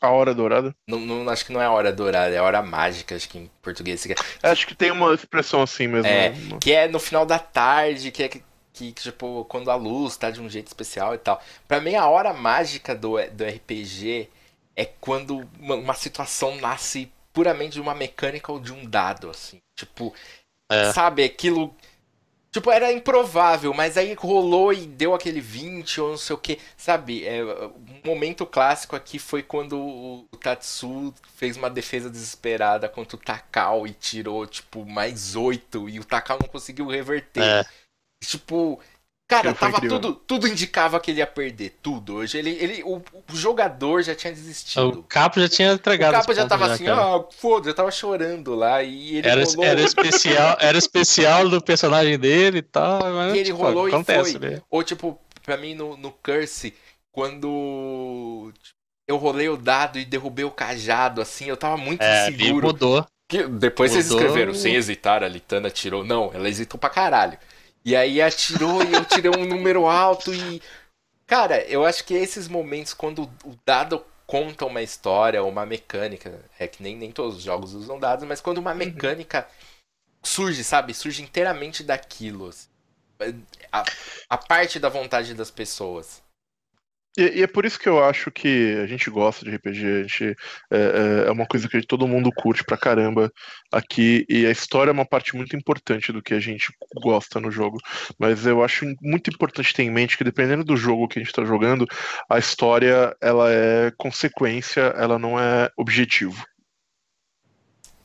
A 0.03 0.09
hora 0.09 0.35
dourada. 0.35 0.75
Não, 0.85 0.99
não- 0.99 1.29
acho 1.29 1.45
que 1.45 1.53
não 1.53 1.61
é 1.61 1.69
hora 1.69 1.93
dourada, 1.93 2.35
é 2.35 2.41
hora 2.41 2.61
mágica, 2.61 3.15
acho 3.15 3.29
que 3.29 3.37
em 3.37 3.49
português. 3.61 4.03
Que, 4.05 4.13
Acho 4.43 4.67
que 4.67 4.75
tem 4.75 4.91
uma 4.91 5.13
expressão 5.13 5.61
assim 5.61 5.87
mesmo. 5.87 6.07
É, 6.07 6.29
né? 6.31 6.57
que 6.59 6.73
é 6.73 6.89
no 6.89 6.99
final 6.99 7.25
da 7.25 7.39
tarde, 7.39 8.11
que 8.11 8.23
é 8.23 8.27
que, 8.27 8.43
que, 8.73 8.91
tipo, 8.91 9.45
quando 9.45 9.71
a 9.71 9.75
luz 9.75 10.17
tá 10.17 10.29
de 10.29 10.41
um 10.41 10.49
jeito 10.49 10.67
especial 10.67 11.15
e 11.15 11.17
tal. 11.17 11.41
Pra 11.69 11.79
mim, 11.79 11.95
a 11.95 12.05
hora 12.07 12.33
mágica 12.33 12.93
do, 12.93 13.11
do 13.31 13.45
RPG 13.45 14.27
é 14.75 14.83
quando 14.85 15.47
uma, 15.57 15.75
uma 15.75 15.93
situação 15.93 16.57
nasce 16.57 17.09
puramente 17.31 17.73
de 17.73 17.81
uma 17.81 17.95
mecânica 17.95 18.51
ou 18.51 18.59
de 18.59 18.73
um 18.73 18.85
dado, 18.85 19.29
assim. 19.29 19.59
Tipo, 19.79 20.13
É. 20.69 20.91
sabe, 20.91 21.23
aquilo. 21.23 21.73
Tipo, 22.53 22.69
era 22.69 22.93
improvável, 22.93 23.73
mas 23.73 23.97
aí 23.97 24.13
rolou 24.13 24.71
e 24.71 24.85
deu 24.85 25.15
aquele 25.15 25.41
20 25.41 25.99
ou 25.99 26.09
não 26.11 26.17
sei 26.17 26.35
o 26.35 26.37
que. 26.37 26.59
Sabe, 26.77 27.25
é, 27.25 27.43
um 27.43 28.01
momento 28.05 28.45
clássico 28.45 28.95
aqui 28.95 29.17
foi 29.17 29.41
quando 29.41 29.75
o 29.75 30.27
Tatsu 30.39 31.11
fez 31.33 31.57
uma 31.57 31.67
defesa 31.67 32.11
desesperada 32.11 32.87
contra 32.87 33.17
o 33.17 33.19
Takao 33.19 33.87
e 33.87 33.91
tirou, 33.91 34.45
tipo, 34.45 34.85
mais 34.85 35.35
8 35.35 35.89
e 35.89 35.99
o 35.99 36.05
Takao 36.05 36.37
não 36.39 36.47
conseguiu 36.47 36.85
reverter. 36.85 37.41
É. 37.43 37.65
Tipo, 38.23 38.79
Cara, 39.27 39.53
tava 39.53 39.79
tudo, 39.79 40.13
tudo 40.13 40.47
indicava 40.47 40.99
que 40.99 41.09
ele 41.09 41.19
ia 41.19 41.27
perder, 41.27 41.77
tudo. 41.81 42.15
Hoje 42.15 42.37
ele, 42.37 42.51
ele 42.51 42.83
o, 42.83 42.97
o 42.97 43.35
jogador 43.35 44.03
já 44.03 44.13
tinha 44.13 44.33
desistido. 44.33 44.99
O 44.99 45.03
Capo 45.03 45.39
já 45.39 45.47
tinha 45.47 45.73
entregado. 45.73 46.13
O 46.13 46.17
Capo 46.17 46.33
já 46.33 46.45
tava 46.45 46.67
já, 46.67 46.73
assim, 46.73 46.87
ah, 46.87 47.23
foda, 47.37 47.69
já 47.69 47.73
tava 47.73 47.89
chorando 47.89 48.53
lá 48.53 48.83
e 48.83 49.17
ele 49.17 49.27
era, 49.27 49.43
rolou. 49.43 49.63
Era 49.63 49.81
especial, 49.81 50.57
era 50.61 50.77
especial 50.77 51.49
do 51.49 51.61
personagem 51.61 52.19
dele 52.19 52.59
e 52.59 52.61
tal, 52.61 52.99
mas 53.13 53.33
e 53.33 53.37
ele 53.37 53.45
tipo, 53.45 53.57
rolou 53.57 53.87
acontece, 53.87 54.35
e 54.35 54.39
foi. 54.39 54.49
Né? 54.49 54.61
Ou 54.69 54.83
tipo, 54.83 55.19
pra 55.41 55.57
mim 55.57 55.73
no, 55.73 55.95
no 55.95 56.11
Curse, 56.11 56.73
quando 57.11 58.51
eu 59.07 59.17
rolei 59.17 59.47
o 59.49 59.57
dado 59.57 59.97
e 59.97 60.05
derrubei 60.05 60.45
o 60.45 60.51
cajado, 60.51 61.21
assim, 61.21 61.45
eu 61.45 61.57
tava 61.57 61.77
muito 61.77 62.01
é, 62.01 62.25
seguro. 62.25 62.67
Mudou. 62.67 63.05
Que, 63.29 63.47
depois 63.47 63.91
mudou. 63.91 64.03
vocês 64.03 64.11
escreveram, 64.11 64.53
sem 64.53 64.75
hesitar, 64.75 65.23
a 65.23 65.27
Litana 65.27 65.69
tirou. 65.69 66.03
Não, 66.03 66.29
ela 66.33 66.49
hesitou 66.49 66.79
pra 66.79 66.89
caralho. 66.89 67.37
E 67.85 67.95
aí 67.95 68.21
atirou 68.21 68.81
e 68.83 68.93
eu 68.93 69.05
tirei 69.05 69.31
um 69.31 69.45
número 69.45 69.85
alto 69.85 70.33
e. 70.33 70.61
Cara, 71.27 71.61
eu 71.65 71.85
acho 71.85 72.03
que 72.03 72.13
esses 72.13 72.47
momentos 72.47 72.93
quando 72.93 73.23
o 73.43 73.57
dado 73.65 74.03
conta 74.25 74.65
uma 74.65 74.81
história, 74.81 75.43
uma 75.43 75.65
mecânica, 75.65 76.43
é 76.57 76.67
que 76.67 76.81
nem, 76.81 76.95
nem 76.95 77.11
todos 77.11 77.37
os 77.37 77.43
jogos 77.43 77.73
usam 77.73 77.99
dados, 77.99 78.25
mas 78.25 78.41
quando 78.41 78.57
uma 78.57 78.71
uhum. 78.71 78.77
mecânica 78.77 79.47
surge, 80.23 80.63
sabe? 80.63 80.93
Surge 80.93 81.21
inteiramente 81.21 81.83
daquilo. 81.83 82.47
Assim, 82.47 82.67
a, 83.71 83.83
a 84.29 84.37
parte 84.37 84.79
da 84.79 84.89
vontade 84.89 85.33
das 85.33 85.51
pessoas. 85.51 86.22
E, 87.17 87.39
e, 87.39 87.43
é 87.43 87.47
por 87.47 87.63
isso 87.63 87.79
que 87.79 87.87
eu 87.87 88.03
acho 88.03 88.31
que 88.31 88.75
a 88.81 88.87
gente 88.87 89.09
gosta 89.09 89.45
de 89.45 89.55
RPG, 89.55 89.85
a 89.85 90.01
gente, 90.01 90.35
é, 90.71 90.77
é, 90.77 91.27
é, 91.27 91.31
uma 91.31 91.45
coisa 91.45 91.69
que 91.69 91.85
todo 91.85 92.07
mundo 92.07 92.31
curte 92.35 92.63
pra 92.63 92.77
caramba 92.77 93.31
aqui, 93.71 94.25
e 94.27 94.45
a 94.47 94.51
história 94.51 94.89
é 94.89 94.93
uma 94.93 95.05
parte 95.05 95.35
muito 95.35 95.55
importante 95.55 96.11
do 96.11 96.23
que 96.23 96.33
a 96.33 96.39
gente 96.39 96.73
gosta 96.95 97.39
no 97.39 97.51
jogo. 97.51 97.77
Mas 98.17 98.45
eu 98.45 98.63
acho 98.63 98.85
muito 99.01 99.29
importante 99.29 99.73
ter 99.73 99.83
em 99.83 99.91
mente 99.91 100.17
que 100.17 100.23
dependendo 100.23 100.63
do 100.63 100.75
jogo 100.75 101.07
que 101.07 101.19
a 101.19 101.21
gente 101.21 101.29
está 101.29 101.45
jogando, 101.45 101.85
a 102.29 102.39
história 102.39 103.15
ela 103.21 103.51
é 103.51 103.91
consequência, 103.95 104.81
ela 104.81 105.19
não 105.19 105.39
é 105.39 105.69
objetivo. 105.77 106.43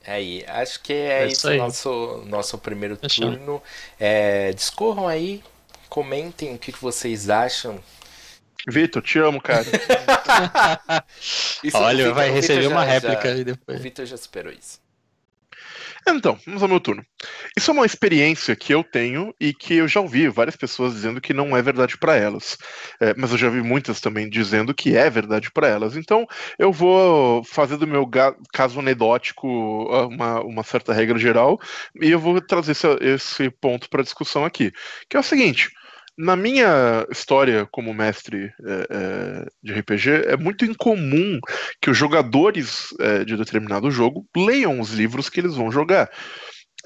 É 0.04 0.12
aí, 0.12 0.44
acho 0.46 0.82
que 0.82 0.92
é, 0.92 1.24
é 1.24 1.26
isso, 1.26 1.50
isso 1.50 1.58
nosso 1.58 2.24
nosso 2.26 2.58
primeiro 2.58 2.96
turno. 2.96 3.62
É, 3.98 4.52
discorram 4.52 5.08
aí, 5.08 5.42
comentem 5.88 6.54
o 6.54 6.58
que 6.58 6.72
vocês 6.72 7.30
acham 7.30 7.78
Vitor, 8.70 9.02
te 9.02 9.18
amo, 9.18 9.40
cara. 9.40 9.64
Olha, 11.74 11.96
Victor, 11.96 12.14
vai 12.14 12.30
receber 12.30 12.66
uma 12.66 12.84
já, 12.84 12.92
réplica 12.92 13.28
aí 13.28 13.44
depois. 13.44 13.78
O 13.78 13.82
Vitor 13.82 14.06
já 14.06 14.16
superou 14.16 14.52
isso. 14.52 14.78
Então, 16.16 16.38
vamos 16.46 16.62
ao 16.62 16.68
meu 16.68 16.80
turno. 16.80 17.04
Isso 17.56 17.70
é 17.70 17.74
uma 17.74 17.84
experiência 17.84 18.56
que 18.56 18.72
eu 18.72 18.82
tenho 18.82 19.34
e 19.38 19.52
que 19.52 19.74
eu 19.74 19.88
já 19.88 20.00
ouvi 20.00 20.28
várias 20.28 20.56
pessoas 20.56 20.94
dizendo 20.94 21.20
que 21.20 21.34
não 21.34 21.56
é 21.56 21.60
verdade 21.60 21.98
para 21.98 22.16
elas. 22.16 22.56
É, 23.00 23.14
mas 23.16 23.30
eu 23.30 23.38
já 23.38 23.50
vi 23.50 23.62
muitas 23.62 24.00
também 24.00 24.28
dizendo 24.28 24.74
que 24.74 24.96
é 24.96 25.10
verdade 25.10 25.50
para 25.50 25.68
elas. 25.68 25.96
Então, 25.96 26.26
eu 26.58 26.72
vou 26.72 27.44
fazer 27.44 27.76
do 27.76 27.86
meu 27.86 28.08
caso 28.52 28.80
anedótico 28.80 29.88
ah, 29.92 30.06
uma, 30.06 30.40
uma 30.40 30.62
certa 30.62 30.92
regra 30.92 31.18
geral 31.18 31.58
e 32.00 32.10
eu 32.10 32.18
vou 32.18 32.40
trazer 32.40 32.72
esse, 32.72 32.86
esse 33.00 33.50
ponto 33.50 33.88
para 33.90 34.02
discussão 34.02 34.44
aqui. 34.44 34.72
Que 35.08 35.16
é 35.16 35.20
o 35.20 35.24
seguinte: 35.24 35.68
na 36.18 36.34
minha 36.34 37.06
história 37.10 37.66
como 37.70 37.94
mestre 37.94 38.52
é, 38.66 38.86
é, 38.90 39.46
de 39.62 39.72
RPG, 39.72 40.10
é 40.26 40.36
muito 40.36 40.64
incomum 40.64 41.38
que 41.80 41.90
os 41.90 41.96
jogadores 41.96 42.88
é, 42.98 43.24
de 43.24 43.36
determinado 43.36 43.88
jogo 43.88 44.26
leiam 44.36 44.80
os 44.80 44.90
livros 44.90 45.30
que 45.30 45.38
eles 45.38 45.54
vão 45.54 45.70
jogar. 45.70 46.10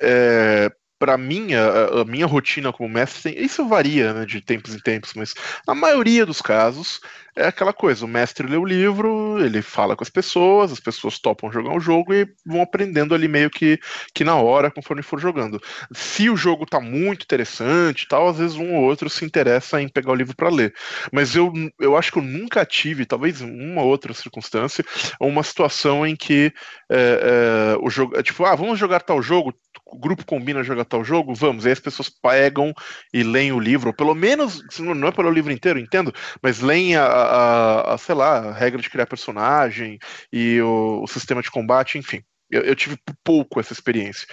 É, 0.00 0.70
para 1.02 1.18
mim, 1.18 1.52
a, 1.52 2.02
a, 2.02 2.04
minha 2.04 2.26
rotina 2.26 2.72
como 2.72 2.88
mestre, 2.88 3.34
isso 3.36 3.66
varia 3.66 4.14
né, 4.14 4.24
de 4.24 4.40
tempos 4.40 4.72
em 4.72 4.78
tempos, 4.78 5.14
mas 5.14 5.34
na 5.66 5.74
maioria 5.74 6.24
dos 6.24 6.40
casos 6.40 7.00
é 7.34 7.46
aquela 7.46 7.72
coisa: 7.72 8.04
o 8.04 8.08
mestre 8.08 8.46
lê 8.46 8.56
o 8.56 8.64
livro, 8.64 9.38
ele 9.44 9.62
fala 9.62 9.96
com 9.96 10.04
as 10.04 10.10
pessoas, 10.10 10.70
as 10.70 10.78
pessoas 10.78 11.18
topam 11.18 11.50
jogar 11.50 11.74
o 11.74 11.80
jogo 11.80 12.12
e 12.12 12.28
vão 12.46 12.62
aprendendo 12.62 13.14
ali 13.14 13.26
meio 13.26 13.50
que, 13.50 13.80
que 14.14 14.22
na 14.22 14.36
hora, 14.36 14.70
conforme 14.70 15.02
for 15.02 15.18
jogando. 15.18 15.60
Se 15.92 16.28
o 16.30 16.36
jogo 16.36 16.66
tá 16.66 16.78
muito 16.78 17.24
interessante 17.24 18.06
tal, 18.06 18.28
às 18.28 18.38
vezes 18.38 18.56
um 18.56 18.74
ou 18.74 18.84
outro 18.84 19.10
se 19.10 19.24
interessa 19.24 19.80
em 19.80 19.88
pegar 19.88 20.12
o 20.12 20.14
livro 20.14 20.36
para 20.36 20.50
ler. 20.50 20.74
Mas 21.10 21.34
eu, 21.34 21.52
eu 21.80 21.96
acho 21.96 22.12
que 22.12 22.18
eu 22.18 22.22
nunca 22.22 22.64
tive, 22.64 23.06
talvez 23.06 23.40
uma 23.40 23.82
outra 23.82 24.14
circunstância, 24.14 24.84
uma 25.18 25.42
situação 25.42 26.06
em 26.06 26.14
que 26.14 26.52
é, 26.90 27.74
é, 27.74 27.78
o 27.80 27.90
jogo. 27.90 28.16
É 28.16 28.22
tipo, 28.22 28.44
ah, 28.44 28.54
vamos 28.54 28.78
jogar 28.78 29.00
tal 29.00 29.22
jogo, 29.22 29.54
o 29.92 29.98
grupo 29.98 30.24
combina 30.24 30.62
jogar 30.62 30.84
tal 30.84 31.04
jogo, 31.04 31.34
vamos. 31.34 31.66
Aí 31.66 31.72
as 31.72 31.80
pessoas 31.80 32.08
pegam 32.08 32.72
e 33.12 33.22
leem 33.22 33.52
o 33.52 33.60
livro, 33.60 33.88
ou 33.90 33.94
pelo 33.94 34.14
menos, 34.14 34.62
não 34.78 35.08
é 35.08 35.12
pelo 35.12 35.30
livro 35.30 35.52
inteiro, 35.52 35.78
entendo, 35.78 36.12
mas 36.42 36.60
leem 36.60 36.96
a, 36.96 37.04
a, 37.04 37.94
a 37.94 37.98
sei 37.98 38.14
lá, 38.14 38.38
a 38.38 38.52
regra 38.52 38.80
de 38.80 38.88
criar 38.90 39.06
personagem 39.06 39.98
e 40.32 40.60
o, 40.60 41.02
o 41.02 41.06
sistema 41.06 41.42
de 41.42 41.50
combate, 41.50 41.98
enfim. 41.98 42.22
Eu, 42.50 42.60
eu, 42.62 42.76
tive 42.76 42.98
pouco 43.24 43.58
essa 43.58 43.72
experiência. 43.72 44.26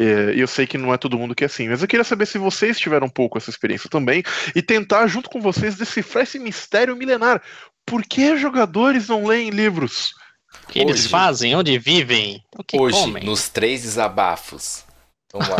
E 0.00 0.40
eu 0.40 0.46
sei 0.46 0.66
que 0.66 0.78
não 0.78 0.94
é 0.94 0.96
todo 0.96 1.18
mundo 1.18 1.34
que 1.34 1.44
é 1.44 1.46
assim. 1.46 1.68
Mas 1.68 1.82
eu 1.82 1.88
queria 1.88 2.04
saber 2.04 2.24
se 2.24 2.38
vocês 2.38 2.78
tiveram 2.78 3.06
um 3.06 3.10
pouco 3.10 3.36
essa 3.36 3.50
experiência 3.50 3.90
também 3.90 4.22
e 4.54 4.62
tentar, 4.62 5.06
junto 5.06 5.28
com 5.28 5.42
vocês, 5.42 5.76
decifrar 5.76 6.24
esse 6.24 6.38
mistério 6.38 6.96
milenar. 6.96 7.42
Por 7.84 8.02
que 8.02 8.34
jogadores 8.38 9.08
não 9.08 9.26
leem 9.26 9.50
livros? 9.50 10.14
O 10.64 10.72
que 10.72 10.78
Hoje, 10.78 10.88
eles 10.88 11.06
fazem? 11.06 11.54
Onde 11.54 11.78
vivem? 11.78 12.42
O 12.56 12.64
que 12.64 12.80
Hoje, 12.80 12.96
comem? 12.96 13.22
nos 13.22 13.50
três 13.50 13.82
desabafos. 13.82 14.85
Vamos 15.38 15.48
lá. 15.48 15.56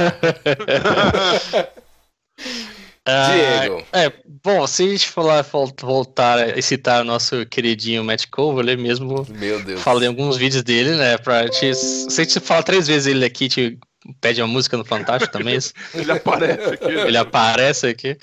Diego. 3.07 3.85
Ah, 3.93 4.03
é, 4.03 4.13
bom, 4.43 4.67
se 4.67 4.83
a 4.83 4.89
gente 4.89 5.09
falar, 5.09 5.47
voltar 5.81 6.59
e 6.59 6.63
citar 6.63 7.03
o 7.03 7.05
nosso 7.05 7.47
queridinho 7.47 8.03
Matt 8.03 8.27
Cove, 8.31 8.61
ele 8.61 8.77
mesmo 8.77 9.25
Meu 9.31 9.63
Deus. 9.63 9.81
fala 9.81 10.05
em 10.05 10.09
alguns 10.09 10.37
vídeos 10.37 10.63
dele, 10.63 10.97
né? 10.97 11.17
Pra 11.19 11.49
te, 11.49 11.73
se 11.73 12.21
a 12.21 12.25
gente 12.25 12.41
fala 12.41 12.63
três 12.65 12.89
vezes 12.89 13.07
ele 13.07 13.25
aqui, 13.25 13.49
te 13.49 13.79
pede 14.21 14.43
uma 14.43 14.49
música 14.49 14.77
no 14.77 14.85
Fantástico 14.85 15.33
também. 15.33 15.57
ele 15.95 16.11
aparece 16.11 16.69
aqui. 16.75 16.91
Ele 16.91 17.17
aparece 17.17 17.87
aqui. 17.87 18.19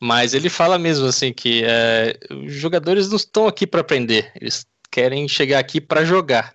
Mas 0.00 0.34
ele 0.34 0.48
fala 0.48 0.78
mesmo 0.78 1.06
assim 1.06 1.32
que 1.32 1.62
é, 1.64 2.18
os 2.44 2.52
jogadores 2.54 3.08
não 3.08 3.16
estão 3.16 3.46
aqui 3.46 3.66
para 3.66 3.80
aprender, 3.80 4.32
eles 4.40 4.66
querem 4.90 5.26
chegar 5.28 5.60
aqui 5.60 5.80
para 5.80 6.04
jogar. 6.04 6.54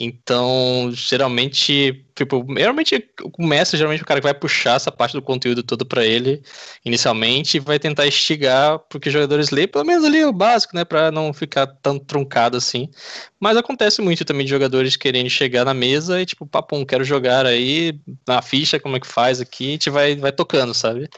Então, 0.00 0.90
geralmente, 0.92 2.04
tipo, 2.14 2.46
geralmente 2.56 3.04
o 3.36 3.44
mestre, 3.44 3.76
geralmente 3.76 4.00
o 4.00 4.06
cara 4.06 4.20
que 4.20 4.26
vai 4.26 4.34
puxar 4.34 4.76
essa 4.76 4.92
parte 4.92 5.14
do 5.14 5.22
conteúdo 5.22 5.60
todo 5.60 5.84
para 5.84 6.06
ele 6.06 6.40
inicialmente 6.84 7.56
e 7.56 7.60
vai 7.60 7.80
tentar 7.80 8.06
instigar 8.06 8.78
porque 8.88 9.08
os 9.08 9.12
jogadores 9.12 9.50
leem 9.50 9.66
pelo 9.66 9.84
menos 9.84 10.04
ali 10.04 10.24
o 10.24 10.32
básico, 10.32 10.76
né, 10.76 10.84
para 10.84 11.10
não 11.10 11.32
ficar 11.32 11.66
tão 11.66 11.98
truncado 11.98 12.56
assim. 12.56 12.88
Mas 13.40 13.56
acontece 13.56 14.00
muito 14.00 14.24
também 14.24 14.44
de 14.44 14.50
jogadores 14.50 14.96
querendo 14.96 15.28
chegar 15.28 15.64
na 15.64 15.74
mesa 15.74 16.22
e 16.22 16.26
tipo, 16.26 16.46
papum, 16.46 16.84
quero 16.84 17.02
jogar 17.02 17.44
aí 17.44 17.98
na 18.24 18.40
ficha, 18.40 18.78
como 18.78 18.96
é 18.96 19.00
que 19.00 19.06
faz 19.06 19.40
aqui, 19.40 19.64
e 19.64 19.68
a 19.68 19.72
gente 19.72 19.90
vai 19.90 20.14
vai 20.14 20.30
tocando, 20.30 20.72
sabe? 20.74 21.08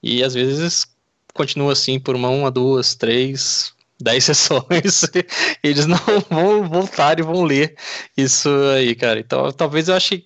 E 0.00 0.22
às 0.22 0.34
vezes 0.34 0.86
continua 1.34 1.72
assim 1.72 1.98
por 1.98 2.14
uma, 2.14 2.28
uma 2.28 2.50
duas, 2.52 2.94
três, 2.94 3.72
10 4.00 4.24
sessões, 4.24 5.02
eles 5.62 5.86
não 5.86 5.98
vão 6.30 6.68
voltar 6.68 7.18
e 7.18 7.22
vão 7.22 7.44
ler 7.44 7.74
isso 8.16 8.48
aí, 8.74 8.94
cara. 8.94 9.20
Então, 9.20 9.50
talvez 9.52 9.88
eu 9.88 9.94
ache 9.94 10.24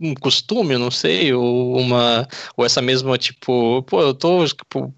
um 0.00 0.14
costume, 0.14 0.78
não 0.78 0.90
sei, 0.90 1.32
ou 1.32 1.76
uma, 1.76 2.26
ou 2.56 2.64
essa 2.64 2.80
mesma, 2.80 3.18
tipo, 3.18 3.82
pô, 3.82 4.00
eu 4.00 4.14
tô, 4.14 4.46
tipo, 4.46 4.94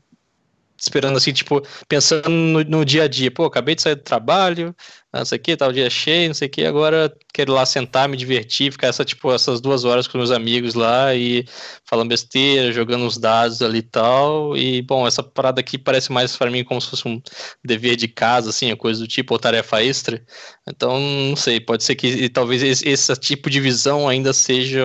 esperando 0.80 1.16
assim, 1.16 1.32
tipo, 1.32 1.62
pensando 1.88 2.30
no, 2.30 2.64
no, 2.64 2.84
dia 2.84 3.04
a 3.04 3.08
dia. 3.08 3.30
Pô, 3.30 3.44
acabei 3.44 3.74
de 3.74 3.82
sair 3.82 3.96
do 3.96 4.02
trabalho, 4.02 4.74
não 5.18 5.24
sei 5.24 5.38
o 5.38 5.40
que, 5.40 5.52
o 5.52 5.72
dia 5.72 5.90
cheio, 5.90 6.28
não 6.28 6.34
sei 6.34 6.46
o 6.46 6.50
que, 6.50 6.64
agora 6.64 7.12
quero 7.34 7.52
lá 7.52 7.66
sentar, 7.66 8.08
me 8.08 8.16
divertir, 8.16 8.70
ficar 8.70 8.86
essa, 8.88 9.04
tipo, 9.04 9.32
essas 9.32 9.60
duas 9.60 9.84
horas 9.84 10.06
com 10.06 10.18
meus 10.18 10.30
amigos 10.30 10.74
lá 10.74 11.14
e 11.14 11.44
falando 11.84 12.08
besteira, 12.08 12.72
jogando 12.72 13.04
uns 13.04 13.18
dados 13.18 13.60
ali 13.60 13.78
e 13.78 13.82
tal. 13.82 14.56
E, 14.56 14.82
bom, 14.82 15.06
essa 15.06 15.22
parada 15.22 15.60
aqui 15.60 15.76
parece 15.76 16.12
mais 16.12 16.36
para 16.36 16.50
mim 16.50 16.62
como 16.62 16.80
se 16.80 16.88
fosse 16.88 17.08
um 17.08 17.20
dever 17.64 17.96
de 17.96 18.06
casa, 18.06 18.50
assim, 18.50 18.74
coisa 18.76 19.00
do 19.00 19.08
tipo, 19.08 19.34
ou 19.34 19.38
tarefa 19.40 19.82
extra. 19.82 20.24
Então, 20.68 21.00
não 21.00 21.36
sei, 21.36 21.58
pode 21.60 21.82
ser 21.82 21.96
que 21.96 22.28
talvez 22.28 22.62
esse, 22.62 22.88
esse 22.88 23.16
tipo 23.16 23.50
de 23.50 23.60
visão 23.60 24.08
ainda 24.08 24.32
seja 24.32 24.80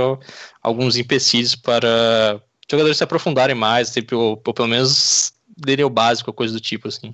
alguns 0.63 0.97
empecilhos 0.97 1.55
para 1.55 2.41
jogadores 2.69 2.97
se 2.97 3.03
aprofundarem 3.03 3.55
mais, 3.55 3.91
tipo, 3.91 4.15
ou, 4.15 4.41
ou 4.43 4.53
pelo 4.53 4.67
menos 4.67 5.33
lerem 5.65 5.85
o 5.85 5.89
básico, 5.89 6.33
coisa 6.33 6.53
do 6.53 6.59
tipo, 6.59 6.87
assim. 6.87 7.13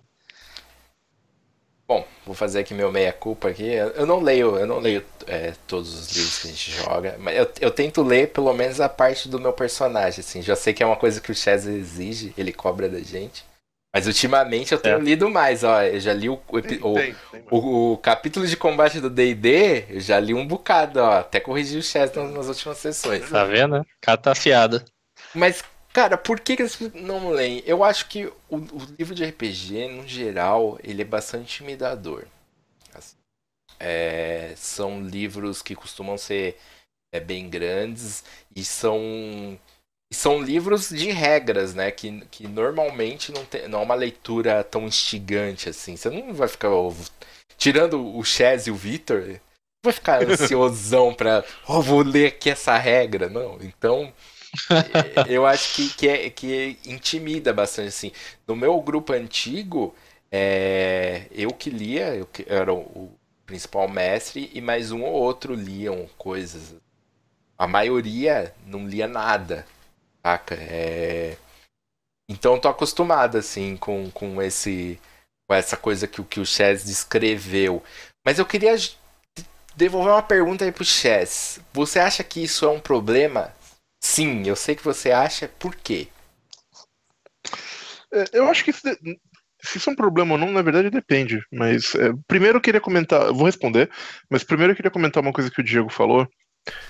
Vou 2.26 2.36
fazer 2.36 2.60
aqui 2.60 2.74
meu 2.74 2.92
meia-culpa 2.92 3.50
aqui. 3.50 3.74
Eu 3.74 4.06
não 4.06 4.20
leio, 4.20 4.56
eu 4.56 4.68
não 4.68 4.80
leio 4.80 5.04
é, 5.26 5.54
todos 5.66 5.94
os 5.94 6.16
livros 6.16 6.40
que 6.40 6.48
a 6.48 6.52
gente 6.52 6.72
joga, 6.72 7.16
mas 7.20 7.36
eu, 7.36 7.52
eu 7.60 7.72
tento 7.72 8.04
ler 8.04 8.28
pelo 8.28 8.54
menos 8.54 8.80
a 8.80 8.88
parte 8.88 9.28
do 9.28 9.40
meu 9.40 9.54
personagem, 9.54 10.20
assim. 10.20 10.42
Já 10.42 10.56
sei 10.56 10.74
que 10.74 10.84
é 10.84 10.86
uma 10.86 10.96
coisa 10.96 11.20
que 11.20 11.32
o 11.32 11.36
Chaz 11.36 11.66
exige, 11.66 12.34
ele 12.38 12.54
cobra 12.54 12.88
da 12.88 13.00
gente. 13.00 13.44
Mas 13.94 14.08
ultimamente 14.08 14.72
eu 14.72 14.80
tenho 14.80 14.98
é. 14.98 15.02
lido 15.02 15.30
mais, 15.30 15.64
ó. 15.64 15.82
Eu 15.84 16.00
já 16.00 16.14
li 16.14 16.30
o, 16.30 16.40
o, 16.48 16.62
tem, 16.62 16.80
o, 16.82 16.94
tem, 16.94 17.16
tem 17.32 17.44
o, 17.52 17.94
o 17.94 17.98
capítulo 17.98 18.48
de 18.48 18.56
combate 18.56 19.02
do 19.02 19.10
DD, 19.10 19.86
eu 19.90 20.00
já 20.00 20.20
li 20.20 20.34
um 20.34 20.48
bocado, 20.48 21.00
ó. 21.00 21.20
Até 21.20 21.40
corrigi 21.40 21.78
o 21.78 21.84
Chaz 21.84 22.14
nas, 22.14 22.32
nas 22.32 22.48
últimas 22.48 22.78
sessões. 22.78 23.30
Tá 23.30 23.44
vendo? 23.44 23.86
Cara 24.00 24.18
tá 24.18 24.32
afiado. 24.32 24.82
Mas 25.34 25.64
Cara, 25.94 26.18
por 26.18 26.40
que, 26.40 26.56
que 26.56 26.62
eles 26.62 26.80
não 26.94 27.30
leem? 27.32 27.62
Eu 27.66 27.84
acho 27.84 28.08
que 28.08 28.26
o, 28.26 28.58
o, 28.58 28.88
livro 28.98 29.14
de 29.14 29.26
RPG, 29.26 29.90
no 29.90 30.08
geral, 30.08 30.80
ele 30.84 31.02
é 31.02 31.06
bastante 31.06 31.56
intimidador. 31.56 32.26
Assim, 32.94 33.16
é, 33.80 34.54
são 34.56 35.02
livros 35.02 35.62
que 35.62 35.76
costumam 35.76 36.18
ser 36.18 36.58
é, 37.14 37.20
bem 37.20 37.50
grandes 37.50 38.24
e 38.56 38.64
são 38.64 39.60
são 40.14 40.42
livros 40.42 40.90
de 40.90 41.10
regras, 41.12 41.74
né? 41.74 41.90
Que, 41.90 42.22
que 42.30 42.48
normalmente 42.48 43.32
não, 43.32 43.46
tem, 43.46 43.68
não 43.68 43.80
é 43.80 43.84
uma 43.84 43.96
leitura 43.96 44.64
tão 44.64 44.86
instigante 44.86 45.70
assim. 45.70 45.96
Você 45.96 46.10
não 46.10 46.34
vai 46.34 46.48
ficar. 46.48 46.70
Tirando 47.58 48.18
o 48.18 48.24
Chaz 48.24 48.68
e 48.68 48.72
o 48.72 48.76
Victor, 48.76 49.40
vai 49.84 49.94
ficar 49.94 50.24
ansiosão 50.30 51.14
pra. 51.14 51.44
Oh, 51.68 51.82
vou 51.82 52.02
ler 52.02 52.28
aqui 52.28 52.50
essa 52.50 52.78
regra. 52.78 53.30
Não. 53.30 53.58
Então. 53.62 54.14
Eu 55.28 55.46
acho 55.46 55.76
que, 55.76 55.90
que, 55.94 56.08
é, 56.08 56.30
que 56.30 56.78
intimida 56.86 57.54
bastante 57.54 57.88
assim. 57.88 58.12
No 58.48 58.56
meu 58.56 58.80
grupo 58.82 59.14
antigo, 59.14 59.96
é, 60.32 61.28
eu 61.32 61.52
que 61.52 61.70
lia, 61.70 62.16
eu 62.16 62.26
que 62.26 62.46
era 62.48 62.74
o 62.74 63.12
principal 63.46 63.88
mestre, 63.88 64.50
e 64.54 64.62
mais 64.62 64.92
um 64.92 65.04
ou 65.04 65.14
outro 65.14 65.54
liam 65.54 66.08
coisas. 66.18 66.76
A 67.58 67.68
maioria 67.68 68.54
não 68.66 68.88
lia 68.88 69.08
nada. 69.08 69.66
Saca? 70.26 70.56
É... 70.56 71.38
Então 72.30 72.60
tô 72.60 72.70
acostumado, 72.70 73.38
assim, 73.38 73.76
com, 73.76 74.10
com, 74.12 74.42
esse, 74.42 75.00
com 75.48 75.54
essa 75.54 75.76
coisa 75.76 76.08
que, 76.08 76.24
que 76.24 76.40
o 76.40 76.46
Chess 76.46 76.86
descreveu. 76.86 77.84
Mas 78.26 78.40
eu 78.40 78.46
queria 78.46 78.76
devolver 79.76 80.14
uma 80.14 80.24
pergunta 80.24 80.64
aí 80.64 80.72
pro 80.72 80.86
Chess. 80.86 81.60
Você 81.74 82.00
acha 82.00 82.24
que 82.24 82.42
isso 82.42 82.66
é 82.66 82.70
um 82.70 82.80
problema? 82.80 83.54
Sim, 84.02 84.44
eu 84.46 84.56
sei 84.56 84.76
que 84.76 84.84
você 84.84 85.12
acha. 85.12 85.48
Por 85.48 85.76
quê? 85.76 86.08
É, 88.12 88.26
eu 88.34 88.48
acho 88.48 88.66
que 88.66 88.74
se 88.74 88.98
isso 89.78 89.90
é 89.90 89.94
um 89.94 89.96
problema 89.96 90.34
ou 90.34 90.38
não, 90.40 90.52
na 90.52 90.62
verdade 90.62 90.90
depende. 90.90 91.40
Mas 91.52 91.96
é, 91.96 92.12
primeiro 92.28 92.58
eu 92.58 92.62
queria 92.62 92.82
comentar, 92.82 93.28
eu 93.28 93.36
vou 93.36 93.46
responder, 93.46 93.90
mas 94.30 94.44
primeiro 94.44 94.74
eu 94.74 94.76
queria 94.76 94.92
comentar 94.92 95.22
uma 95.22 95.32
coisa 95.32 95.52
que 95.52 95.62
o 95.62 95.64
Diego 95.64 95.90
falou, 95.90 96.28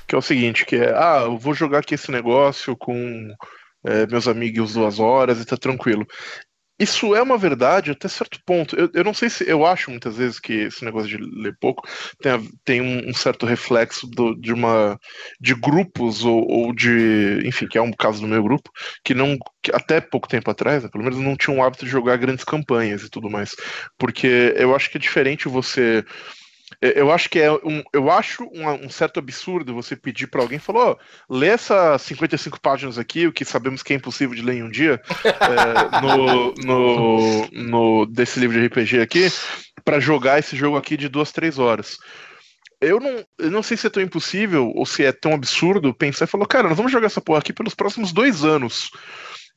que 0.08 0.15
é 0.15 0.17
o 0.17 0.21
seguinte, 0.21 0.65
que 0.65 0.78
é, 0.78 0.93
ah, 0.95 1.24
eu 1.26 1.38
vou 1.38 1.54
jogar 1.54 1.80
aqui 1.80 1.95
esse 1.95 2.10
negócio 2.12 2.76
com 2.78 3.28
é, 3.86 4.08
meus 4.08 4.28
amigos 4.28 4.74
duas 4.74 5.00
horas 5.00 5.41
e 5.41 5.45
tá 5.45 5.58
tranquilo. 5.58 6.08
Isso 6.81 7.15
é 7.15 7.21
uma 7.21 7.37
verdade 7.37 7.91
até 7.91 8.07
certo 8.07 8.39
ponto. 8.43 8.75
Eu, 8.75 8.89
eu 8.95 9.03
não 9.03 9.13
sei 9.13 9.29
se. 9.29 9.47
Eu 9.47 9.63
acho 9.63 9.91
muitas 9.91 10.17
vezes 10.17 10.39
que 10.39 10.53
esse 10.53 10.83
negócio 10.83 11.09
de 11.09 11.17
ler 11.17 11.55
pouco 11.59 11.87
tem, 12.19 12.49
tem 12.65 12.81
um, 12.81 13.07
um, 13.07 13.13
certo 13.13 13.45
reflexo 13.45 14.07
do, 14.07 14.33
de 14.33 14.51
uma. 14.51 14.99
de 15.39 15.53
grupos 15.53 16.25
ou, 16.25 16.43
ou, 16.49 16.73
de. 16.73 17.39
Enfim, 17.45 17.67
que 17.67 17.77
é 17.77 17.81
um 17.83 17.91
caso 17.91 18.21
do 18.21 18.27
meu 18.27 18.41
grupo, 18.41 18.71
que 19.03 19.13
não. 19.13 19.37
Que 19.61 19.71
até 19.75 20.01
pouco 20.01 20.27
tempo 20.27 20.49
atrás, 20.49 20.83
pelo 20.89 21.03
menos, 21.03 21.19
não 21.19 21.37
tinha 21.37 21.55
o 21.55 21.63
hábito 21.63 21.85
de 21.85 21.91
jogar 21.91 22.17
grandes 22.17 22.43
campanhas 22.43 23.03
e 23.03 23.09
tudo 23.11 23.29
mais. 23.29 23.51
Porque 23.95 24.55
eu 24.57 24.75
acho 24.75 24.89
que 24.89 24.97
é 24.97 24.99
diferente 24.99 25.47
você 25.47 26.03
eu 26.81 27.11
acho 27.11 27.29
que 27.29 27.39
é 27.39 27.51
um, 27.51 27.83
eu 27.93 28.09
acho 28.09 28.43
um, 28.45 28.67
um 28.85 28.89
certo 28.89 29.19
absurdo 29.19 29.73
você 29.73 29.95
pedir 29.95 30.27
para 30.27 30.41
alguém 30.41 30.57
falou, 30.57 30.97
oh, 30.97 31.33
lê 31.33 31.47
essas 31.47 32.01
55 32.01 32.59
páginas 32.59 32.97
aqui, 32.97 33.27
o 33.27 33.31
que 33.31 33.45
sabemos 33.45 33.83
que 33.83 33.93
é 33.93 33.95
impossível 33.95 34.35
de 34.35 34.41
ler 34.41 34.55
em 34.55 34.63
um 34.63 34.69
dia, 34.69 34.99
é, 35.23 36.01
no, 36.01 36.53
no, 36.55 37.47
no, 37.51 38.05
desse 38.07 38.39
livro 38.39 38.59
de 38.59 38.65
RPG 38.65 38.99
aqui, 38.99 39.27
para 39.85 39.99
jogar 39.99 40.39
esse 40.39 40.55
jogo 40.55 40.75
aqui 40.75 40.97
de 40.97 41.07
duas, 41.07 41.31
três 41.31 41.59
horas. 41.59 41.97
Eu 42.81 42.99
não, 42.99 43.23
eu 43.37 43.51
não 43.51 43.61
sei 43.61 43.77
se 43.77 43.85
é 43.85 43.89
tão 43.91 44.01
impossível 44.01 44.71
ou 44.73 44.83
se 44.87 45.05
é 45.05 45.11
tão 45.11 45.33
absurdo 45.33 45.93
pensar 45.93 46.25
e 46.25 46.27
falar, 46.27 46.47
cara, 46.47 46.67
nós 46.67 46.77
vamos 46.77 46.91
jogar 46.91 47.05
essa 47.05 47.21
porra 47.21 47.37
aqui 47.37 47.53
pelos 47.53 47.75
próximos 47.75 48.11
dois 48.11 48.43
anos. 48.43 48.89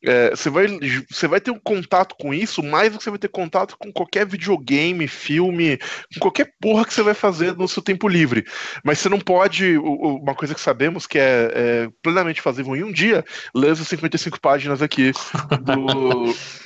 É, 0.02 0.30
você, 0.30 0.50
vai, 0.50 0.66
você 1.10 1.26
vai 1.26 1.40
ter 1.40 1.50
um 1.50 1.58
contato 1.58 2.14
com 2.18 2.34
isso 2.34 2.62
mais 2.62 2.92
do 2.92 2.98
que 2.98 3.04
você 3.04 3.10
vai 3.10 3.18
ter 3.18 3.28
contato 3.28 3.76
com 3.78 3.92
qualquer 3.92 4.26
videogame, 4.26 5.08
filme, 5.08 5.78
com 6.12 6.20
qualquer 6.20 6.52
porra 6.60 6.84
que 6.84 6.92
você 6.92 7.02
vai 7.02 7.14
fazer 7.14 7.56
no 7.56 7.66
seu 7.66 7.82
tempo 7.82 8.08
livre. 8.08 8.44
Mas 8.84 8.98
você 8.98 9.08
não 9.08 9.18
pode, 9.18 9.78
uma 9.78 10.34
coisa 10.34 10.54
que 10.54 10.60
sabemos 10.60 11.06
que 11.06 11.18
é, 11.18 11.52
é 11.54 11.88
plenamente 12.02 12.42
fazível 12.42 12.76
em 12.76 12.84
um 12.84 12.92
dia, 12.92 13.24
ler 13.54 13.70
as 13.70 13.78
55 13.78 14.40
páginas 14.40 14.82
aqui 14.82 15.12
do. 15.62 16.34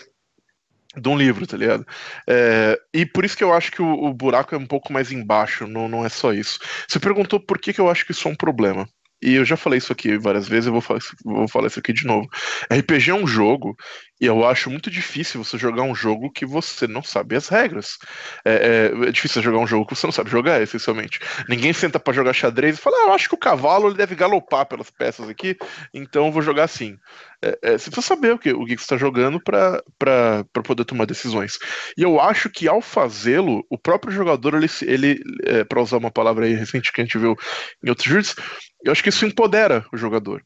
de 1.01 1.09
um 1.09 1.17
livro, 1.17 1.47
tá 1.47 1.57
ligado? 1.57 1.87
É, 2.29 2.79
e 2.93 3.07
por 3.07 3.25
isso 3.25 3.37
que 3.37 3.45
eu 3.45 3.53
acho 3.53 3.71
que 3.71 3.81
o, 3.81 4.05
o, 4.05 4.13
buraco 4.13 4.55
é 4.55 4.59
um 4.59 4.67
pouco 4.67 4.93
mais 4.93 5.13
embaixo, 5.13 5.67
não, 5.67 5.89
não 5.89 6.05
é 6.05 6.09
só 6.09 6.33
isso. 6.33 6.59
Você 6.89 6.99
perguntou 6.99 7.39
por 7.39 7.59
que, 7.59 7.73
que 7.73 7.81
eu 7.81 7.89
acho 7.91 8.05
que 8.05 8.13
isso 8.13 8.27
é 8.27 8.31
um 8.31 8.37
problema. 8.37 8.89
E 9.23 9.35
eu 9.35 9.45
já 9.45 9.57
falei 9.57 9.79
isso 9.79 9.93
aqui 9.93 10.17
várias 10.17 10.49
vezes, 10.49 10.67
eu 10.67 10.73
vou 10.73 10.81
falar, 10.81 11.01
vou 11.25 11.49
falar 11.49 11.67
isso 11.67 11.79
aqui 11.79 11.93
de 11.93 12.07
novo. 12.07 12.29
RPG 12.73 13.11
é 13.11 13.15
um 13.15 13.27
jogo, 13.27 13.77
e 14.21 14.27
eu 14.27 14.45
acho 14.45 14.71
muito 14.71 14.91
difícil 14.91 15.43
você 15.43 15.57
jogar 15.57 15.83
um 15.83 15.95
jogo 15.95 16.31
que 16.31 16.45
você 16.45 16.87
não 16.87 17.03
sabe 17.03 17.37
as 17.37 17.49
regras. 17.49 17.99
É, 18.45 18.91
é, 18.95 19.09
é 19.09 19.13
difícil 19.13 19.43
jogar 19.43 19.59
um 19.59 19.67
jogo 19.67 19.87
que 19.87 19.95
você 19.95 20.07
não 20.07 20.13
sabe 20.13 20.31
jogar, 20.31 20.61
essencialmente. 20.61 21.21
Ninguém 21.49 21.73
senta 21.73 22.01
para 22.01 22.13
jogar 22.13 22.33
xadrez 22.33 22.77
e 22.77 22.81
fala, 22.81 22.97
ah, 22.97 23.03
eu 23.09 23.13
acho 23.13 23.29
que 23.29 23.35
o 23.35 23.39
cavalo 23.39 23.89
ele 23.89 23.97
deve 23.97 24.15
galopar 24.15 24.67
pelas 24.67 24.91
peças 24.91 25.29
aqui, 25.29 25.57
então 25.95 26.33
vou 26.33 26.43
jogar 26.43 26.65
assim. 26.65 26.97
É, 27.41 27.59
é, 27.63 27.79
você 27.79 27.91
precisa 27.91 28.03
saber 28.03 28.33
o 28.33 28.39
que, 28.39 28.53
o 28.53 28.65
que 28.65 28.77
você 28.77 28.83
está 28.83 28.97
jogando 28.97 29.41
para 29.41 29.83
poder 30.65 30.85
tomar 30.85 31.07
decisões. 31.07 31.59
E 31.97 32.03
eu 32.03 32.21
acho 32.21 32.51
que 32.51 32.67
ao 32.67 32.81
fazê-lo, 32.81 33.65
o 33.71 33.79
próprio 33.79 34.13
jogador, 34.13 34.55
ele, 34.55 34.67
ele 34.83 35.23
é, 35.45 35.65
para 35.65 35.81
usar 35.81 35.99
uma 35.99 36.11
palavra 36.11 36.47
aí 36.47 36.55
recente 36.55 36.93
que 36.93 37.01
a 37.01 37.05
gente 37.05 37.19
viu 37.19 37.37
em 37.85 37.89
outros 37.89 38.09
jogos, 38.09 38.35
eu 38.85 38.93
acho 38.93 39.03
que 39.03 39.09
isso 39.09 39.25
empodera 39.25 39.85
o 39.93 39.97
jogador. 39.97 40.43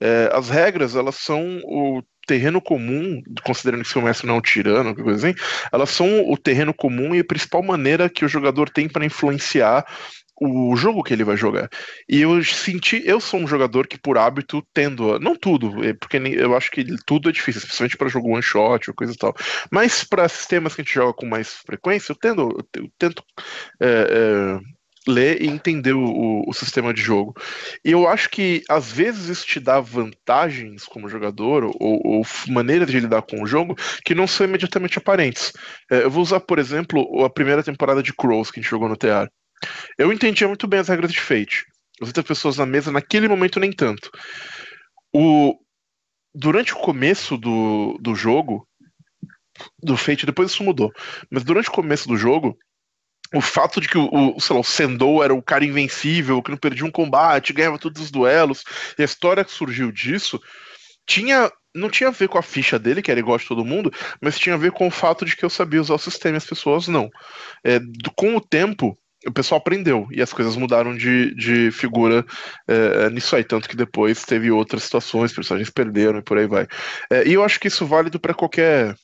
É, 0.00 0.30
as 0.32 0.48
regras, 0.48 0.94
elas 0.94 1.16
são 1.16 1.60
o 1.64 2.02
terreno 2.26 2.60
comum, 2.60 3.22
considerando 3.44 3.82
que 3.82 3.88
seu 3.88 4.02
mestre 4.02 4.26
não 4.26 4.34
é 4.34 4.38
um 4.38 4.42
tirano, 4.42 4.94
coisa 4.94 5.28
assim, 5.28 5.38
elas 5.72 5.90
são 5.90 6.28
o 6.28 6.36
terreno 6.36 6.74
comum 6.74 7.14
e 7.14 7.20
a 7.20 7.24
principal 7.24 7.62
maneira 7.62 8.10
que 8.10 8.24
o 8.24 8.28
jogador 8.28 8.68
tem 8.68 8.88
para 8.88 9.06
influenciar 9.06 9.86
o 10.38 10.76
jogo 10.76 11.02
que 11.02 11.14
ele 11.14 11.24
vai 11.24 11.36
jogar. 11.36 11.68
E 12.08 12.20
eu 12.20 12.42
senti, 12.44 13.02
eu 13.06 13.20
sou 13.20 13.40
um 13.40 13.46
jogador 13.46 13.86
que 13.86 13.98
por 13.98 14.18
hábito 14.18 14.62
tendo 14.74 15.18
não 15.18 15.34
tudo, 15.34 15.82
é 15.82 15.94
porque 15.94 16.18
eu 16.18 16.54
acho 16.54 16.70
que 16.70 16.84
tudo 17.06 17.30
é 17.30 17.32
difícil, 17.32 17.60
especialmente 17.60 17.96
para 17.96 18.08
jogo 18.08 18.28
one 18.28 18.42
shot 18.42 18.90
ou 18.90 18.94
coisa 18.94 19.14
e 19.14 19.16
tal. 19.16 19.34
Mas 19.70 20.04
para 20.04 20.28
sistemas 20.28 20.74
que 20.74 20.82
a 20.82 20.84
gente 20.84 20.94
joga 20.94 21.14
com 21.14 21.26
mais 21.26 21.54
frequência, 21.66 22.12
eu 22.12 22.16
tendo, 22.16 22.66
eu 22.74 22.90
tento 22.98 23.24
é, 23.80 24.58
é, 24.60 24.75
ler 25.06 25.40
e 25.40 25.46
entender 25.46 25.92
o, 25.92 26.42
o, 26.46 26.52
sistema 26.52 26.92
de 26.92 27.00
jogo. 27.00 27.34
E 27.84 27.92
eu 27.92 28.08
acho 28.08 28.28
que 28.28 28.62
às 28.68 28.90
vezes 28.90 29.28
isso 29.28 29.46
te 29.46 29.60
dá 29.60 29.80
vantagens 29.80 30.84
como 30.84 31.08
jogador 31.08 31.64
ou, 31.64 32.00
ou 32.04 32.22
maneiras 32.48 32.90
de 32.90 33.00
lidar 33.00 33.22
com 33.22 33.42
o 33.42 33.46
jogo 33.46 33.76
que 34.04 34.14
não 34.14 34.26
são 34.26 34.46
imediatamente 34.46 34.98
aparentes. 34.98 35.52
É, 35.90 36.04
eu 36.04 36.10
vou 36.10 36.22
usar, 36.22 36.40
por 36.40 36.58
exemplo, 36.58 37.24
a 37.24 37.30
primeira 37.30 37.62
temporada 37.62 38.02
de 38.02 38.12
Crows 38.12 38.50
que 38.50 38.58
a 38.58 38.62
gente 38.62 38.70
jogou 38.70 38.88
no 38.88 38.96
TR. 38.96 39.28
Eu 39.96 40.12
entendia 40.12 40.48
muito 40.48 40.66
bem 40.66 40.80
as 40.80 40.88
regras 40.88 41.12
de 41.12 41.20
Fate. 41.20 41.64
As 42.00 42.08
outras 42.08 42.26
pessoas 42.26 42.58
na 42.58 42.66
mesa, 42.66 42.92
naquele 42.92 43.28
momento, 43.28 43.60
nem 43.60 43.72
tanto. 43.72 44.10
O... 45.12 45.56
Durante 46.34 46.74
o 46.74 46.76
começo 46.76 47.38
do, 47.38 47.96
do 47.98 48.14
jogo, 48.14 48.68
do 49.82 49.96
Fate, 49.96 50.26
depois 50.26 50.50
isso 50.50 50.62
mudou, 50.62 50.92
mas 51.30 51.44
durante 51.44 51.70
o 51.70 51.72
começo 51.72 52.06
do 52.06 52.16
jogo, 52.16 52.58
o 53.34 53.40
fato 53.40 53.80
de 53.80 53.88
que 53.88 53.98
o, 53.98 54.08
o, 54.36 54.40
sei 54.40 54.54
lá, 54.54 54.60
o 54.60 54.64
Sendou 54.64 55.22
era 55.22 55.34
o 55.34 55.42
cara 55.42 55.64
invencível, 55.64 56.42
que 56.42 56.50
não 56.50 56.58
perdia 56.58 56.84
um 56.84 56.90
combate, 56.90 57.52
ganhava 57.52 57.78
todos 57.78 58.02
os 58.02 58.10
duelos, 58.10 58.64
e 58.98 59.02
a 59.02 59.04
história 59.04 59.44
que 59.44 59.52
surgiu 59.52 59.90
disso 59.90 60.40
tinha 61.06 61.50
não 61.74 61.90
tinha 61.90 62.08
a 62.08 62.12
ver 62.12 62.28
com 62.28 62.38
a 62.38 62.42
ficha 62.42 62.78
dele, 62.78 63.02
que 63.02 63.10
era 63.10 63.20
igual 63.20 63.36
de 63.36 63.46
todo 63.46 63.64
mundo, 63.64 63.92
mas 64.18 64.38
tinha 64.38 64.54
a 64.54 64.58
ver 64.58 64.72
com 64.72 64.86
o 64.86 64.90
fato 64.90 65.26
de 65.26 65.36
que 65.36 65.44
eu 65.44 65.50
sabia 65.50 65.80
usar 65.80 65.94
o 65.94 65.98
sistema 65.98 66.36
e 66.36 66.38
as 66.38 66.46
pessoas 66.46 66.88
não. 66.88 67.10
É, 67.62 67.78
com 68.16 68.34
o 68.34 68.40
tempo, 68.40 68.98
o 69.26 69.32
pessoal 69.32 69.60
aprendeu 69.60 70.06
e 70.10 70.22
as 70.22 70.32
coisas 70.32 70.56
mudaram 70.56 70.96
de, 70.96 71.34
de 71.34 71.70
figura 71.70 72.24
é, 72.66 73.10
nisso 73.10 73.36
aí, 73.36 73.44
tanto 73.44 73.68
que 73.68 73.76
depois 73.76 74.24
teve 74.24 74.50
outras 74.50 74.84
situações, 74.84 75.32
personagens 75.32 75.68
perderam 75.68 76.18
e 76.18 76.22
por 76.22 76.38
aí 76.38 76.46
vai. 76.46 76.66
É, 77.10 77.26
e 77.28 77.34
eu 77.34 77.44
acho 77.44 77.60
que 77.60 77.68
isso 77.68 77.84
é 77.84 77.86
válido 77.86 78.18
para 78.18 78.32
qualquer 78.34 78.94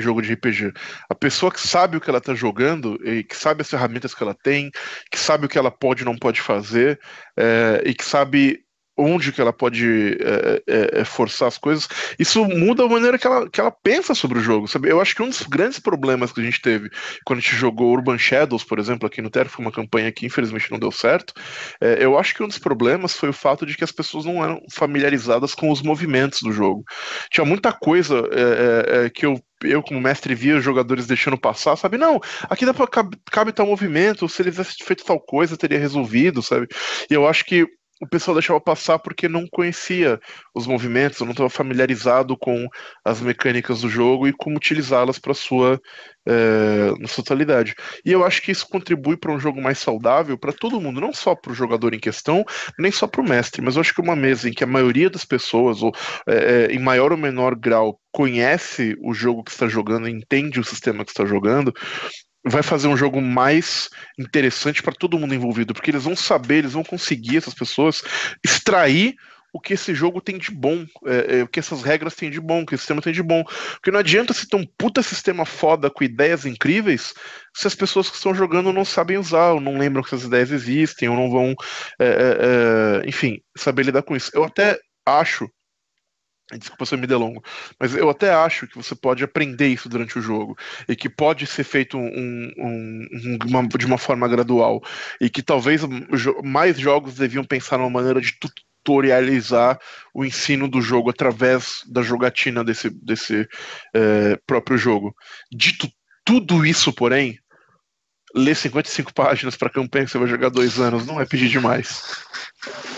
jogo 0.00 0.22
de 0.22 0.32
RPG. 0.32 0.72
A 1.08 1.14
pessoa 1.14 1.52
que 1.52 1.60
sabe 1.60 1.96
o 1.96 2.00
que 2.00 2.08
ela 2.08 2.18
está 2.18 2.34
jogando 2.34 2.98
e 3.04 3.24
que 3.24 3.36
sabe 3.36 3.62
as 3.62 3.70
ferramentas 3.70 4.14
que 4.14 4.22
ela 4.22 4.34
tem, 4.34 4.70
que 5.10 5.18
sabe 5.18 5.46
o 5.46 5.48
que 5.48 5.58
ela 5.58 5.70
pode 5.70 6.02
e 6.02 6.04
não 6.04 6.16
pode 6.16 6.40
fazer, 6.40 7.00
é, 7.36 7.82
e 7.84 7.94
que 7.94 8.04
sabe 8.04 8.64
onde 8.98 9.30
que 9.32 9.40
ela 9.40 9.52
pode 9.52 10.18
é, 10.20 10.62
é, 10.66 11.00
é, 11.00 11.04
forçar 11.04 11.46
as 11.46 11.56
coisas, 11.56 11.88
isso 12.18 12.44
muda 12.44 12.82
a 12.82 12.88
maneira 12.88 13.16
que 13.16 13.26
ela, 13.26 13.48
que 13.48 13.60
ela 13.60 13.70
pensa 13.70 14.12
sobre 14.12 14.40
o 14.40 14.42
jogo, 14.42 14.66
sabe? 14.66 14.90
Eu 14.90 15.00
acho 15.00 15.14
que 15.14 15.22
um 15.22 15.28
dos 15.28 15.42
grandes 15.42 15.78
problemas 15.78 16.32
que 16.32 16.40
a 16.40 16.44
gente 16.44 16.60
teve 16.60 16.90
quando 17.24 17.38
a 17.38 17.42
gente 17.42 17.54
jogou 17.54 17.92
Urban 17.92 18.18
Shadows, 18.18 18.64
por 18.64 18.78
exemplo, 18.80 19.06
aqui 19.06 19.22
no 19.22 19.30
Terra, 19.30 19.48
foi 19.48 19.64
uma 19.64 19.70
campanha 19.70 20.10
que 20.10 20.26
infelizmente 20.26 20.70
não 20.70 20.80
deu 20.80 20.90
certo, 20.90 21.32
é, 21.80 22.04
eu 22.04 22.18
acho 22.18 22.34
que 22.34 22.42
um 22.42 22.48
dos 22.48 22.58
problemas 22.58 23.12
foi 23.12 23.28
o 23.28 23.32
fato 23.32 23.64
de 23.64 23.76
que 23.76 23.84
as 23.84 23.92
pessoas 23.92 24.24
não 24.24 24.42
eram 24.42 24.60
familiarizadas 24.72 25.54
com 25.54 25.70
os 25.70 25.80
movimentos 25.80 26.40
do 26.42 26.50
jogo. 26.50 26.84
Tinha 27.30 27.44
muita 27.44 27.72
coisa 27.72 28.28
é, 28.32 29.04
é, 29.06 29.10
que 29.10 29.24
eu 29.24 29.40
eu, 29.62 29.82
como 29.82 30.00
mestre, 30.00 30.34
via 30.34 30.56
os 30.56 30.64
jogadores 30.64 31.06
deixando 31.06 31.38
passar, 31.38 31.76
sabe? 31.76 31.98
Não, 31.98 32.20
aqui 32.48 32.64
dá 32.64 32.72
pra, 32.72 32.86
cabe, 32.86 33.16
cabe 33.30 33.52
tal 33.52 33.66
movimento, 33.66 34.28
se 34.28 34.42
ele 34.42 34.50
tivesse 34.50 34.76
feito 34.84 35.04
tal 35.04 35.20
coisa, 35.20 35.56
teria 35.56 35.78
resolvido, 35.78 36.42
sabe? 36.42 36.68
E 37.10 37.14
eu 37.14 37.26
acho 37.26 37.44
que 37.44 37.66
o 38.00 38.06
pessoal 38.06 38.34
deixava 38.34 38.60
passar 38.60 38.98
porque 38.98 39.28
não 39.28 39.46
conhecia 39.50 40.20
os 40.54 40.66
movimentos, 40.66 41.20
não 41.20 41.30
estava 41.30 41.50
familiarizado 41.50 42.36
com 42.36 42.68
as 43.04 43.20
mecânicas 43.20 43.80
do 43.80 43.88
jogo 43.88 44.28
e 44.28 44.32
como 44.32 44.56
utilizá-las 44.56 45.18
para 45.18 45.34
sua 45.34 45.80
é, 46.26 46.92
na 47.00 47.08
sua 47.08 47.24
totalidade. 47.24 47.74
E 48.04 48.12
eu 48.12 48.24
acho 48.24 48.42
que 48.42 48.52
isso 48.52 48.68
contribui 48.68 49.16
para 49.16 49.32
um 49.32 49.40
jogo 49.40 49.60
mais 49.60 49.78
saudável 49.78 50.36
para 50.36 50.52
todo 50.52 50.80
mundo, 50.80 51.00
não 51.00 51.12
só 51.12 51.34
para 51.34 51.52
o 51.52 51.54
jogador 51.54 51.94
em 51.94 51.98
questão, 51.98 52.44
nem 52.78 52.92
só 52.92 53.06
para 53.06 53.22
o 53.22 53.28
mestre, 53.28 53.62
mas 53.62 53.76
eu 53.76 53.80
acho 53.80 53.94
que 53.94 54.00
uma 54.00 54.14
mesa 54.14 54.48
em 54.48 54.52
que 54.52 54.62
a 54.62 54.66
maioria 54.66 55.08
das 55.08 55.24
pessoas, 55.24 55.82
ou 55.82 55.92
é, 56.28 56.66
em 56.70 56.78
maior 56.78 57.12
ou 57.12 57.18
menor 57.18 57.54
grau, 57.54 57.98
conhece 58.12 58.96
o 59.00 59.14
jogo 59.14 59.42
que 59.42 59.50
está 59.50 59.68
jogando, 59.68 60.08
entende 60.08 60.60
o 60.60 60.64
sistema 60.64 61.04
que 61.04 61.10
está 61.10 61.24
jogando, 61.24 61.72
vai 62.48 62.62
fazer 62.62 62.88
um 62.88 62.96
jogo 62.96 63.20
mais 63.20 63.88
interessante 64.18 64.82
para 64.82 64.94
todo 64.94 65.18
mundo 65.18 65.34
envolvido, 65.34 65.74
porque 65.74 65.90
eles 65.90 66.04
vão 66.04 66.16
saber, 66.16 66.58
eles 66.58 66.72
vão 66.72 66.84
conseguir, 66.84 67.38
essas 67.38 67.54
pessoas, 67.54 68.02
extrair 68.44 69.14
o 69.52 69.60
que 69.60 69.74
esse 69.74 69.94
jogo 69.94 70.20
tem 70.20 70.36
de 70.36 70.50
bom, 70.50 70.86
é, 71.06 71.38
é, 71.38 71.42
o 71.42 71.48
que 71.48 71.58
essas 71.58 71.82
regras 71.82 72.14
têm 72.14 72.30
de 72.30 72.40
bom, 72.40 72.62
o 72.62 72.66
que 72.66 72.74
o 72.74 72.78
sistema 72.78 73.00
tem 73.00 73.12
de 73.12 73.22
bom. 73.22 73.42
Porque 73.44 73.90
não 73.90 73.98
adianta 73.98 74.34
se 74.34 74.46
ter 74.46 74.56
um 74.56 74.66
puta 74.76 75.02
sistema 75.02 75.46
foda 75.46 75.90
com 75.90 76.04
ideias 76.04 76.44
incríveis 76.44 77.14
se 77.54 77.66
as 77.66 77.74
pessoas 77.74 78.10
que 78.10 78.16
estão 78.16 78.34
jogando 78.34 78.72
não 78.72 78.84
sabem 78.84 79.16
usar, 79.16 79.52
ou 79.52 79.60
não 79.60 79.78
lembram 79.78 80.02
que 80.02 80.08
essas 80.14 80.24
ideias 80.24 80.50
existem, 80.50 81.08
ou 81.08 81.16
não 81.16 81.30
vão, 81.30 81.54
é, 81.98 82.06
é, 82.06 83.02
é 83.04 83.08
enfim, 83.08 83.40
saber 83.56 83.84
lidar 83.84 84.02
com 84.02 84.14
isso. 84.14 84.30
Eu 84.34 84.44
até 84.44 84.78
acho 85.04 85.48
Desculpa 86.56 86.86
se 86.86 86.94
eu 86.94 86.98
me 86.98 87.06
delongo, 87.06 87.44
mas 87.78 87.94
eu 87.94 88.08
até 88.08 88.32
acho 88.32 88.66
que 88.66 88.76
você 88.76 88.94
pode 88.94 89.22
aprender 89.22 89.68
isso 89.68 89.86
durante 89.86 90.18
o 90.18 90.22
jogo 90.22 90.56
e 90.88 90.96
que 90.96 91.08
pode 91.08 91.46
ser 91.46 91.62
feito 91.62 91.98
um, 91.98 92.50
um, 92.56 93.38
uma, 93.44 93.68
de 93.68 93.84
uma 93.84 93.98
forma 93.98 94.26
gradual 94.26 94.82
e 95.20 95.28
que 95.28 95.42
talvez 95.42 95.82
mais 96.42 96.78
jogos 96.78 97.16
deviam 97.16 97.44
pensar 97.44 97.76
numa 97.76 97.90
maneira 97.90 98.18
de 98.18 98.32
tutorializar 98.38 99.78
o 100.14 100.24
ensino 100.24 100.66
do 100.66 100.80
jogo 100.80 101.10
através 101.10 101.82
da 101.86 102.00
jogatina 102.00 102.64
desse, 102.64 102.88
desse 102.88 103.46
é, 103.94 104.38
próprio 104.46 104.78
jogo. 104.78 105.14
Dito 105.52 105.86
tudo 106.24 106.64
isso, 106.64 106.92
porém, 106.94 107.38
ler 108.34 108.54
55 108.54 109.12
páginas 109.14 109.56
para 109.56 109.70
campanha 109.70 110.04
que 110.04 110.10
você 110.10 110.18
vai 110.18 110.28
jogar 110.28 110.50
dois 110.50 110.78
anos 110.78 111.06
não 111.06 111.20
é 111.20 111.24
pedir 111.24 111.48
demais. 111.48 112.02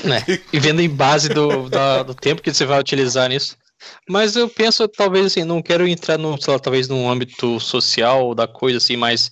É, 0.04 0.40
e 0.52 0.58
vendo 0.58 0.80
em 0.80 0.88
base 0.88 1.28
do, 1.28 1.68
do 2.04 2.14
tempo 2.14 2.42
que 2.42 2.52
você 2.52 2.64
vai 2.64 2.80
utilizar 2.80 3.28
nisso. 3.28 3.56
Mas 4.08 4.36
eu 4.36 4.48
penso, 4.48 4.86
talvez 4.88 5.26
assim, 5.26 5.44
não 5.44 5.62
quero 5.62 5.86
entrar 5.86 6.18
no, 6.18 6.38
lá, 6.46 6.58
talvez 6.58 6.88
num 6.88 7.08
âmbito 7.10 7.58
social 7.60 8.34
da 8.34 8.46
coisa, 8.46 8.78
assim, 8.78 8.96
mas 8.96 9.30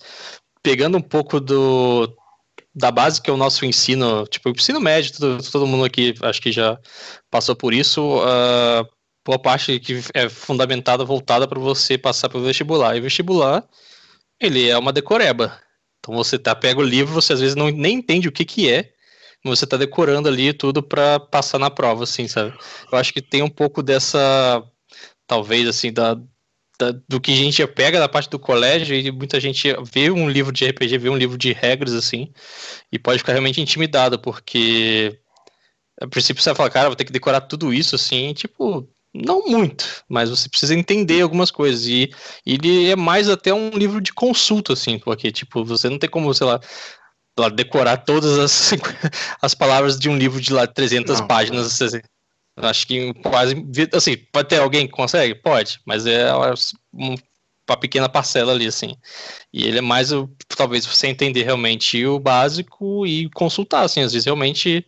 pegando 0.63 0.97
um 0.97 1.01
pouco 1.01 1.39
do 1.39 2.15
da 2.73 2.91
base 2.91 3.21
que 3.21 3.29
é 3.29 3.33
o 3.33 3.37
nosso 3.37 3.65
ensino, 3.65 4.25
tipo, 4.27 4.49
o 4.49 4.51
ensino 4.51 4.79
médio, 4.79 5.11
todo, 5.17 5.51
todo 5.51 5.67
mundo 5.67 5.83
aqui 5.83 6.13
acho 6.21 6.41
que 6.41 6.51
já 6.51 6.79
passou 7.29 7.55
por 7.55 7.73
isso, 7.73 8.19
uh, 8.19 8.87
boa 9.25 9.39
parte 9.39 9.79
que 9.79 10.01
é 10.13 10.29
fundamentada, 10.29 11.03
voltada 11.03 11.47
para 11.47 11.59
você 11.59 11.97
passar 11.97 12.29
pelo 12.29 12.45
vestibular. 12.45 12.95
E 12.95 12.99
o 12.99 13.03
vestibular, 13.03 13.67
ele 14.39 14.69
é 14.69 14.77
uma 14.77 14.93
decoreba. 14.93 15.59
Então 16.09 16.17
você 16.17 16.39
tá, 16.39 16.55
pega 16.55 16.79
o 16.79 16.83
livro, 16.83 17.13
você 17.13 17.33
às 17.33 17.39
vezes 17.39 17.55
não, 17.55 17.69
nem 17.69 17.97
entende 17.97 18.27
o 18.27 18.31
que 18.31 18.43
que 18.43 18.67
é, 18.67 18.91
você 19.45 19.67
tá 19.67 19.77
decorando 19.77 20.27
ali 20.27 20.51
tudo 20.51 20.81
para 20.81 21.19
passar 21.19 21.59
na 21.59 21.69
prova, 21.69 22.03
assim, 22.03 22.27
sabe? 22.27 22.57
Eu 22.91 22.97
acho 22.97 23.13
que 23.13 23.21
tem 23.21 23.43
um 23.43 23.49
pouco 23.49 23.83
dessa, 23.83 24.63
talvez, 25.27 25.67
assim, 25.67 25.93
da, 25.93 26.15
da, 26.79 26.91
do 27.07 27.21
que 27.21 27.31
a 27.31 27.35
gente 27.35 27.65
pega 27.67 27.99
da 27.99 28.09
parte 28.09 28.27
do 28.27 28.39
colégio 28.39 28.95
e 28.95 29.11
muita 29.11 29.39
gente 29.39 29.67
vê 29.83 30.09
um 30.09 30.27
livro 30.27 30.51
de 30.51 30.65
RPG, 30.65 30.97
vê 30.97 31.09
um 31.09 31.17
livro 31.17 31.37
de 31.37 31.53
regras, 31.53 31.93
assim, 31.93 32.33
e 32.91 32.97
pode 32.97 33.19
ficar 33.19 33.33
realmente 33.33 33.61
intimidado, 33.61 34.17
porque 34.17 35.19
a 36.01 36.07
princípio 36.07 36.41
você 36.41 36.49
vai 36.49 36.55
falar, 36.55 36.69
cara, 36.71 36.89
vou 36.89 36.95
ter 36.95 37.05
que 37.05 37.13
decorar 37.13 37.41
tudo 37.41 37.71
isso, 37.71 37.93
assim, 37.93 38.33
tipo, 38.33 38.89
não 39.13 39.45
muito, 39.47 40.03
mas 40.07 40.29
você 40.29 40.47
precisa 40.47 40.75
entender 40.75 41.21
algumas 41.21 41.49
coisas. 41.49 41.85
E, 41.87 42.11
ele 42.45 42.89
é 42.89 42.95
mais 42.95 43.27
até 43.27 43.53
um 43.53 43.69
livro 43.71 43.99
de 43.99 44.13
consulta, 44.13 44.73
assim, 44.73 44.99
porque, 44.99 45.31
tipo, 45.31 45.63
você 45.63 45.89
não 45.89 45.97
tem 45.97 46.09
como, 46.09 46.33
sei 46.33 46.45
lá, 46.45 46.59
lá 47.37 47.49
decorar 47.49 47.97
todas 47.97 48.37
as, 48.37 48.71
as 49.41 49.53
palavras 49.55 49.97
de 49.97 50.09
um 50.09 50.17
livro 50.17 50.39
de 50.39 50.53
lá 50.53 50.67
300 50.67 51.19
não, 51.19 51.27
páginas. 51.27 51.81
Assim. 51.81 51.99
Acho 52.57 52.85
que 52.85 53.13
quase. 53.15 53.55
Assim, 53.93 54.17
pode 54.31 54.49
ter 54.49 54.59
alguém 54.59 54.85
que 54.85 54.93
consegue? 54.93 55.33
Pode, 55.35 55.79
mas 55.85 56.05
é 56.05 56.31
uma 56.93 57.77
pequena 57.79 58.09
parcela 58.09 58.51
ali, 58.51 58.67
assim. 58.67 58.95
E 59.51 59.65
ele 59.65 59.79
é 59.79 59.81
mais, 59.81 60.09
talvez, 60.55 60.85
você 60.85 61.07
entender 61.07 61.43
realmente 61.43 62.05
o 62.05 62.19
básico 62.19 63.07
e 63.07 63.29
consultar, 63.31 63.83
assim. 63.85 64.01
Às 64.01 64.13
vezes, 64.13 64.25
realmente. 64.25 64.85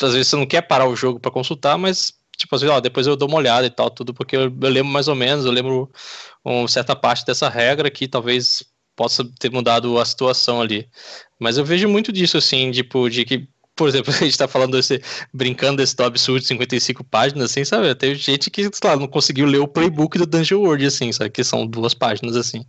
Às 0.00 0.12
vezes 0.12 0.28
você 0.28 0.36
não 0.36 0.46
quer 0.46 0.62
parar 0.62 0.88
o 0.88 0.94
jogo 0.94 1.18
para 1.18 1.30
consultar, 1.30 1.76
mas 1.76 2.17
tipo 2.38 2.54
assim, 2.54 2.66
ó, 2.68 2.80
depois 2.80 3.06
eu 3.06 3.16
dou 3.16 3.28
uma 3.28 3.36
olhada 3.36 3.66
e 3.66 3.70
tal, 3.70 3.90
tudo, 3.90 4.14
porque 4.14 4.36
eu, 4.36 4.42
eu 4.42 4.70
lembro 4.70 4.90
mais 4.92 5.08
ou 5.08 5.14
menos, 5.14 5.44
eu 5.44 5.50
lembro 5.52 5.90
uma 6.44 6.68
certa 6.68 6.94
parte 6.96 7.26
dessa 7.26 7.48
regra 7.48 7.90
que 7.90 8.06
talvez 8.08 8.64
possa 8.96 9.24
ter 9.38 9.50
mudado 9.50 9.98
a 9.98 10.04
situação 10.04 10.60
ali. 10.60 10.88
Mas 11.38 11.58
eu 11.58 11.64
vejo 11.64 11.88
muito 11.88 12.12
disso, 12.12 12.38
assim, 12.38 12.70
tipo, 12.70 13.10
de 13.10 13.24
que 13.24 13.48
por 13.78 13.88
exemplo, 13.88 14.12
a 14.12 14.18
gente 14.18 14.36
tá 14.36 14.48
falando 14.48 14.72
desse, 14.72 15.00
brincando 15.32 15.76
desse 15.78 15.96
do 15.96 16.02
absurdo 16.02 16.40
de 16.40 16.48
55 16.48 17.04
páginas, 17.04 17.50
assim, 17.50 17.64
sabe? 17.64 17.94
Tem 17.94 18.14
gente 18.16 18.50
que, 18.50 18.64
sei 18.64 18.72
lá, 18.82 18.96
não 18.96 19.06
conseguiu 19.06 19.46
ler 19.46 19.58
o 19.58 19.68
playbook 19.68 20.18
do 20.18 20.26
Dungeon 20.26 20.60
World, 20.60 20.84
assim, 20.84 21.12
sabe? 21.12 21.30
Que 21.30 21.44
são 21.44 21.64
duas 21.66 21.94
páginas, 21.94 22.36
assim. 22.36 22.64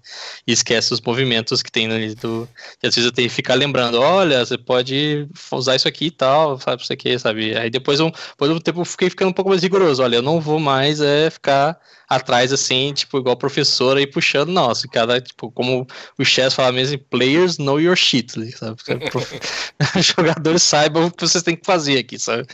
E 0.48 0.54
esquece 0.54 0.94
os 0.94 1.02
movimentos 1.02 1.64
que 1.64 1.72
tem 1.72 1.92
ali 1.92 2.14
do. 2.14 2.48
E 2.82 2.88
às 2.88 2.96
vezes 2.96 3.10
eu 3.10 3.12
tenho 3.12 3.28
que 3.28 3.34
ficar 3.34 3.56
lembrando, 3.56 4.00
olha, 4.00 4.46
você 4.46 4.58
pode 4.58 5.28
usar 5.52 5.76
isso 5.76 5.88
aqui 5.88 6.06
e 6.06 6.12
tal, 6.12 6.60
sabe? 6.60 6.84
Isso 6.84 6.94
aqui, 6.94 7.18
sabe? 7.18 7.58
Aí 7.58 7.70
depois, 7.70 8.00
um, 8.00 8.12
depois 8.12 8.52
um 8.52 8.60
tempo 8.60 8.82
eu 8.82 8.86
fiquei 8.86 9.10
ficando 9.10 9.30
um 9.30 9.34
pouco 9.34 9.50
mais 9.50 9.64
rigoroso. 9.64 10.04
Olha, 10.04 10.18
eu 10.18 10.22
não 10.22 10.40
vou 10.40 10.60
mais 10.60 11.02
é 11.02 11.30
ficar 11.32 11.78
atrás, 12.10 12.52
assim, 12.52 12.92
tipo, 12.92 13.20
igual 13.20 13.38
professor 13.38 13.96
aí 13.96 14.08
puxando, 14.08 14.50
nossa, 14.50 14.88
cada, 14.88 15.22
tipo, 15.22 15.52
como 15.52 15.86
o 16.18 16.26
Chess 16.26 16.56
fala 16.56 16.72
mesmo, 16.72 16.98
players 16.98 17.60
know 17.60 17.80
your 17.80 17.96
shit, 17.96 18.32
sabe? 18.58 18.82
Jogadores 20.02 20.64
saibam 20.64 21.06
o 21.06 21.12
que 21.12 21.28
vocês 21.28 21.44
têm 21.44 21.56
que 21.56 21.66
fazer 21.66 22.00
aqui, 22.00 22.18
sabe? 22.18 22.48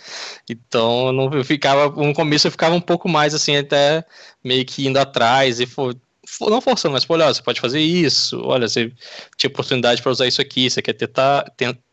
Então, 0.49 1.13
não, 1.13 1.33
eu 1.33 1.45
ficava, 1.45 1.89
no 1.89 2.13
começo 2.13 2.47
eu 2.47 2.51
ficava 2.51 2.75
um 2.75 2.81
pouco 2.81 3.07
mais, 3.07 3.33
assim, 3.33 3.55
até 3.55 4.03
meio 4.43 4.65
que 4.65 4.85
indo 4.85 4.99
atrás 4.99 5.61
e 5.61 5.65
for, 5.65 5.95
não 6.41 6.59
forçando, 6.59 6.93
mas, 6.93 7.05
pô, 7.05 7.13
olha, 7.13 7.33
você 7.33 7.41
pode 7.41 7.61
fazer 7.61 7.79
isso, 7.79 8.41
olha, 8.43 8.67
você 8.67 8.91
tinha 9.37 9.49
oportunidade 9.49 10.01
para 10.01 10.11
usar 10.11 10.27
isso 10.27 10.41
aqui, 10.41 10.69
você 10.69 10.81
quer 10.81 10.93
tentar, 10.93 11.45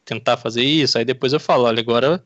tentar 0.05 0.37
fazer 0.37 0.65
isso, 0.65 0.99
aí 0.99 1.05
depois 1.05 1.33
eu 1.33 1.39
falo, 1.39 1.65
olha, 1.65 1.79
agora 1.79 2.25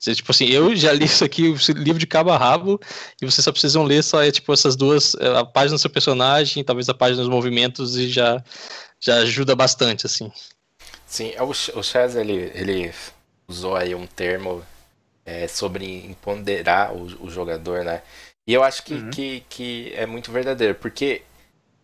você, 0.00 0.14
tipo 0.14 0.32
assim, 0.32 0.46
eu 0.46 0.74
já 0.74 0.94
li 0.94 1.04
isso 1.04 1.22
aqui, 1.22 1.48
o 1.48 1.56
livro 1.74 1.98
de 1.98 2.06
cabo 2.06 2.30
a 2.30 2.38
rabo, 2.38 2.80
e 3.20 3.26
vocês 3.26 3.44
só 3.44 3.52
precisam 3.52 3.84
ler 3.84 4.02
só 4.02 4.22
é, 4.22 4.30
tipo, 4.30 4.50
essas 4.50 4.74
duas, 4.74 5.14
é, 5.16 5.38
a 5.38 5.44
página 5.44 5.76
do 5.76 5.78
seu 5.78 5.90
personagem, 5.90 6.64
talvez 6.64 6.88
a 6.88 6.94
página 6.94 7.22
dos 7.22 7.28
movimentos, 7.28 7.96
e 7.96 8.08
já, 8.08 8.42
já 8.98 9.16
ajuda 9.16 9.54
bastante, 9.54 10.06
assim. 10.06 10.32
Sim, 11.06 11.32
é 11.34 11.42
o, 11.42 11.50
o 11.50 11.82
Chaz, 11.82 12.16
ele, 12.16 12.50
ele 12.54 12.90
usou 13.46 13.76
aí 13.76 13.94
um 13.94 14.06
termo 14.06 14.64
é, 15.26 15.46
sobre 15.46 16.06
empoderar 16.06 16.94
o, 16.94 17.26
o 17.26 17.30
jogador, 17.30 17.84
né? 17.84 18.00
E 18.46 18.54
eu 18.54 18.64
acho 18.64 18.82
que, 18.82 18.94
uhum. 18.94 19.10
que, 19.10 19.44
que 19.50 19.92
é 19.94 20.06
muito 20.06 20.32
verdadeiro, 20.32 20.74
porque 20.76 21.20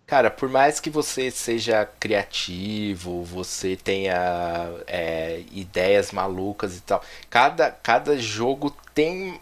Cara, 0.07 0.31
por 0.31 0.49
mais 0.49 0.79
que 0.79 0.89
você 0.89 1.33
seja 1.33 1.85
criativo, 1.99 3.25
você 3.25 3.75
tenha 3.75 4.71
é, 4.87 5.43
ideias 5.51 6.13
malucas 6.13 6.77
e 6.77 6.81
tal, 6.81 7.03
cada, 7.29 7.73
cada 7.73 8.17
jogo 8.17 8.71
tem 8.95 9.41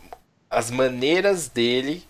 as 0.48 0.70
maneiras 0.70 1.48
dele 1.48 2.02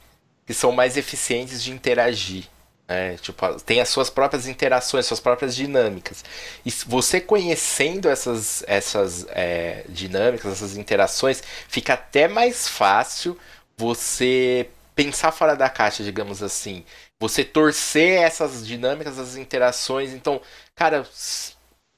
que 0.47 0.55
são 0.55 0.71
mais 0.71 0.97
eficientes 0.97 1.64
de 1.64 1.73
interagir. 1.73 2.45
Né? 2.87 3.17
Tipo, 3.17 3.61
tem 3.62 3.81
as 3.81 3.88
suas 3.88 4.09
próprias 4.09 4.47
interações, 4.47 5.07
suas 5.07 5.19
próprias 5.19 5.57
dinâmicas. 5.57 6.25
E 6.64 6.71
você 6.87 7.21
conhecendo 7.21 8.09
essas, 8.09 8.62
essas 8.69 9.27
é, 9.31 9.85
dinâmicas, 9.88 10.53
essas 10.53 10.77
interações, 10.77 11.43
fica 11.69 11.95
até 11.95 12.29
mais 12.29 12.69
fácil 12.69 13.37
você 13.77 14.69
pensar 14.95 15.33
fora 15.33 15.57
da 15.57 15.69
caixa, 15.69 16.05
digamos 16.05 16.40
assim 16.40 16.85
você 17.20 17.44
torcer 17.44 18.22
essas 18.22 18.66
dinâmicas, 18.66 19.19
essas 19.19 19.37
interações. 19.37 20.12
Então, 20.12 20.40
cara, 20.75 21.06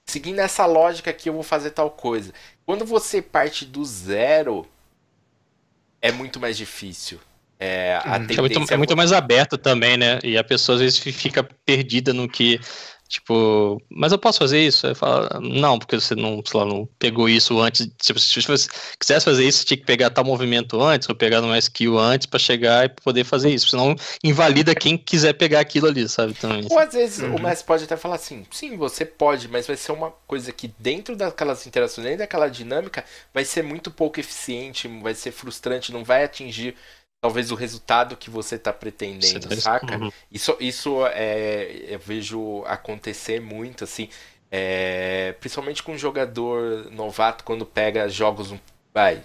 seguindo 0.05 0.39
essa 0.39 0.67
lógica 0.67 1.11
aqui, 1.11 1.29
eu 1.29 1.35
vou 1.35 1.43
fazer 1.43 1.71
tal 1.71 1.91
coisa. 1.91 2.33
Quando 2.65 2.85
você 2.85 3.21
parte 3.21 3.65
do 3.65 3.85
zero, 3.85 4.67
é 6.01 6.13
muito 6.13 6.39
mais 6.39 6.57
difícil. 6.57 7.21
É, 7.59 7.99
a 8.05 8.19
hum, 8.19 8.27
é, 8.29 8.41
muito, 8.41 8.75
é 8.75 8.77
muito 8.77 8.97
mais 8.97 9.13
aberto 9.13 9.57
também, 9.57 9.97
né? 9.97 10.19
E 10.23 10.37
a 10.37 10.45
pessoa 10.45 10.77
às 10.77 10.83
vezes 10.83 10.99
fica 10.99 11.43
perdida 11.65 12.13
no 12.13 12.29
que 12.29 12.61
Tipo, 13.09 13.81
mas 13.89 14.11
eu 14.11 14.19
posso 14.19 14.39
fazer 14.39 14.61
isso? 14.61 14.87
Aí 14.87 14.95
fala, 14.95 15.39
não, 15.41 15.79
porque 15.79 15.99
você 15.99 16.15
não, 16.15 16.43
sei 16.45 16.61
lá, 16.61 16.67
não 16.67 16.89
pegou 16.99 17.29
isso 17.29 17.61
antes. 17.61 17.89
Tipo, 18.03 18.19
se 18.19 18.41
você 18.41 18.69
quisesse 18.99 19.25
fazer 19.25 19.47
isso, 19.47 19.59
você 19.59 19.65
tinha 19.65 19.79
que 19.79 19.85
pegar 19.85 20.11
tal 20.11 20.25
movimento 20.25 20.81
antes, 20.83 21.09
ou 21.09 21.15
pegar 21.15 21.41
numa 21.41 21.59
skill 21.59 21.99
antes 21.99 22.27
para 22.27 22.39
chegar 22.39 22.85
e 22.85 22.89
poder 22.89 23.25
fazer 23.25 23.51
isso. 23.51 23.69
Senão 23.69 23.95
invalida 24.25 24.75
quem 24.75 24.99
quiser 24.99 25.35
pegar 25.35 25.61
aquilo 25.61 25.87
ali, 25.87 26.09
sabe? 26.09 26.35
Também. 26.35 26.67
Ou 26.69 26.79
às 26.79 26.93
vezes 26.93 27.21
uhum. 27.21 27.37
o 27.37 27.43
mestre 27.43 27.67
pode 27.67 27.85
até 27.85 27.97
falar 27.97 28.17
assim, 28.17 28.45
sim, 28.51 28.77
você 28.77 29.05
pode, 29.05 29.49
mas 29.49 29.67
vai 29.67 29.77
ser 29.77 29.93
uma 29.93 30.13
coisa 30.27 30.53
que 30.53 30.73
dentro 30.79 31.15
daquelas 31.15 31.67
interações, 31.67 32.05
dentro 32.05 32.21
daquela 32.21 32.49
dinâmica, 32.49 33.05
vai 33.33 33.45
ser 33.45 33.63
muito 33.63 33.91
pouco 33.91 34.19
eficiente, 34.19 34.89
vai 35.01 35.15
ser 35.15 35.31
frustrante, 35.31 35.93
não 35.93 36.05
vai 36.05 36.25
atingir 36.25 36.75
talvez 37.21 37.51
o 37.51 37.55
resultado 37.55 38.17
que 38.17 38.31
você 38.31 38.57
está 38.57 38.73
pretendendo, 38.73 39.49
você 39.49 39.61
saca? 39.61 39.97
Uhum. 39.97 40.13
Isso, 40.31 40.57
isso 40.61 41.07
é, 41.07 41.85
eu 41.89 41.99
vejo 41.99 42.63
acontecer 42.67 43.41
muito, 43.41 43.85
assim, 43.85 44.09
é, 44.51 45.35
principalmente 45.41 45.83
com 45.83 45.93
um 45.93 45.99
jogador 45.99 46.91
novato 46.93 47.45
quando 47.45 47.67
pega 47.67 48.09
jogos, 48.09 48.55
vai, 48.95 49.23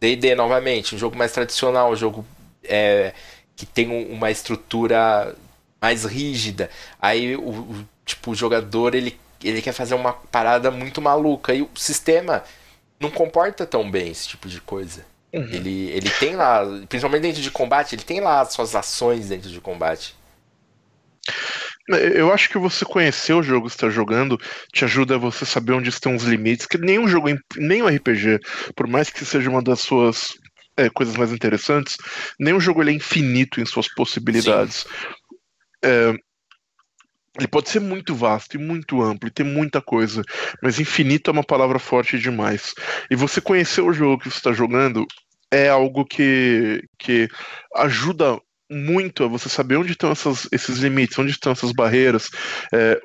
D&D 0.00 0.34
novamente, 0.34 0.94
um 0.94 0.98
jogo 0.98 1.16
mais 1.16 1.32
tradicional, 1.32 1.92
um 1.92 1.96
jogo 1.96 2.26
é, 2.64 3.12
que 3.54 3.66
tem 3.66 3.88
uma 4.10 4.30
estrutura 4.30 5.36
mais 5.80 6.04
rígida. 6.04 6.70
Aí 7.00 7.36
o, 7.36 7.50
o, 7.50 7.88
tipo, 8.04 8.30
o 8.30 8.34
jogador 8.34 8.94
ele, 8.94 9.18
ele 9.42 9.60
quer 9.60 9.72
fazer 9.72 9.94
uma 9.94 10.12
parada 10.12 10.70
muito 10.70 11.02
maluca 11.02 11.54
e 11.54 11.62
o 11.62 11.70
sistema 11.74 12.42
não 12.98 13.10
comporta 13.10 13.66
tão 13.66 13.90
bem 13.90 14.10
esse 14.10 14.28
tipo 14.28 14.48
de 14.48 14.60
coisa. 14.60 15.04
Uhum. 15.32 15.48
Ele, 15.50 15.90
ele 15.90 16.10
tem 16.10 16.36
lá, 16.36 16.62
principalmente 16.88 17.22
dentro 17.22 17.40
de 17.40 17.50
combate, 17.50 17.94
ele 17.94 18.02
tem 18.02 18.20
lá 18.20 18.40
as 18.40 18.52
suas 18.52 18.74
ações 18.74 19.28
dentro 19.28 19.48
de 19.48 19.60
combate. 19.60 20.14
Eu 21.88 22.32
acho 22.32 22.48
que 22.48 22.58
você 22.58 22.84
conhecer 22.84 23.32
o 23.32 23.42
jogo 23.42 23.66
que 23.66 23.74
está 23.74 23.88
jogando 23.90 24.38
te 24.72 24.84
ajuda 24.84 25.16
a 25.16 25.18
você 25.18 25.44
saber 25.44 25.72
onde 25.72 25.88
estão 25.88 26.14
os 26.14 26.22
limites, 26.22 26.66
que 26.66 26.78
nenhum 26.78 27.08
jogo, 27.08 27.28
nenhum 27.56 27.88
RPG, 27.88 28.38
por 28.76 28.86
mais 28.86 29.10
que 29.10 29.24
seja 29.24 29.50
uma 29.50 29.62
das 29.62 29.80
suas 29.80 30.28
é, 30.76 30.88
coisas 30.88 31.16
mais 31.16 31.32
interessantes, 31.32 31.96
nenhum 32.38 32.60
jogo 32.60 32.82
ele 32.82 32.92
é 32.92 32.94
infinito 32.94 33.60
em 33.60 33.66
suas 33.66 33.88
possibilidades. 33.88 34.86
É, 35.82 36.14
ele 37.38 37.48
pode 37.48 37.70
ser 37.70 37.80
muito 37.80 38.14
vasto 38.14 38.56
e 38.56 38.58
muito 38.58 39.00
amplo 39.02 39.28
e 39.28 39.32
ter 39.32 39.44
muita 39.44 39.80
coisa, 39.80 40.22
mas 40.62 40.78
infinito 40.78 41.30
é 41.30 41.32
uma 41.32 41.44
palavra 41.44 41.78
forte 41.78 42.18
demais. 42.18 42.74
E 43.10 43.16
você 43.16 43.40
conhecer 43.40 43.80
o 43.80 43.92
jogo 43.92 44.18
que 44.18 44.30
você 44.30 44.36
está 44.36 44.52
jogando 44.52 45.06
é 45.50 45.68
algo 45.68 46.04
que, 46.04 46.84
que 46.98 47.28
ajuda 47.76 48.38
muito 48.70 49.24
a 49.24 49.28
você 49.28 49.48
saber 49.48 49.76
onde 49.76 49.92
estão 49.92 50.10
essas, 50.10 50.48
esses 50.50 50.78
limites, 50.78 51.18
onde 51.18 51.30
estão 51.30 51.52
essas 51.52 51.72
barreiras, 51.72 52.30
é, 52.72 53.00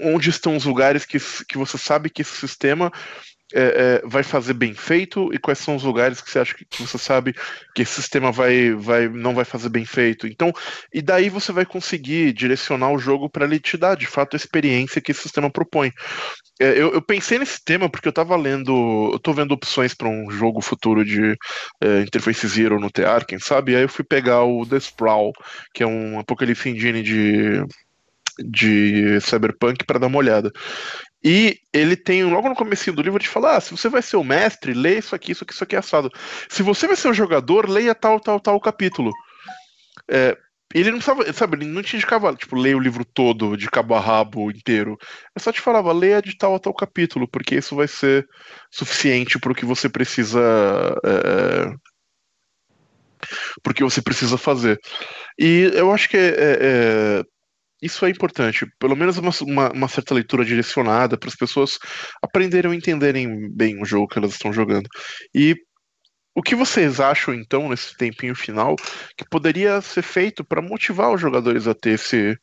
onde 0.00 0.30
estão 0.30 0.56
os 0.56 0.64
lugares 0.64 1.04
que, 1.04 1.18
que 1.48 1.56
você 1.56 1.78
sabe 1.78 2.10
que 2.10 2.22
esse 2.22 2.36
sistema 2.36 2.92
é, 3.54 4.00
é, 4.02 4.02
vai 4.04 4.22
fazer 4.22 4.54
bem 4.54 4.74
feito 4.74 5.32
e 5.32 5.38
quais 5.38 5.58
são 5.58 5.76
os 5.76 5.82
lugares 5.82 6.20
que 6.20 6.30
você 6.30 6.38
acha 6.38 6.54
que, 6.54 6.64
que, 6.64 6.82
você 6.82 6.98
sabe 6.98 7.34
que 7.74 7.82
esse 7.82 7.94
sistema 7.94 8.32
vai, 8.32 8.72
vai, 8.72 9.08
não 9.08 9.34
vai 9.34 9.44
fazer 9.44 9.68
bem 9.68 9.84
feito. 9.84 10.26
Então, 10.26 10.52
e 10.92 11.02
daí 11.02 11.28
você 11.28 11.52
vai 11.52 11.64
conseguir 11.64 12.32
direcionar 12.32 12.90
o 12.90 12.98
jogo 12.98 13.28
para 13.28 13.44
ele 13.44 13.58
te 13.58 13.76
dar 13.76 13.96
de 13.96 14.06
fato 14.06 14.34
a 14.34 14.36
experiência 14.36 15.00
que 15.00 15.12
esse 15.12 15.22
sistema 15.22 15.50
propõe. 15.50 15.92
É, 16.60 16.70
eu, 16.70 16.92
eu, 16.92 17.02
pensei 17.02 17.38
nesse 17.38 17.62
tema 17.64 17.88
porque 17.88 18.08
eu 18.08 18.10
estava 18.10 18.36
lendo, 18.36 19.10
eu 19.12 19.18
tô 19.18 19.32
vendo 19.32 19.52
opções 19.52 19.94
para 19.94 20.08
um 20.08 20.30
jogo 20.30 20.60
futuro 20.60 21.04
de 21.04 21.36
é, 21.82 22.02
Interface 22.02 22.46
Zero 22.46 22.78
no 22.78 22.90
TR, 22.90 23.24
quem 23.26 23.38
sabe? 23.38 23.72
E 23.72 23.76
aí 23.76 23.82
eu 23.82 23.88
fui 23.88 24.04
pegar 24.04 24.44
o 24.44 24.66
The 24.66 24.76
Sprawl, 24.76 25.32
que 25.74 25.82
é 25.82 25.86
um 25.86 26.18
Apocalypse 26.18 26.68
Engine 26.68 27.02
de 27.02 27.64
de 28.38 29.20
Cyberpunk 29.20 29.84
para 29.84 29.98
dar 29.98 30.06
uma 30.06 30.18
olhada. 30.18 30.50
E 31.24 31.60
ele 31.72 31.96
tem, 31.96 32.24
logo 32.24 32.48
no 32.48 32.54
começo 32.54 32.92
do 32.92 33.02
livro, 33.02 33.18
ele 33.18 33.28
fala: 33.28 33.56
ah, 33.56 33.60
se 33.60 33.70
você 33.70 33.88
vai 33.88 34.02
ser 34.02 34.16
o 34.16 34.24
mestre, 34.24 34.74
leia 34.74 34.98
isso 34.98 35.14
aqui, 35.14 35.32
isso 35.32 35.44
aqui, 35.44 35.52
isso 35.52 35.64
aqui 35.64 35.76
é 35.76 35.78
assado. 35.78 36.10
Se 36.48 36.62
você 36.62 36.86
vai 36.86 36.96
ser 36.96 37.08
o 37.08 37.14
jogador, 37.14 37.68
leia 37.68 37.94
tal, 37.94 38.18
tal, 38.18 38.40
tal 38.40 38.60
capítulo. 38.60 39.12
É, 40.10 40.36
ele 40.74 40.90
não 40.90 41.00
sabe, 41.00 41.30
sabe, 41.32 41.56
ele 41.58 41.66
não 41.66 41.82
tinha 41.82 42.00
de 42.00 42.06
cavalo, 42.06 42.36
tipo, 42.36 42.56
leia 42.56 42.76
o 42.76 42.80
livro 42.80 43.04
todo, 43.04 43.56
de 43.56 43.70
cabo 43.70 43.94
a 43.94 44.00
rabo 44.00 44.50
inteiro. 44.50 44.96
Eu 45.34 45.40
só 45.40 45.52
te 45.52 45.60
falava, 45.60 45.92
leia 45.92 46.22
de 46.22 46.36
tal 46.36 46.54
a 46.54 46.58
tal 46.58 46.74
capítulo, 46.74 47.28
porque 47.28 47.56
isso 47.56 47.76
vai 47.76 47.86
ser 47.86 48.26
suficiente 48.70 49.38
para 49.38 49.52
o 49.52 49.54
que 49.54 49.64
você 49.64 49.88
precisa. 49.88 50.40
É, 51.04 51.74
porque 53.62 53.84
você 53.84 54.02
precisa 54.02 54.36
fazer. 54.38 54.78
E 55.38 55.70
eu 55.74 55.92
acho 55.92 56.08
que 56.08 56.16
é, 56.16 56.58
é, 56.60 57.22
isso 57.82 58.06
é 58.06 58.10
importante, 58.10 58.64
pelo 58.78 58.96
menos 58.96 59.18
uma, 59.18 59.30
uma, 59.42 59.72
uma 59.72 59.88
certa 59.88 60.14
leitura 60.14 60.44
direcionada 60.44 61.18
para 61.18 61.28
as 61.28 61.36
pessoas 61.36 61.78
aprenderem 62.22 62.70
ou 62.70 62.74
entenderem 62.74 63.50
bem 63.52 63.82
o 63.82 63.84
jogo 63.84 64.08
que 64.08 64.18
elas 64.18 64.32
estão 64.32 64.52
jogando. 64.52 64.88
E 65.34 65.56
o 66.34 66.42
que 66.42 66.54
vocês 66.54 66.98
acham, 66.98 67.34
então, 67.34 67.68
nesse 67.68 67.94
tempinho 67.96 68.34
final, 68.34 68.74
que 69.16 69.28
poderia 69.30 69.80
ser 69.82 70.02
feito 70.02 70.42
para 70.42 70.62
motivar 70.62 71.12
os 71.12 71.20
jogadores 71.20 71.66
a 71.66 71.74
ter 71.74 71.90
esse, 71.90 72.38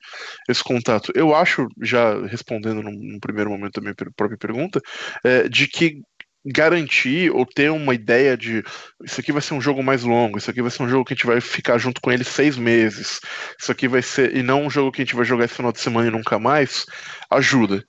esse 0.47 0.63
contato? 0.63 1.11
Eu 1.15 1.33
acho, 1.33 1.67
já 1.81 2.19
respondendo 2.27 2.83
num, 2.83 2.91
num 2.91 3.19
primeiro 3.19 3.49
momento 3.49 3.79
a 3.79 3.81
minha 3.81 3.95
própria 4.15 4.37
pergunta, 4.37 4.79
é, 5.23 5.49
de 5.49 5.67
que 5.67 6.01
garantir 6.45 7.31
ou 7.31 7.45
ter 7.45 7.69
uma 7.69 7.93
ideia 7.93 8.37
de 8.37 8.63
isso 9.03 9.19
aqui 9.19 9.31
vai 9.31 9.41
ser 9.41 9.53
um 9.53 9.61
jogo 9.61 9.83
mais 9.83 10.03
longo, 10.03 10.37
isso 10.37 10.49
aqui 10.49 10.61
vai 10.61 10.71
ser 10.71 10.83
um 10.83 10.89
jogo 10.89 11.05
que 11.05 11.13
a 11.13 11.15
gente 11.15 11.25
vai 11.25 11.41
ficar 11.41 11.77
junto 11.77 11.99
com 11.99 12.11
ele 12.11 12.23
seis 12.23 12.57
meses, 12.57 13.19
isso 13.59 13.71
aqui 13.71 13.87
vai 13.87 14.01
ser, 14.01 14.35
e 14.35 14.41
não 14.41 14.65
um 14.65 14.69
jogo 14.69 14.91
que 14.91 15.01
a 15.01 15.05
gente 15.05 15.15
vai 15.15 15.25
jogar 15.25 15.45
esse 15.45 15.55
final 15.55 15.71
de 15.71 15.79
semana 15.79 16.07
e 16.07 16.11
nunca 16.11 16.39
mais, 16.39 16.85
ajuda. 17.29 17.83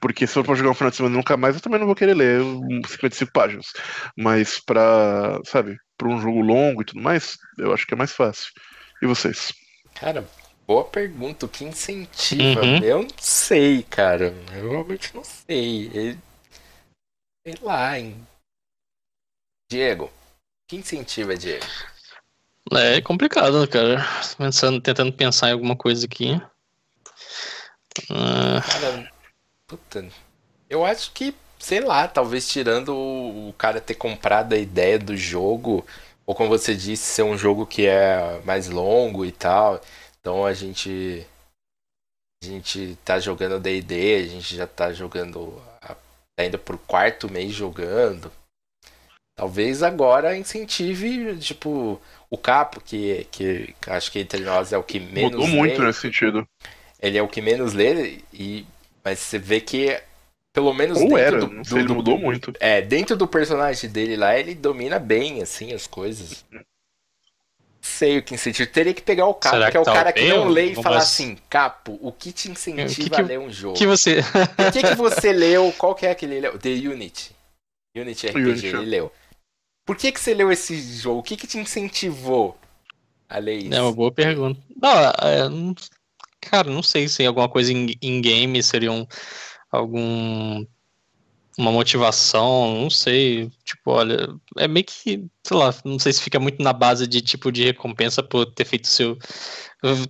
Porque 0.00 0.26
se 0.26 0.38
eu 0.38 0.42
for 0.42 0.56
jogar 0.56 0.70
um 0.70 0.74
final 0.74 0.90
de 0.90 0.96
semana 0.96 1.14
e 1.14 1.18
nunca 1.18 1.36
mais, 1.36 1.54
eu 1.54 1.60
também 1.60 1.78
não 1.78 1.86
vou 1.86 1.94
querer 1.94 2.14
ler 2.14 2.40
55 2.88 3.30
páginas. 3.32 3.66
Mas 4.16 4.58
pra, 4.58 5.38
sabe, 5.44 5.76
pra 5.98 6.08
um 6.08 6.18
jogo 6.20 6.40
longo 6.40 6.80
e 6.80 6.84
tudo 6.86 7.02
mais, 7.02 7.36
eu 7.58 7.72
acho 7.72 7.86
que 7.86 7.92
é 7.92 7.96
mais 7.96 8.12
fácil. 8.12 8.50
E 9.02 9.06
vocês? 9.06 9.52
Cara, 9.94 10.26
boa 10.66 10.84
pergunta. 10.84 11.44
O 11.44 11.48
que 11.50 11.64
incentiva? 11.64 12.62
Uhum. 12.62 12.78
Eu 12.78 13.02
não 13.02 13.08
sei, 13.18 13.82
cara. 13.82 14.34
Eu 14.56 14.70
realmente 14.70 15.10
não 15.14 15.22
sei. 15.22 16.16
Sei 17.50 17.58
lá, 17.62 17.98
hein? 17.98 18.24
Diego, 19.68 20.08
que 20.68 20.76
incentiva, 20.76 21.36
Diego? 21.36 21.66
É 22.72 23.00
complicado, 23.00 23.66
cara. 23.66 24.06
Pensando, 24.38 24.80
tentando 24.80 25.12
pensar 25.12 25.48
em 25.48 25.52
alguma 25.54 25.74
coisa 25.74 26.06
aqui. 26.06 26.40
Uh... 28.08 28.62
Cara, 28.64 29.12
puta. 29.66 30.08
Eu 30.68 30.84
acho 30.84 31.10
que, 31.10 31.34
sei 31.58 31.80
lá, 31.80 32.06
talvez 32.06 32.48
tirando 32.48 32.94
o 32.94 33.52
cara 33.58 33.80
ter 33.80 33.94
comprado 33.94 34.52
a 34.52 34.58
ideia 34.58 34.96
do 34.96 35.16
jogo, 35.16 35.84
ou 36.24 36.36
como 36.36 36.50
você 36.50 36.72
disse, 36.72 37.02
ser 37.02 37.24
um 37.24 37.36
jogo 37.36 37.66
que 37.66 37.84
é 37.84 38.40
mais 38.44 38.68
longo 38.68 39.24
e 39.24 39.32
tal. 39.32 39.80
Então 40.20 40.46
a 40.46 40.54
gente. 40.54 41.26
A 42.44 42.46
gente 42.46 42.96
tá 43.04 43.18
jogando 43.18 43.58
DD, 43.58 44.14
a 44.14 44.28
gente 44.28 44.54
já 44.54 44.68
tá 44.68 44.92
jogando 44.92 45.60
tá 46.40 46.46
indo 46.46 46.58
pro 46.58 46.78
quarto 46.78 47.30
mês 47.30 47.52
jogando. 47.52 48.30
Talvez 49.36 49.82
agora 49.82 50.36
incentive, 50.36 51.36
tipo, 51.38 52.00
o 52.28 52.36
Capo, 52.36 52.80
que, 52.80 53.26
que 53.30 53.74
acho 53.86 54.12
que 54.12 54.18
entre 54.18 54.40
nós 54.40 54.72
é 54.72 54.78
o 54.78 54.82
que 54.82 55.00
menos. 55.00 55.32
Mudou 55.32 55.48
muito 55.48 55.82
nesse 55.82 56.00
sentido. 56.00 56.46
Ele 57.00 57.16
é 57.16 57.22
o 57.22 57.28
que 57.28 57.40
menos 57.40 57.72
lê, 57.72 58.18
e, 58.32 58.66
mas 59.02 59.18
você 59.18 59.38
vê 59.38 59.60
que, 59.60 59.98
pelo 60.52 60.74
menos 60.74 60.98
Ou 60.98 61.04
dentro 61.04 61.18
era, 61.18 61.38
do, 61.38 61.48
não 61.48 61.64
sei, 61.64 61.78
do, 61.78 61.84
ele 61.84 61.94
mudou 61.94 62.16
do, 62.18 62.22
muito. 62.22 62.52
É, 62.60 62.82
dentro 62.82 63.16
do 63.16 63.26
personagem 63.26 63.88
dele 63.88 64.16
lá, 64.16 64.38
ele 64.38 64.54
domina 64.54 64.98
bem, 64.98 65.40
assim, 65.40 65.72
as 65.72 65.86
coisas 65.86 66.44
sei 67.90 68.18
o 68.18 68.22
que 68.22 68.34
incentiva. 68.34 68.70
Teria 68.70 68.94
que 68.94 69.02
pegar 69.02 69.26
o 69.26 69.34
Capo, 69.34 69.56
Será 69.56 69.70
que, 69.70 69.76
é 69.76 69.80
o 69.80 69.84
cara 69.84 70.12
que 70.12 70.28
não 70.28 70.48
lê 70.48 70.72
e 70.72 70.74
falar 70.74 70.98
assim, 70.98 71.36
Capo, 71.48 71.98
o 72.00 72.12
que 72.12 72.32
te 72.32 72.50
incentiva 72.50 72.88
que 72.88 73.10
que, 73.10 73.20
a 73.20 73.24
ler 73.24 73.38
um 73.38 73.50
jogo? 73.50 73.76
Que 73.76 73.86
você... 73.86 74.20
o 74.20 74.72
que, 74.72 74.82
que 74.82 74.94
você 74.94 75.32
leu? 75.34 75.72
Qual 75.76 75.94
que 75.94 76.06
é 76.06 76.10
aquele 76.10 76.40
leu? 76.40 76.58
The 76.58 76.70
Unity. 76.70 77.36
Unity 77.96 78.28
RPG, 78.28 78.48
Unity. 78.48 78.66
ele 78.66 78.86
leu. 78.86 79.12
Por 79.84 79.96
que, 79.96 80.12
que 80.12 80.20
você 80.20 80.32
leu 80.32 80.52
esse 80.52 80.80
jogo? 80.98 81.20
O 81.20 81.22
que, 81.22 81.36
que 81.36 81.46
te 81.46 81.58
incentivou 81.58 82.56
a 83.28 83.38
ler 83.38 83.58
isso? 83.58 83.74
É 83.74 83.82
uma 83.82 83.92
boa 83.92 84.12
pergunta. 84.12 84.60
Não, 84.80 84.90
é, 84.90 85.74
cara, 86.40 86.70
não 86.70 86.82
sei 86.82 87.08
se 87.08 87.26
alguma 87.26 87.48
coisa 87.48 87.72
em, 87.72 87.94
em 88.00 88.20
game 88.20 88.62
seria 88.62 88.92
um, 88.92 89.06
algum 89.70 90.64
uma 91.60 91.70
motivação, 91.72 92.74
não 92.74 92.90
sei. 92.90 93.50
Tipo, 93.64 93.92
olha, 93.92 94.28
é 94.58 94.66
meio 94.66 94.84
que, 94.84 95.26
sei 95.46 95.56
lá, 95.56 95.74
não 95.84 95.98
sei 95.98 96.12
se 96.12 96.22
fica 96.22 96.40
muito 96.40 96.62
na 96.62 96.72
base 96.72 97.06
de 97.06 97.20
tipo 97.20 97.52
de 97.52 97.64
recompensa 97.64 98.22
por 98.22 98.46
ter 98.46 98.64
feito 98.64 98.88
seu. 98.88 99.16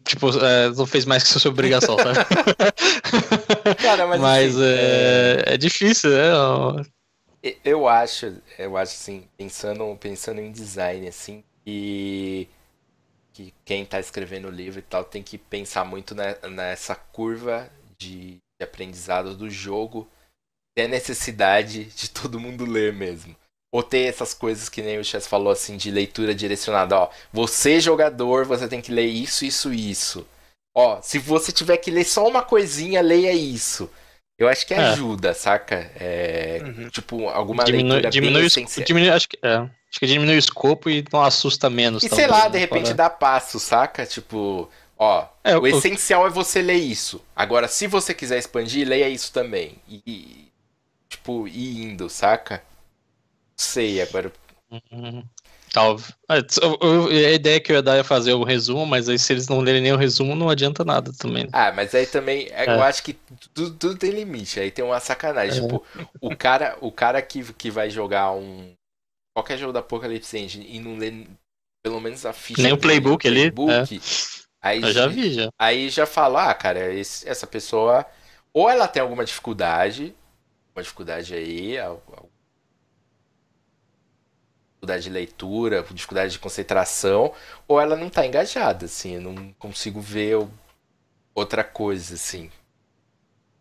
Tipo, 0.05 0.30
é, 0.38 0.70
não 0.70 0.86
fez 0.86 1.05
mais 1.05 1.22
que 1.22 1.28
sua 1.28 1.51
obrigação, 1.51 1.96
sabe? 1.96 2.18
Cara, 3.82 4.07
mas, 4.07 4.20
mas 4.20 4.57
assim, 4.57 4.64
é, 4.64 5.44
é... 5.46 5.55
é 5.55 5.57
difícil, 5.57 6.11
né? 6.11 6.84
Eu 7.64 7.88
acho, 7.88 8.36
eu 8.59 8.76
acho 8.76 8.92
assim, 8.92 9.28
pensando, 9.36 9.96
pensando 9.96 10.40
em 10.40 10.53
design, 10.53 11.09
assim, 11.09 11.42
e 11.66 12.48
que 13.32 13.55
quem 13.64 13.82
está 13.82 13.98
escrevendo 13.98 14.48
o 14.48 14.51
livro 14.51 14.78
e 14.78 14.82
tal 14.82 15.05
tem 15.05 15.22
que 15.22 15.38
pensar 15.38 15.84
muito 15.84 16.14
nessa 16.14 16.94
curva 16.94 17.70
de, 17.98 18.38
de 18.59 18.64
aprendizado 18.64 19.34
do 19.34 19.48
jogo 19.48 20.09
ter 20.76 20.84
a 20.84 20.88
necessidade 20.88 21.84
de 21.84 22.10
todo 22.10 22.40
mundo 22.40 22.64
ler 22.64 22.92
mesmo. 22.92 23.34
Ou 23.72 23.82
ter 23.82 24.08
essas 24.08 24.34
coisas 24.34 24.68
que 24.68 24.82
nem 24.82 24.98
o 24.98 25.04
Chess 25.04 25.26
falou 25.28 25.52
assim, 25.52 25.76
de 25.76 25.90
leitura 25.90 26.34
direcionada, 26.34 26.96
ó. 26.98 27.10
Você, 27.32 27.80
jogador, 27.80 28.44
você 28.44 28.66
tem 28.66 28.80
que 28.80 28.90
ler 28.92 29.06
isso, 29.06 29.44
isso, 29.44 29.72
isso. 29.72 30.26
Ó, 30.76 31.00
se 31.02 31.18
você 31.18 31.52
tiver 31.52 31.76
que 31.76 31.90
ler 31.90 32.04
só 32.04 32.26
uma 32.26 32.42
coisinha, 32.42 33.00
leia 33.00 33.32
isso. 33.32 33.88
Eu 34.38 34.48
acho 34.48 34.66
que 34.66 34.72
É. 34.74 34.78
ajuda, 34.78 35.34
saca? 35.34 35.90
É, 36.00 36.60
Uhum. 36.64 36.88
Tipo, 36.88 37.28
alguma 37.28 37.62
Diminui, 37.62 37.92
leitura 37.92 38.10
diminui, 38.10 38.48
bem 38.48 38.64
o 38.64 38.84
diminui, 38.84 39.10
acho, 39.10 39.28
que, 39.28 39.38
é, 39.42 39.56
acho 39.56 40.00
que 40.00 40.06
diminui 40.06 40.34
o 40.36 40.38
escopo 40.38 40.88
e 40.90 41.04
não 41.12 41.22
assusta 41.22 41.68
menos. 41.70 42.02
E 42.02 42.08
sei 42.08 42.26
lá, 42.26 42.48
de 42.48 42.58
repente 42.58 42.84
fora- 42.86 42.94
dá 42.94 43.10
passo, 43.10 43.60
saca? 43.60 44.06
Tipo, 44.06 44.68
ó, 44.98 45.26
É, 45.44 45.56
o 45.56 45.60
o- 45.60 45.66
essencial 45.66 46.26
é 46.26 46.30
você 46.30 46.62
ler 46.62 46.74
isso. 46.78 47.22
Agora, 47.36 47.68
se 47.68 47.86
você 47.86 48.14
quiser 48.14 48.38
expandir, 48.38 48.88
leia 48.88 49.08
isso 49.08 49.30
também. 49.32 49.76
E, 49.86 50.02
e, 50.06 50.49
tipo, 51.11 51.46
ir 51.48 51.82
indo, 51.82 52.08
saca? 52.08 52.64
Sei, 53.56 54.00
agora. 54.00 54.32
Uhum. 54.70 55.22
Talvez. 55.72 56.14
É, 56.28 56.38
eu- 56.82 57.06
A 57.08 57.32
ideia 57.32 57.61
que 57.61 57.70
eu 57.70 57.76
ia 57.76 57.82
dar 57.82 57.96
é 57.96 58.02
fazer 58.02 58.32
o 58.32 58.42
resumo, 58.44 58.86
mas 58.86 59.08
aí 59.08 59.18
se 59.18 59.32
eles 59.32 59.48
não 59.48 59.61
lerem 59.61 59.82
nem 59.82 59.92
o 59.92 59.96
resumo, 59.96 60.34
não 60.34 60.48
adianta 60.48 60.84
nada 60.84 61.12
também. 61.18 61.48
Ah, 61.52 61.70
mas 61.72 61.94
aí 61.94 62.06
também, 62.06 62.48
é, 62.50 62.64
É. 62.64 62.74
eu 62.74 62.82
acho 62.82 63.02
que 63.02 63.14
tudo, 63.54 63.72
tudo 63.76 63.96
tem 63.98 64.11
limite. 64.11 64.58
Aí 64.58 64.70
tem 64.70 64.84
uma 64.84 64.98
sacanagem. 65.00 65.58
É. 65.58 65.62
Tipo, 65.62 65.84
o 66.20 66.34
cara, 66.36 66.76
o 66.80 66.90
cara 66.90 67.20
que, 67.22 67.52
que 67.54 67.70
vai 67.70 67.90
jogar 67.90 68.32
um. 68.32 68.72
Qualquer 69.34 69.58
jogo 69.58 69.72
da 69.72 69.80
Apocalypse 69.80 70.36
Engine 70.38 70.66
e 70.68 70.80
não 70.80 70.96
lê 70.96 71.26
pelo 71.84 72.00
menos 72.00 72.26
a 72.26 72.32
ficha. 72.32 72.62
Nem 72.62 72.72
o 72.72 72.78
playbook 72.78 73.26
ali, 73.28 73.44
é. 73.46 73.50
playbook, 73.50 74.00
aí, 74.61 74.82
Eu 74.82 74.92
já 74.92 75.06
vi, 75.06 75.32
já. 75.32 75.50
aí 75.58 75.88
já 75.88 76.04
fala, 76.06 76.50
ah, 76.50 76.54
cara, 76.54 76.92
esse- 76.92 77.28
essa 77.28 77.46
pessoa. 77.46 78.04
Ou 78.52 78.68
ela 78.68 78.88
tem 78.88 79.00
alguma 79.00 79.24
dificuldade, 79.24 80.14
uma 80.74 80.82
dificuldade 80.82 81.34
aí, 81.34 81.76
dificuldade 84.72 85.04
de 85.04 85.10
leitura, 85.10 85.82
dificuldade 85.90 86.32
de 86.32 86.38
concentração, 86.38 87.32
ou 87.68 87.80
ela 87.80 87.96
não 87.96 88.08
tá 88.08 88.26
engajada, 88.26 88.86
assim, 88.86 89.14
eu 89.14 89.20
não 89.20 89.52
consigo 89.54 90.00
ver 90.00 90.46
outra 91.34 91.62
coisa, 91.62 92.14
assim. 92.14 92.50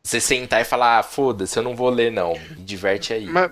Você 0.03 0.21
sentar 0.21 0.61
e 0.61 0.65
falar, 0.65 0.99
ah, 0.99 1.03
foda-se, 1.03 1.57
eu 1.57 1.63
não 1.63 1.75
vou 1.75 1.89
ler, 1.89 2.11
não. 2.11 2.33
Me 2.33 2.63
diverte 2.63 3.13
aí. 3.13 3.25
Mas, 3.25 3.51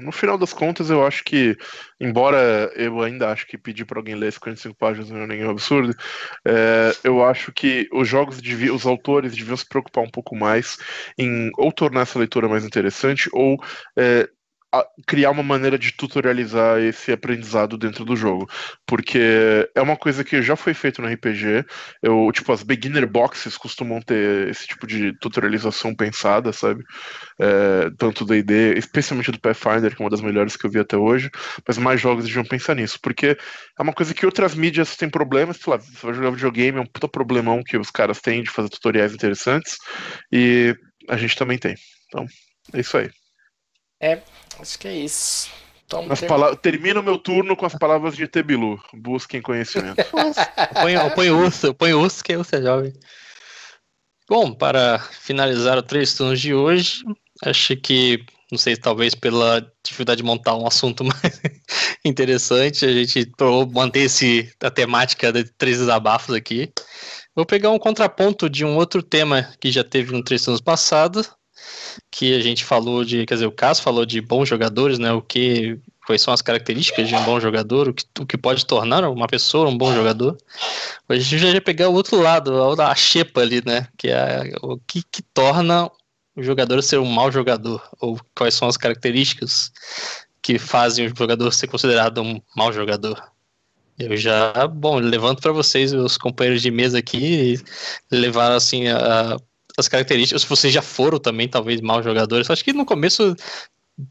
no 0.00 0.12
final 0.12 0.38
das 0.38 0.52
contas, 0.52 0.90
eu 0.90 1.04
acho 1.04 1.24
que, 1.24 1.56
embora 2.00 2.70
eu 2.76 3.00
ainda 3.00 3.30
acho 3.30 3.46
que 3.46 3.58
pedir 3.58 3.84
para 3.84 3.98
alguém 3.98 4.14
ler 4.14 4.32
55 4.32 4.76
páginas 4.76 5.10
não 5.10 5.22
é 5.22 5.26
nenhum 5.26 5.50
absurdo, 5.50 5.94
é, 6.44 6.92
eu 7.02 7.24
acho 7.24 7.52
que 7.52 7.88
os 7.92 8.08
jogos 8.08 8.40
deviam, 8.40 8.74
os 8.74 8.86
autores 8.86 9.34
deviam 9.34 9.56
se 9.56 9.68
preocupar 9.68 10.04
um 10.04 10.10
pouco 10.10 10.36
mais 10.36 10.78
em 11.18 11.50
ou 11.56 11.72
tornar 11.72 12.02
essa 12.02 12.18
leitura 12.18 12.48
mais 12.48 12.64
interessante 12.64 13.28
ou 13.32 13.56
é, 13.96 14.28
criar 15.06 15.30
uma 15.30 15.42
maneira 15.42 15.78
de 15.78 15.92
tutorializar 15.92 16.80
esse 16.80 17.12
aprendizado 17.12 17.76
dentro 17.76 18.04
do 18.04 18.16
jogo, 18.16 18.48
porque 18.86 19.68
é 19.74 19.82
uma 19.82 19.96
coisa 19.96 20.24
que 20.24 20.40
já 20.42 20.56
foi 20.56 20.72
feito 20.72 21.02
no 21.02 21.08
RPG. 21.08 21.64
Eu, 22.02 22.30
tipo, 22.32 22.52
as 22.52 22.62
beginner 22.62 23.06
boxes 23.06 23.56
costumam 23.56 24.00
ter 24.00 24.48
esse 24.48 24.66
tipo 24.66 24.86
de 24.86 25.12
tutorialização 25.18 25.94
pensada, 25.94 26.52
sabe? 26.52 26.82
É, 27.40 27.90
tanto 27.98 28.24
do 28.24 28.32
D&D, 28.32 28.78
especialmente 28.78 29.30
do 29.30 29.40
Pathfinder, 29.40 29.94
que 29.94 30.02
é 30.02 30.04
uma 30.04 30.10
das 30.10 30.20
melhores 30.20 30.56
que 30.56 30.66
eu 30.66 30.70
vi 30.70 30.78
até 30.78 30.96
hoje, 30.96 31.30
mas 31.66 31.78
mais 31.78 32.00
jogos 32.00 32.24
deviam 32.24 32.44
pensar 32.44 32.74
nisso, 32.74 32.98
porque 33.02 33.36
é 33.78 33.82
uma 33.82 33.92
coisa 33.92 34.14
que 34.14 34.24
outras 34.24 34.54
mídias 34.54 34.96
têm 34.96 35.10
problemas, 35.10 35.58
sei 35.58 35.72
lá, 35.72 35.78
você 35.78 36.06
vai 36.06 36.14
jogar 36.14 36.30
videogame, 36.30 36.78
é 36.78 36.80
um 36.80 36.86
puta 36.86 37.08
problemão 37.08 37.62
que 37.62 37.76
os 37.76 37.90
caras 37.90 38.20
têm 38.20 38.42
de 38.42 38.50
fazer 38.50 38.68
tutoriais 38.68 39.12
interessantes, 39.12 39.76
e 40.30 40.74
a 41.08 41.16
gente 41.16 41.36
também 41.36 41.58
tem. 41.58 41.74
Então, 42.08 42.26
é 42.72 42.80
isso 42.80 42.96
aí. 42.96 43.21
Acho 44.60 44.78
que 44.78 44.88
é 44.88 44.96
isso. 44.96 45.50
Então, 45.86 46.06
As 46.10 46.20
tem- 46.20 46.28
pala- 46.28 46.56
Termino 46.56 47.00
o 47.00 47.02
meu 47.02 47.18
turno 47.18 47.54
com 47.56 47.66
as 47.66 47.74
palavras 47.74 48.16
de 48.16 48.26
Tebilu. 48.26 48.80
Busquem 48.94 49.42
conhecimento. 49.42 49.96
Põe, 50.80 50.94
põe 51.14 51.30
o 51.30 51.38
urso, 51.38 51.74
põe 51.74 51.92
o 51.92 52.00
urso 52.00 52.24
que 52.24 52.36
você 52.36 52.56
é 52.56 52.62
jovem. 52.62 52.92
Bom, 54.28 54.52
para 54.54 54.98
finalizar 54.98 55.76
o 55.76 55.82
três 55.82 56.14
turnos 56.14 56.40
de 56.40 56.54
hoje, 56.54 57.02
acho 57.44 57.76
que, 57.76 58.24
não 58.50 58.56
sei, 58.56 58.76
talvez 58.76 59.14
pela 59.14 59.60
dificuldade 59.84 60.18
de 60.18 60.26
montar 60.26 60.56
um 60.56 60.66
assunto 60.66 61.04
mais 61.04 61.40
interessante, 62.04 62.86
a 62.86 62.92
gente 62.92 63.30
manter 63.72 64.00
esse, 64.04 64.50
a 64.62 64.70
temática 64.70 65.30
de 65.32 65.44
três 65.44 65.78
desabafos 65.78 66.34
aqui. 66.34 66.72
Vou 67.36 67.44
pegar 67.44 67.70
um 67.70 67.78
contraponto 67.78 68.48
de 68.48 68.64
um 68.64 68.76
outro 68.76 69.02
tema 69.02 69.42
que 69.60 69.70
já 69.70 69.84
teve 69.84 70.12
no 70.12 70.22
três 70.24 70.42
turnos 70.42 70.60
passado, 70.60 71.26
que 72.10 72.34
a 72.34 72.40
gente 72.40 72.64
falou 72.64 73.04
de, 73.04 73.26
quer 73.26 73.34
dizer, 73.34 73.46
o 73.46 73.52
Caso 73.52 73.82
falou 73.82 74.04
de 74.04 74.20
bons 74.20 74.48
jogadores, 74.48 74.98
né? 74.98 75.12
O 75.12 75.22
que, 75.22 75.78
quais 76.06 76.22
são 76.22 76.32
as 76.32 76.42
características 76.42 77.08
de 77.08 77.14
um 77.14 77.24
bom 77.24 77.40
jogador, 77.40 77.88
o 77.88 77.94
que, 77.94 78.04
o 78.20 78.26
que 78.26 78.38
pode 78.38 78.66
tornar 78.66 79.08
uma 79.08 79.26
pessoa 79.26 79.68
um 79.68 79.76
bom 79.76 79.94
jogador. 79.94 80.36
A 81.08 81.14
gente 81.14 81.38
já 81.38 81.48
ia 81.48 81.60
pegar 81.60 81.88
o 81.88 81.94
outro 81.94 82.20
lado, 82.20 82.80
a 82.80 82.90
a 82.90 82.94
xepa 82.94 83.40
ali, 83.40 83.62
né? 83.64 83.88
Que 83.96 84.08
é 84.08 84.52
o 84.62 84.78
que, 84.78 85.02
que 85.10 85.22
torna 85.22 85.90
o 86.34 86.42
jogador 86.42 86.82
ser 86.82 86.98
um 86.98 87.04
mau 87.04 87.30
jogador, 87.30 87.82
ou 88.00 88.18
quais 88.34 88.54
são 88.54 88.68
as 88.68 88.76
características 88.76 89.70
que 90.40 90.58
fazem 90.58 91.06
o 91.06 91.16
jogador 91.16 91.52
ser 91.52 91.68
considerado 91.68 92.22
um 92.22 92.40
mau 92.56 92.72
jogador. 92.72 93.22
Eu 93.98 94.16
já, 94.16 94.66
bom, 94.66 94.96
levanto 94.96 95.40
para 95.40 95.52
vocês, 95.52 95.92
os 95.92 96.16
companheiros 96.16 96.62
de 96.62 96.70
mesa 96.70 96.98
aqui, 96.98 97.60
levar 98.10 98.54
assim 98.54 98.88
a, 98.88 99.36
as 99.78 99.88
características. 99.88 100.42
Se 100.42 100.48
vocês 100.48 100.72
já 100.72 100.82
foram 100.82 101.18
também, 101.18 101.48
talvez, 101.48 101.80
maus 101.80 102.04
jogadores. 102.04 102.50
Acho 102.50 102.64
que 102.64 102.72
no 102.72 102.86
começo, 102.86 103.34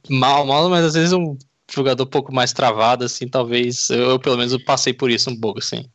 mal, 0.09 0.45
mal, 0.45 0.69
mas 0.69 0.85
às 0.85 0.93
vezes 0.93 1.13
um 1.13 1.37
jogador 1.71 2.03
um 2.03 2.09
pouco 2.09 2.33
mais 2.33 2.53
travado, 2.53 3.05
assim, 3.05 3.27
talvez. 3.27 3.89
Eu, 3.89 4.11
eu, 4.11 4.19
pelo 4.19 4.37
menos, 4.37 4.53
eu 4.53 4.63
passei 4.63 4.93
por 4.93 5.09
isso 5.09 5.29
um 5.29 5.39
pouco, 5.39 5.59
assim. 5.59 5.89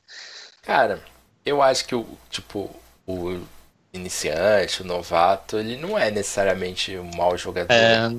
Cara, 0.63 1.03
eu 1.45 1.63
acho 1.63 1.87
que 1.87 1.95
o, 1.95 2.07
tipo, 2.31 2.71
o 3.07 3.41
iniciante, 3.93 4.83
o 4.83 4.85
novato, 4.85 5.59
ele 5.59 5.77
não 5.77 5.99
é 5.99 6.11
necessariamente 6.11 6.97
um 6.99 7.11
mau 7.17 7.37
jogador. 7.37 7.73
É, 7.73 8.11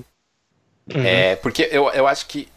Uhum. 0.94 1.06
É, 1.06 1.36
porque 1.36 1.68
eu, 1.72 1.90
eu 1.90 2.08
acho 2.08 2.26
que, 2.28 2.48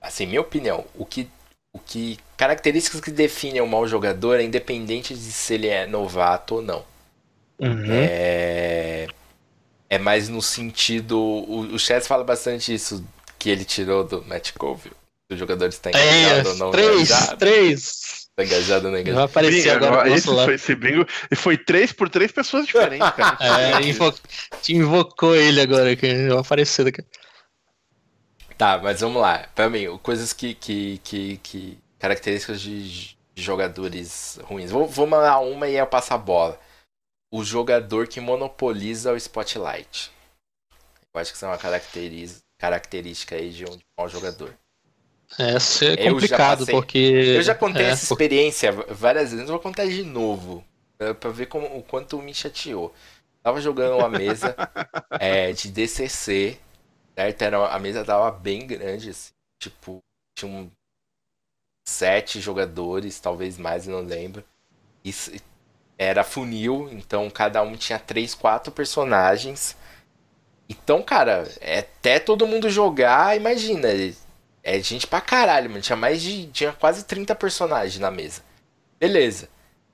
assim, 0.00 0.26
minha 0.26 0.40
opinião, 0.40 0.84
o 0.94 1.04
que, 1.04 1.28
o 1.72 1.78
que. 1.78 2.18
Características 2.36 3.00
que 3.00 3.10
definem 3.10 3.60
um 3.60 3.66
mau 3.66 3.86
jogador 3.86 4.40
é 4.40 4.42
independente 4.42 5.14
de 5.14 5.32
se 5.32 5.54
ele 5.54 5.68
é 5.68 5.86
novato 5.86 6.56
ou 6.56 6.62
não. 6.62 6.84
Uhum. 7.58 7.84
É, 7.88 9.06
é 9.88 9.98
mais 9.98 10.28
no 10.28 10.42
sentido. 10.42 11.18
O, 11.18 11.60
o 11.74 11.78
Chess 11.78 12.06
fala 12.06 12.24
bastante 12.24 12.74
isso 12.74 13.04
que 13.38 13.50
ele 13.50 13.64
tirou 13.64 14.04
do 14.04 14.24
Matt 14.24 14.52
Cove. 14.52 14.90
O 15.30 15.36
jogador 15.36 15.68
está 15.68 15.90
engajado 15.90 16.48
ou 16.48 16.54
é 16.54 16.58
não 16.58 16.70
três, 16.70 17.10
engajado. 17.10 17.38
três. 17.38 18.28
Está 18.28 18.44
engajado 18.44 18.86
ou 18.86 18.92
não 18.92 18.98
engajado. 18.98 19.16
Vai 19.16 19.24
aparecer 19.24 19.62
Bingo, 19.62 19.76
agora 19.76 19.92
agora, 19.92 20.10
esse 20.10 20.26
foi 20.26 20.54
esse 20.54 20.74
bingo. 20.74 21.06
E 21.30 21.36
foi 21.36 21.56
três 21.56 21.92
por 21.92 22.08
três 22.10 22.30
pessoas 22.30 22.66
diferentes, 22.66 23.10
cara. 23.10 23.38
É, 23.80 23.82
invo... 23.86 24.12
te 24.60 24.74
invocou 24.74 25.34
ele 25.34 25.60
agora, 25.60 25.96
que 25.96 26.28
vai 26.28 26.38
aparecer 26.38 26.84
daqui. 26.84 27.02
Tá, 28.58 28.78
mas 28.82 29.00
vamos 29.00 29.20
lá. 29.20 29.48
Pra 29.54 29.68
mim, 29.70 29.98
coisas 30.02 30.32
que. 30.32 30.54
que, 30.54 31.00
que, 31.02 31.40
que 31.42 31.78
características 31.98 32.60
de, 32.60 33.16
de 33.34 33.42
jogadores 33.42 34.38
ruins. 34.42 34.70
Vou, 34.70 34.86
vou 34.86 35.06
mandar 35.06 35.38
uma 35.40 35.68
e 35.68 35.76
eu 35.76 35.86
passo 35.86 36.12
a 36.12 36.18
bola. 36.18 36.60
O 37.34 37.42
jogador 37.42 38.06
que 38.06 38.20
monopoliza 38.20 39.12
o 39.12 39.16
spotlight. 39.16 40.12
Eu 41.12 41.20
acho 41.20 41.32
que 41.32 41.36
isso 41.36 41.44
é 41.44 41.48
uma 41.48 41.58
característica, 41.58 43.34
aí 43.34 43.50
de 43.50 43.64
um 43.64 43.76
mau 43.98 44.08
jogador. 44.08 44.56
Essa 45.36 45.86
é 45.86 45.92
Eu 45.94 45.96
já 45.96 46.12
complicado, 46.12 46.58
passei- 46.60 46.74
porque. 46.74 46.98
Eu 47.36 47.42
já 47.42 47.52
contei 47.52 47.86
é, 47.86 47.90
essa 47.90 48.04
experiência 48.04 48.70
várias 48.70 49.32
vezes, 49.32 49.48
vou 49.48 49.58
contar 49.58 49.84
de 49.86 50.04
novo. 50.04 50.64
Pra, 51.18 51.30
ver 51.30 51.46
como, 51.46 51.66
o 51.76 51.82
quanto 51.82 52.22
me 52.22 52.32
chateou. 52.32 52.94
Tava 53.42 53.60
jogando 53.60 53.96
uma 53.96 54.08
mesa 54.08 54.54
é, 55.18 55.52
de 55.52 55.72
DCC, 55.72 56.56
certo? 57.16 57.42
Era, 57.42 57.66
a 57.66 57.78
mesa 57.80 58.04
tava 58.04 58.30
bem 58.30 58.64
grande, 58.64 59.10
assim, 59.10 59.32
tipo, 59.60 59.98
tinha 60.38 60.48
um, 60.48 60.70
sete 61.88 62.40
jogadores, 62.40 63.18
talvez 63.18 63.58
mais, 63.58 63.88
eu 63.88 64.00
não 64.00 64.08
lembro. 64.08 64.44
Isso, 65.04 65.32
era 65.98 66.24
funil, 66.24 66.88
então 66.92 67.30
cada 67.30 67.62
um 67.62 67.76
tinha 67.76 67.98
três, 67.98 68.34
quatro 68.34 68.72
personagens. 68.72 69.76
Então, 70.68 71.02
cara, 71.02 71.48
é 71.60 71.80
até 71.80 72.18
todo 72.18 72.46
mundo 72.46 72.70
jogar, 72.70 73.36
imagina, 73.36 73.88
é 74.64 74.80
gente 74.80 75.06
pra 75.06 75.20
caralho, 75.20 75.68
mano. 75.68 75.82
Tinha 75.82 75.94
mais 75.94 76.22
de. 76.22 76.46
Tinha 76.46 76.72
quase 76.72 77.04
30 77.04 77.34
personagens 77.34 77.98
na 78.00 78.10
mesa. 78.10 78.42
Beleza. 78.98 79.48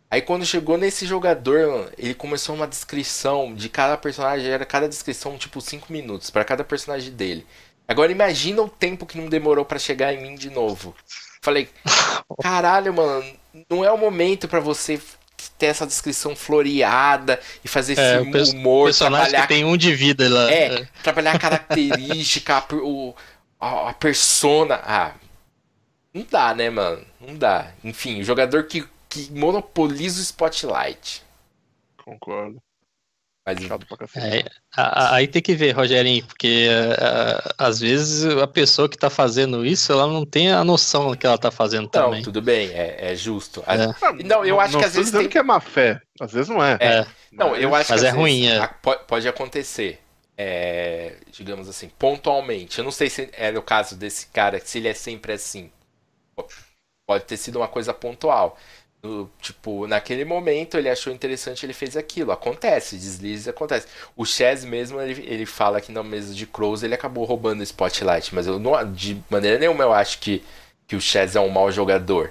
Aí 0.08 0.22
quando 0.22 0.46
chegou 0.46 0.78
nesse 0.78 1.04
jogador, 1.06 1.68
mano, 1.68 1.90
ele 1.98 2.14
começou 2.14 2.54
uma 2.54 2.68
descrição 2.68 3.52
de 3.52 3.68
cada 3.68 3.96
personagem. 3.96 4.48
Era 4.48 4.64
cada 4.64 4.88
descrição 4.88 5.36
tipo 5.36 5.60
5 5.60 5.92
minutos 5.92 6.30
pra 6.30 6.44
cada 6.44 6.62
personagem 6.62 7.12
dele. 7.12 7.44
Agora 7.88 8.12
imagina 8.12 8.62
o 8.62 8.68
tempo 8.68 9.04
que 9.04 9.18
não 9.18 9.28
demorou 9.28 9.64
pra 9.64 9.78
chegar 9.78 10.14
em 10.14 10.22
mim 10.22 10.36
de 10.36 10.50
novo. 10.50 10.94
Falei, 11.42 11.68
caralho, 12.40 12.94
mano, 12.94 13.24
não 13.68 13.84
é 13.84 13.90
o 13.90 13.98
momento 13.98 14.46
pra 14.46 14.60
você 14.60 15.00
ter 15.60 15.66
essa 15.66 15.86
descrição 15.86 16.34
floreada 16.34 17.38
e 17.62 17.68
fazer 17.68 17.98
é, 17.98 18.22
esse 18.22 18.56
humor. 18.56 18.86
Personagem 18.86 19.30
trabalhar... 19.30 19.46
que 19.46 19.54
tem 19.54 19.64
um 19.64 19.76
de 19.76 19.94
vida 19.94 20.26
lá. 20.28 20.50
É, 20.50 20.80
é. 20.80 20.88
trabalhar 21.02 21.36
a 21.36 21.38
característica, 21.38 22.56
a, 22.56 22.74
o, 22.74 23.14
a, 23.60 23.90
a 23.90 23.94
persona. 23.94 24.80
Ah, 24.82 25.12
não 26.14 26.26
dá, 26.28 26.54
né, 26.54 26.70
mano? 26.70 27.04
Não 27.20 27.36
dá. 27.36 27.72
Enfim, 27.84 28.20
o 28.20 28.24
jogador 28.24 28.64
que, 28.64 28.88
que 29.08 29.30
monopoliza 29.30 30.18
o 30.18 30.22
spotlight. 30.22 31.22
Concordo. 32.02 32.60
Mas... 33.54 33.64
Chato 33.66 33.86
pra 33.86 33.96
cacete. 33.96 34.26
É, 34.26 34.44
aí 34.76 35.26
tem 35.26 35.42
que 35.42 35.54
ver, 35.54 35.72
Rogerinho, 35.72 36.24
porque 36.24 36.68
uh, 36.68 37.54
às 37.58 37.80
vezes 37.80 38.24
a 38.36 38.46
pessoa 38.46 38.88
que 38.88 38.96
tá 38.96 39.10
fazendo 39.10 39.64
isso, 39.64 39.92
ela 39.92 40.06
não 40.06 40.24
tem 40.24 40.50
a 40.52 40.64
noção 40.64 41.10
do 41.10 41.16
que 41.16 41.26
ela 41.26 41.38
tá 41.38 41.50
fazendo 41.50 41.84
não, 41.84 41.90
também. 41.90 42.22
tudo 42.22 42.40
bem, 42.40 42.70
é, 42.70 43.12
é 43.12 43.16
justo. 43.16 43.62
É. 43.66 44.22
Não, 44.24 44.44
eu 44.44 44.60
acho 44.60 44.74
não, 44.74 44.80
que 44.80 44.86
às 44.86 44.94
vezes. 44.94 45.10
tem... 45.10 45.28
que 45.28 45.38
é 45.38 45.42
má 45.42 45.60
fé, 45.60 46.00
às 46.20 46.32
vezes 46.32 46.48
não 46.48 46.62
é. 46.62 46.78
é. 46.80 47.06
Não, 47.32 47.54
eu 47.56 47.74
acho 47.74 47.92
mas 47.92 48.00
que 48.00 48.06
é 48.06 48.10
ruim, 48.10 48.46
é. 48.46 48.68
pode 49.06 49.28
acontecer. 49.28 50.00
É, 50.42 51.16
digamos 51.32 51.68
assim, 51.68 51.90
pontualmente. 51.98 52.78
Eu 52.78 52.84
não 52.84 52.90
sei 52.90 53.10
se 53.10 53.28
é 53.32 53.52
no 53.52 53.60
caso 53.60 53.94
desse 53.94 54.26
cara, 54.28 54.58
se 54.58 54.78
ele 54.78 54.88
é 54.88 54.94
sempre 54.94 55.34
assim. 55.34 55.70
Pode 57.06 57.24
ter 57.24 57.36
sido 57.36 57.56
uma 57.56 57.68
coisa 57.68 57.92
pontual. 57.92 58.56
No, 59.02 59.30
tipo, 59.40 59.86
naquele 59.86 60.26
momento 60.26 60.76
ele 60.76 60.88
achou 60.88 61.12
interessante, 61.12 61.64
ele 61.64 61.72
fez 61.72 61.96
aquilo. 61.96 62.32
Acontece, 62.32 62.98
deslize 62.98 63.48
acontece. 63.48 63.86
O 64.14 64.26
Chaz 64.26 64.62
mesmo, 64.62 65.00
ele, 65.00 65.22
ele 65.26 65.46
fala 65.46 65.80
que 65.80 65.90
na 65.90 66.02
mesa 66.02 66.34
de 66.34 66.46
Crows 66.46 66.82
ele 66.82 66.94
acabou 66.94 67.24
roubando 67.24 67.60
o 67.60 67.64
Spotlight, 67.64 68.34
mas 68.34 68.46
eu 68.46 68.58
não, 68.58 68.92
de 68.92 69.22
maneira 69.30 69.58
nenhuma 69.58 69.84
eu 69.84 69.92
acho 69.92 70.18
que, 70.18 70.44
que 70.86 70.96
o 70.96 71.00
Chaz 71.00 71.34
é 71.34 71.40
um 71.40 71.48
mau 71.48 71.72
jogador. 71.72 72.30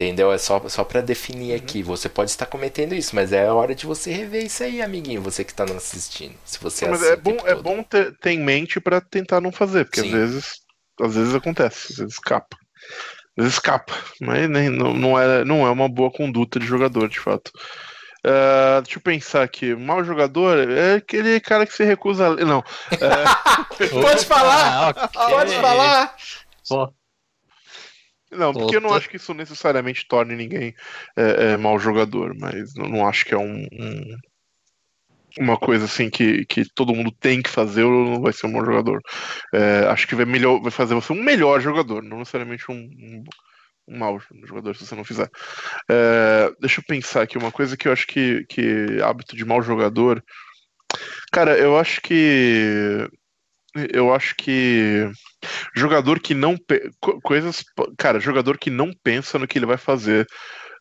Entendeu? 0.00 0.32
É 0.32 0.38
só, 0.38 0.66
só 0.68 0.84
para 0.84 1.00
definir 1.00 1.50
uhum. 1.50 1.56
aqui. 1.56 1.82
Você 1.82 2.08
pode 2.08 2.30
estar 2.30 2.46
cometendo 2.46 2.94
isso, 2.94 3.14
mas 3.14 3.32
é 3.32 3.50
hora 3.50 3.74
de 3.74 3.84
você 3.84 4.12
rever 4.12 4.44
isso 4.44 4.62
aí, 4.62 4.80
amiguinho. 4.80 5.20
Você 5.20 5.44
que 5.44 5.50
está 5.50 5.66
nos 5.66 5.76
assistindo. 5.76 6.36
Se 6.44 6.58
você 6.60 6.86
não, 6.86 6.92
mas 6.92 7.02
é 7.02 7.16
bom, 7.16 7.36
é 7.44 7.54
bom 7.56 7.82
ter, 7.82 8.16
ter 8.18 8.30
em 8.30 8.38
mente 8.38 8.80
para 8.80 9.00
tentar 9.00 9.40
não 9.40 9.50
fazer, 9.50 9.84
porque 9.84 10.00
Sim. 10.00 10.06
às 10.06 10.12
vezes, 10.12 10.52
às 11.00 11.14
vezes 11.14 11.34
acontece, 11.34 11.92
às 11.92 11.98
vezes 11.98 12.14
escapa 12.14 12.56
escapa, 13.46 13.94
mas 14.20 14.48
nem, 14.48 14.68
não, 14.68 14.92
não, 14.94 15.18
é, 15.18 15.44
não 15.44 15.66
é 15.66 15.70
uma 15.70 15.88
boa 15.88 16.10
conduta 16.10 16.58
de 16.58 16.66
jogador, 16.66 17.08
de 17.08 17.20
fato. 17.20 17.52
Uh, 18.26 18.82
deixa 18.82 18.98
eu 18.98 19.02
pensar 19.02 19.42
aqui. 19.42 19.74
Mau 19.76 20.02
jogador 20.02 20.68
é 20.68 20.94
aquele 20.94 21.38
cara 21.40 21.64
que 21.64 21.72
se 21.72 21.84
recusa 21.84 22.26
a. 22.26 22.36
Não. 22.36 22.58
Uh... 22.58 24.00
pode 24.02 24.26
falar! 24.26 24.88
Ah, 24.88 24.88
okay. 24.90 25.34
Pode 25.34 25.54
falar! 25.54 26.16
Pô. 26.68 26.92
Não, 28.30 28.52
porque 28.52 28.76
eu 28.76 28.80
não 28.80 28.92
acho 28.92 29.08
que 29.08 29.16
isso 29.16 29.32
necessariamente 29.32 30.06
torne 30.06 30.36
ninguém 30.36 30.74
é, 31.16 31.52
é, 31.52 31.56
mau 31.56 31.78
jogador, 31.78 32.34
mas 32.38 32.76
eu 32.76 32.86
não 32.86 33.08
acho 33.08 33.24
que 33.24 33.32
é 33.32 33.38
um, 33.38 33.66
um, 33.72 34.18
uma 35.38 35.56
coisa 35.56 35.84
assim 35.84 36.10
que, 36.10 36.44
que 36.46 36.64
todo 36.74 36.94
mundo 36.94 37.10
tem 37.12 37.40
que 37.40 37.50
fazer 37.50 37.84
ou 37.84 38.04
não 38.04 38.20
vai 38.20 38.32
ser 38.32 38.46
um 38.46 38.52
bom 38.52 38.64
jogador. 38.64 39.00
É, 39.54 39.86
acho 39.88 40.06
que 40.06 40.14
vai, 40.14 40.24
melhor, 40.24 40.60
vai 40.60 40.70
fazer 40.70 40.94
você 40.94 41.12
um 41.12 41.22
melhor 41.22 41.60
jogador, 41.60 42.02
não 42.02 42.18
necessariamente 42.18 42.64
um, 42.70 42.74
um, 42.74 43.24
um 43.88 43.98
mau 43.98 44.20
jogador 44.44 44.74
se 44.74 44.86
você 44.86 44.94
não 44.94 45.04
fizer. 45.04 45.28
É, 45.88 46.52
deixa 46.60 46.80
eu 46.80 46.84
pensar 46.86 47.22
aqui, 47.22 47.38
uma 47.38 47.52
coisa 47.52 47.76
que 47.76 47.88
eu 47.88 47.92
acho 47.92 48.06
que, 48.06 48.44
que 48.48 49.00
hábito 49.02 49.36
de 49.36 49.44
mau 49.44 49.62
jogador. 49.62 50.22
Cara, 51.32 51.56
eu 51.58 51.78
acho 51.78 52.00
que. 52.00 53.08
Eu 53.92 54.12
acho 54.12 54.34
que. 54.36 55.08
Jogador 55.76 56.20
que 56.20 56.34
não. 56.34 56.56
Coisas. 57.22 57.64
Cara, 57.98 58.18
jogador 58.18 58.58
que 58.58 58.70
não 58.70 58.90
pensa 59.02 59.38
no 59.38 59.46
que 59.46 59.58
ele 59.58 59.66
vai 59.66 59.76
fazer 59.76 60.26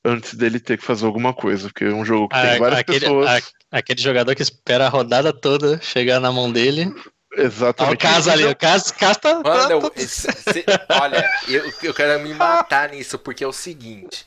antes 0.08 0.34
dele 0.34 0.60
ter 0.60 0.78
que 0.78 0.86
fazer 0.86 1.06
alguma 1.06 1.34
coisa, 1.34 1.68
porque 1.68 1.84
é 1.84 1.94
um 1.94 2.06
jogo 2.06 2.30
que 2.30 2.36
a, 2.36 2.42
tem 2.42 2.60
várias 2.60 2.80
aquele, 2.80 3.00
pessoas. 3.02 3.30
A, 3.72 3.78
aquele 3.78 4.02
jogador 4.02 4.36
que 4.36 4.42
espera 4.42 4.86
a 4.86 4.90
rodada 4.90 5.34
toda 5.34 5.80
chegar 5.82 6.20
na 6.20 6.32
mão 6.32 6.52
dele. 6.52 6.94
Exatamente. 7.36 7.90
Olha 7.90 7.96
o 7.96 7.98
caso 7.98 8.32
ali, 8.32 8.46
o 8.46 8.56
caso, 8.56 8.94
caso 8.96 9.20
tá. 9.20 9.42
Mano, 9.44 9.90
tá... 9.90 10.02
Esse, 10.02 10.28
esse, 10.30 10.66
olha, 11.00 11.30
eu, 11.48 11.72
eu 11.84 11.94
quero 11.94 12.20
me 12.24 12.34
matar 12.34 12.90
nisso, 12.90 13.20
porque 13.20 13.44
é 13.44 13.48
o 13.48 13.54
seguinte. 13.54 14.26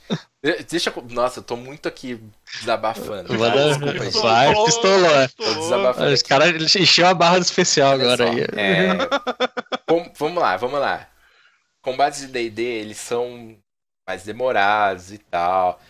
Deixa 0.71 0.93
eu. 0.95 1.05
Nossa, 1.11 1.41
eu 1.41 1.43
tô 1.43 1.57
muito 1.57 1.89
aqui 1.89 2.21
desabafando. 2.61 3.35
Manda, 3.35 3.69
Desculpa, 3.69 3.99
gente. 3.99 4.19
Vai, 4.21 4.65
pistolou. 4.65 5.11
É. 5.11 5.29
Tô 5.29 5.55
desabafando. 5.55 6.13
Os 6.13 6.23
caras 6.23 6.77
encheu 6.77 7.07
a 7.07 7.15
barra 7.15 7.39
do 7.39 7.43
especial 7.43 7.93
Olha 7.93 8.13
agora 8.13 8.31
aí. 8.31 8.41
É... 8.57 8.89
vamos 10.17 10.41
lá, 10.41 10.57
vamos 10.57 10.79
lá. 10.79 11.09
Combates 11.83 12.21
de 12.21 12.27
DD, 12.29 12.63
eles 12.63 12.99
são 12.99 13.57
mais 14.11 14.25
demorados 14.25 15.13
e 15.13 15.19
tal, 15.19 15.81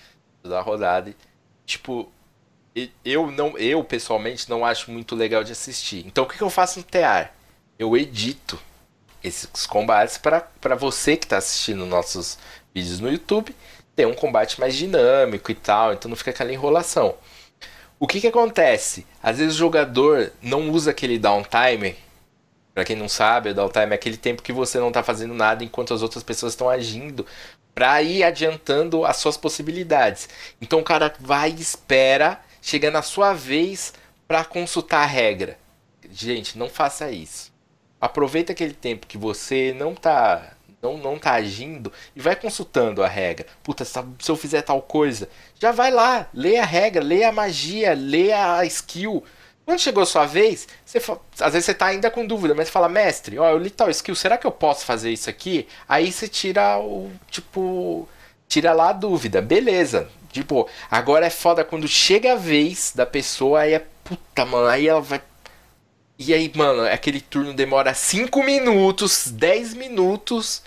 toda 0.43 0.59
a 0.59 0.63
rodada. 0.63 1.15
Tipo, 1.65 2.11
eu 3.05 3.31
não, 3.31 3.57
eu 3.57 3.83
pessoalmente 3.83 4.49
não 4.49 4.65
acho 4.65 4.91
muito 4.91 5.17
legal 5.17 5.43
de 5.43 5.53
assistir. 5.53 6.07
Então 6.07 6.25
o 6.25 6.27
que, 6.27 6.37
que 6.37 6.43
eu 6.43 6.51
faço 6.51 6.79
no 6.79 6.85
TR? 6.85 7.31
Eu 7.79 7.97
edito 7.97 8.59
esses 9.25 9.67
combates 9.67 10.19
para 10.19 10.75
você 10.79 11.17
que 11.17 11.25
está 11.25 11.39
assistindo 11.39 11.87
nossos 11.87 12.39
vídeos 12.75 13.01
no 13.01 13.11
YouTube 13.11 13.55
ter 13.97 14.07
um 14.07 14.15
combate 14.15 14.61
mais 14.61 14.77
dinâmico 14.77 15.51
e 15.51 15.55
tal, 15.55 15.93
então 15.93 16.09
não 16.09 16.17
fica 16.17 16.31
aquela 16.31 16.53
enrolação. 16.53 17.15
O 17.99 18.07
que, 18.07 18.21
que 18.21 18.29
acontece? 18.29 19.07
Às 19.23 19.39
vezes 19.39 19.55
o 19.55 19.59
jogador 19.59 20.33
não 20.41 20.71
usa 20.71 20.91
aquele 20.91 21.19
downtime. 21.19 21.97
Para 22.73 22.85
quem 22.85 22.97
não 22.97 23.09
sabe, 23.09 23.51
o 23.51 23.55
downtime 23.55 23.93
é 23.93 23.95
aquele 23.95 24.17
tempo 24.17 24.43
que 24.43 24.53
você 24.53 24.79
não 24.79 24.89
está 24.89 25.03
fazendo 25.03 25.35
nada 25.35 25.65
enquanto 25.65 25.93
as 25.93 26.01
outras 26.01 26.23
pessoas 26.23 26.53
estão 26.53 26.69
agindo 26.69 27.27
para 27.81 28.03
ir 28.03 28.23
adiantando 28.23 29.07
as 29.07 29.17
suas 29.17 29.39
possibilidades. 29.39 30.29
Então 30.61 30.81
o 30.81 30.85
cara 30.85 31.11
vai 31.19 31.51
e 31.51 31.63
espera, 31.63 32.39
chega 32.61 32.91
na 32.91 33.01
sua 33.01 33.33
vez 33.33 33.95
para 34.29 34.45
consultar 34.45 35.03
a 35.03 35.07
regra. 35.07 35.57
Gente, 36.13 36.59
não 36.59 36.69
faça 36.69 37.11
isso. 37.11 37.51
Aproveita 37.99 38.53
aquele 38.53 38.75
tempo 38.75 39.07
que 39.07 39.17
você 39.17 39.75
não 39.75 39.95
tá 39.95 40.53
não, 40.83 40.99
não 40.99 41.19
tá 41.19 41.33
agindo 41.33 41.91
e 42.15 42.21
vai 42.21 42.37
consultando 42.37 43.03
a 43.03 43.09
regra. 43.09 43.47
Puta, 43.63 43.83
se 43.83 43.99
eu 44.29 44.37
fizer 44.37 44.61
tal 44.61 44.83
coisa, 44.83 45.27
já 45.59 45.73
vai 45.73 45.91
lá, 45.91 46.29
lê 46.35 46.59
a 46.59 46.67
regra, 46.67 47.03
lê 47.03 47.25
a 47.25 47.33
magia, 47.33 47.95
lê 47.95 48.31
a 48.31 48.63
skill. 48.67 49.25
Quando 49.65 49.79
chegou 49.79 50.03
a 50.03 50.07
sua 50.07 50.27
vez, 50.27 50.67
você, 50.85 50.99
às 51.41 51.53
vezes 51.53 51.67
você 51.67 51.75
tá 51.75 51.87
ainda 51.87 52.11
com 52.11 52.27
dúvida, 52.27 52.55
mas 52.55 52.67
você 52.67 52.73
fala, 52.73 52.89
mestre, 52.89 53.39
ó, 53.39 53.49
eu 53.51 53.59
li 53.59 53.71
tal 53.71 53.89
skill, 53.91 54.15
será 54.15 54.37
que 54.37 54.47
eu 54.47 54.51
posso 54.51 54.85
fazer 54.85 55.11
isso 55.11 55.31
aqui? 55.31 55.69
Aí 55.89 56.11
você 56.11 56.27
tira 56.27 56.79
o, 56.79 57.11
tipo, 57.31 58.09
tira 58.49 58.73
lá 58.73 58.91
a 58.91 58.93
dúvida, 58.93 59.41
beleza. 59.41 60.11
Tipo, 60.33 60.69
agora 60.91 61.27
é 61.27 61.31
foda 61.31 61.65
quando 61.65 61.89
chega 61.89 62.33
a 62.33 62.37
vez 62.37 62.93
da 62.95 63.07
pessoa, 63.07 63.61
aí 63.61 63.75
é 63.75 63.87
puta, 64.05 64.45
mano, 64.45 64.67
aí 64.67 64.89
ela 64.89 65.01
vai. 65.01 65.23
E 66.19 66.35
aí, 66.35 66.53
mano, 66.55 66.83
aquele 66.83 67.21
turno 67.21 67.55
demora 67.55 67.95
5 67.95 68.43
minutos, 68.43 69.31
10 69.31 69.75
minutos. 69.75 70.63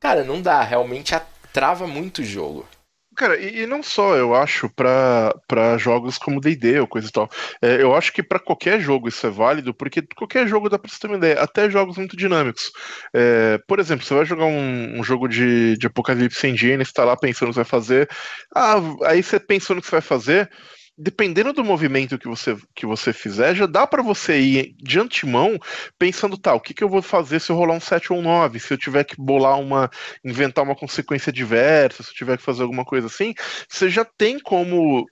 Cara, 0.00 0.22
não 0.22 0.42
dá, 0.42 0.62
realmente 0.62 1.14
trava 1.52 1.86
muito 1.86 2.20
o 2.20 2.24
jogo. 2.24 2.68
Cara, 3.16 3.36
e, 3.40 3.60
e, 3.62 3.66
não 3.66 3.82
só, 3.82 4.16
eu 4.16 4.34
acho, 4.34 4.68
para 4.70 5.78
jogos 5.78 6.18
como 6.18 6.40
D&D 6.40 6.80
ou 6.80 6.86
coisa 6.86 7.08
e 7.08 7.10
tal. 7.12 7.28
É, 7.62 7.80
eu 7.82 7.94
acho 7.94 8.12
que 8.12 8.22
para 8.22 8.40
qualquer 8.40 8.80
jogo 8.80 9.08
isso 9.08 9.26
é 9.26 9.30
válido, 9.30 9.72
porque 9.72 10.02
qualquer 10.16 10.48
jogo 10.48 10.68
dá 10.68 10.78
pra 10.78 10.90
você 10.90 10.98
ter 10.98 11.06
uma 11.06 11.16
ideia, 11.16 11.40
até 11.40 11.70
jogos 11.70 11.96
muito 11.96 12.16
dinâmicos. 12.16 12.72
É, 13.12 13.58
por 13.68 13.78
exemplo, 13.78 14.04
você 14.04 14.14
vai 14.14 14.24
jogar 14.24 14.46
um, 14.46 14.98
um 14.98 15.04
jogo 15.04 15.28
de, 15.28 15.76
de 15.76 15.86
Apocalipse 15.86 16.46
Engine, 16.46 16.84
você 16.84 16.92
tá 16.92 17.04
lá 17.04 17.16
pensando 17.16 17.48
o 17.48 17.52
que 17.52 17.56
vai 17.56 17.64
fazer, 17.64 18.08
ah, 18.54 18.76
aí 19.04 19.22
você 19.22 19.38
pensando 19.38 19.78
o 19.78 19.80
que 19.80 19.86
você 19.86 19.92
vai 19.96 20.00
fazer, 20.02 20.50
dependendo 20.96 21.52
do 21.52 21.64
movimento 21.64 22.18
que 22.18 22.28
você, 22.28 22.56
que 22.74 22.86
você 22.86 23.12
fizer, 23.12 23.54
já 23.54 23.66
dá 23.66 23.86
para 23.86 24.02
você 24.02 24.38
ir 24.38 24.74
de 24.78 24.98
antemão 24.98 25.58
pensando, 25.98 26.38
tá, 26.38 26.54
o 26.54 26.60
que, 26.60 26.72
que 26.72 26.84
eu 26.84 26.88
vou 26.88 27.02
fazer 27.02 27.40
se 27.40 27.50
eu 27.50 27.56
rolar 27.56 27.74
um 27.74 27.80
7 27.80 28.12
ou 28.12 28.20
um 28.20 28.22
9, 28.22 28.60
se 28.60 28.72
eu 28.72 28.78
tiver 28.78 29.04
que 29.04 29.16
bolar 29.16 29.58
uma, 29.58 29.90
inventar 30.24 30.64
uma 30.64 30.76
consequência 30.76 31.32
diversa, 31.32 32.02
se 32.02 32.10
eu 32.10 32.14
tiver 32.14 32.36
que 32.36 32.44
fazer 32.44 32.62
alguma 32.62 32.84
coisa 32.84 33.08
assim, 33.08 33.34
você 33.68 33.88
já 33.90 34.04
tem 34.04 34.38
como 34.38 35.06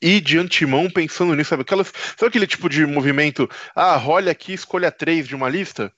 ir 0.00 0.20
de 0.20 0.38
antemão 0.38 0.88
pensando 0.90 1.34
nisso, 1.34 1.50
sabe? 1.50 1.62
Aquelas, 1.62 1.92
sabe 2.16 2.28
aquele 2.28 2.46
tipo 2.46 2.68
de 2.68 2.86
movimento, 2.86 3.48
ah, 3.74 3.96
rola 3.96 4.30
aqui, 4.30 4.52
escolha 4.52 4.90
três 4.90 5.28
de 5.28 5.34
uma 5.34 5.48
lista? 5.48 5.92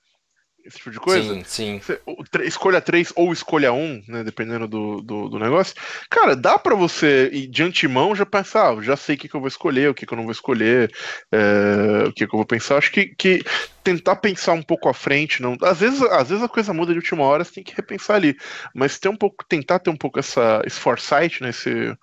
Esse 0.67 0.77
tipo 0.77 0.91
de 0.91 0.99
coisa. 0.99 1.33
Sim, 1.33 1.43
sim. 1.45 1.79
Você, 1.79 2.01
escolha 2.43 2.81
três 2.81 3.13
ou 3.15 3.31
escolha 3.31 3.71
um, 3.71 4.03
né? 4.07 4.23
Dependendo 4.23 4.67
do, 4.67 5.01
do, 5.01 5.29
do 5.29 5.39
negócio. 5.39 5.73
Cara, 6.09 6.35
dá 6.35 6.59
para 6.59 6.75
você 6.75 7.29
ir 7.31 7.47
de 7.47 7.63
antemão 7.63 8.13
já 8.13 8.25
pensar, 8.25 8.71
ah, 8.71 8.81
já 8.81 8.97
sei 8.97 9.15
o 9.15 9.17
que, 9.17 9.29
que 9.29 9.35
eu 9.35 9.39
vou 9.39 9.47
escolher, 9.47 9.89
o 9.89 9.93
que, 9.93 10.05
que 10.05 10.13
eu 10.13 10.17
não 10.17 10.25
vou 10.25 10.31
escolher, 10.31 10.91
é, 11.31 12.07
o 12.07 12.11
que, 12.11 12.27
que 12.27 12.33
eu 12.33 12.37
vou 12.37 12.45
pensar. 12.45 12.77
Acho 12.77 12.91
que, 12.91 13.07
que 13.15 13.41
tentar 13.83 14.17
pensar 14.17 14.53
um 14.53 14.61
pouco 14.61 14.89
à 14.89 14.93
frente, 14.93 15.41
não. 15.41 15.55
Às 15.61 15.79
vezes, 15.79 16.01
às 16.01 16.29
vezes 16.29 16.43
a 16.43 16.49
coisa 16.49 16.73
muda 16.73 16.91
de 16.91 16.99
última 16.99 17.23
hora, 17.23 17.43
você 17.43 17.53
tem 17.53 17.63
que 17.63 17.75
repensar 17.75 18.15
ali. 18.15 18.35
Mas 18.75 18.99
ter 18.99 19.07
um 19.07 19.15
pouco, 19.15 19.45
tentar 19.47 19.79
ter 19.79 19.89
um 19.89 19.97
pouco 19.97 20.19
essa, 20.19 20.61
esse 20.65 20.79
foresight, 20.79 21.41
né? 21.41 21.49
Esse, 21.49 21.95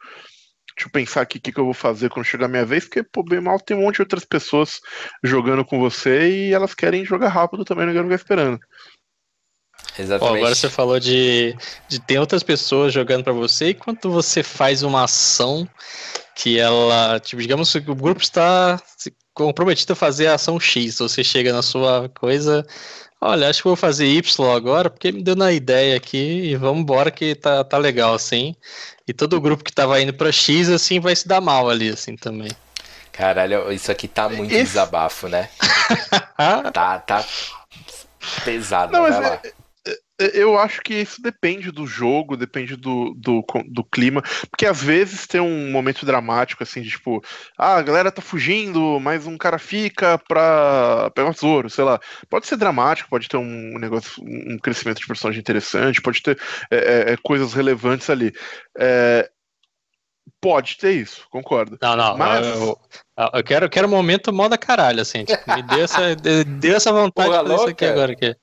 deixa 0.77 0.89
eu 0.89 0.91
pensar 0.91 1.21
aqui 1.23 1.39
o 1.39 1.41
que, 1.41 1.53
que 1.53 1.61
eu 1.61 1.65
vou 1.65 1.75
fazer 1.75 2.11
quando 2.11 2.27
chegar 2.27 2.47
a 2.47 2.49
minha 2.49 2.67
vez, 2.67 2.85
porque, 2.85 3.03
pô, 3.03 3.23
bem 3.23 3.41
mal 3.41 3.61
tem 3.61 3.77
um 3.77 3.83
monte 3.83 3.97
de 3.97 4.03
outras 4.03 4.25
pessoas 4.25 4.81
jogando 5.23 5.65
com 5.65 5.79
você 5.79 6.49
e 6.49 6.53
elas 6.53 6.75
querem 6.75 7.05
jogar 7.05 7.29
rápido 7.29 7.65
também, 7.65 7.87
não 7.87 7.93
quero 7.93 8.05
ficar 8.05 8.17
esperando. 8.17 8.61
Exatamente. 9.97 10.37
agora 10.39 10.55
você 10.55 10.69
falou 10.69 10.99
de, 10.99 11.57
de 11.89 12.01
ter 12.01 12.19
outras 12.19 12.43
pessoas 12.43 12.93
jogando 12.93 13.23
para 13.23 13.33
você, 13.33 13.69
e 13.69 13.75
quando 13.75 14.11
você 14.11 14.43
faz 14.43 14.83
uma 14.83 15.05
ação 15.05 15.69
que 16.35 16.59
ela, 16.59 17.21
tipo, 17.21 17.41
digamos 17.41 17.73
que 17.73 17.91
o 17.91 17.95
grupo 17.95 18.21
está 18.21 18.81
comprometido 19.33 19.93
a 19.93 19.97
fazer 19.97 20.27
a 20.27 20.35
ação 20.35 20.59
X, 20.59 20.99
você 20.99 21.23
chega 21.23 21.53
na 21.53 21.63
sua 21.63 22.09
coisa, 22.09 22.67
olha, 23.25 23.49
acho 23.49 23.63
que 23.63 23.69
vou 23.69 23.77
fazer 23.77 24.07
Y 24.07 24.23
agora, 24.55 24.91
porque 24.91 25.11
me 25.11 25.23
deu 25.23 25.35
na 25.35 25.51
ideia 25.53 25.97
aqui, 25.97 26.17
e 26.51 26.57
vamos 26.57 26.81
embora 26.83 27.11
que 27.11 27.35
tá, 27.35 27.65
tá 27.65 27.79
legal, 27.79 28.15
assim. 28.15 28.55
E 29.07 29.13
todo 29.13 29.37
o 29.37 29.41
grupo 29.41 29.65
que 29.65 29.73
tava 29.73 30.01
indo 30.01 30.13
pra 30.15 30.31
X, 30.33 30.69
assim, 30.69 31.01
vai 31.01 31.15
se 31.17 31.27
dar 31.27 31.41
mal 31.41 31.69
ali, 31.69 31.89
assim, 31.89 32.17
também. 32.17 32.51
Caralho, 33.13 33.71
isso 33.73 33.91
aqui 33.93 34.09
tá 34.09 34.29
muito 34.29 34.53
Esse- 34.53 34.65
desabafo, 34.65 35.29
né? 35.29 35.49
tá, 36.73 36.99
tá 36.99 37.25
pesado, 38.45 38.93
Não, 38.93 39.03
vai 39.03 39.11
mas 39.11 39.21
lá. 39.21 39.41
Eu 40.17 40.57
acho 40.57 40.81
que 40.81 40.95
isso 40.95 41.21
depende 41.21 41.73
do 41.73 41.89
jogo, 41.89 42.37
depende 42.37 42.77
do, 42.77 43.13
do, 43.17 43.45
do 43.69 43.83
clima, 43.83 44.23
porque 44.49 44.65
às 44.65 44.81
vezes 44.81 45.27
tem 45.27 45.41
um 45.41 45.73
momento 45.73 46.07
dramático, 46.07 46.63
assim, 46.63 46.83
de 46.83 46.91
tipo, 46.91 47.21
ah, 47.59 47.77
a 47.79 47.83
galera 47.83 48.13
tá 48.13 48.23
fugindo, 48.23 49.01
mas 49.01 49.27
um 49.27 49.37
cara 49.37 49.59
fica 49.59 50.17
pra 50.29 51.11
pegar 51.17 51.31
o 51.31 51.35
tesouro, 51.35 51.69
sei 51.69 51.83
lá. 51.83 51.99
Pode 52.31 52.47
ser 52.47 52.57
dramático, 52.57 53.11
pode 53.11 53.29
ter 53.29 53.37
um 53.39 53.77
negócio, 53.77 54.23
um 54.23 54.57
crescimento 54.59 55.01
de 55.01 55.07
personagem 55.09 55.41
interessante, 55.41 56.01
pode 56.01 56.23
ter 56.23 56.39
é, 56.71 56.77
é, 56.77 57.13
é, 57.15 57.17
coisas 57.21 57.53
relevantes 57.53 58.09
ali. 58.09 58.33
É, 58.79 59.29
pode 60.41 60.77
ter 60.79 60.93
isso, 60.93 61.27
concordo. 61.29 61.77
Não, 61.83 61.97
não, 61.97 62.17
Mas- 62.17 62.47
eu, 62.47 62.79
eu- 63.19 63.31
eu 63.35 63.43
quero, 63.45 63.65
eu 63.67 63.71
quero 63.71 63.89
um 63.89 63.91
momento 63.91 64.33
moda 64.33 64.57
caralho, 64.57 65.01
assim, 65.01 65.25
tipo, 65.25 65.43
me 65.53 65.63
dê 65.63 65.81
essa, 65.81 66.15
dê 66.61 66.69
essa 66.71 66.93
vontade 66.93 67.31
Porra 67.31 67.43
de 67.43 67.49
fazer 67.49 67.55
isso 67.57 67.69
aqui 67.71 67.85
louca. 67.85 67.91
agora. 67.91 68.13
Aqui. 68.13 68.37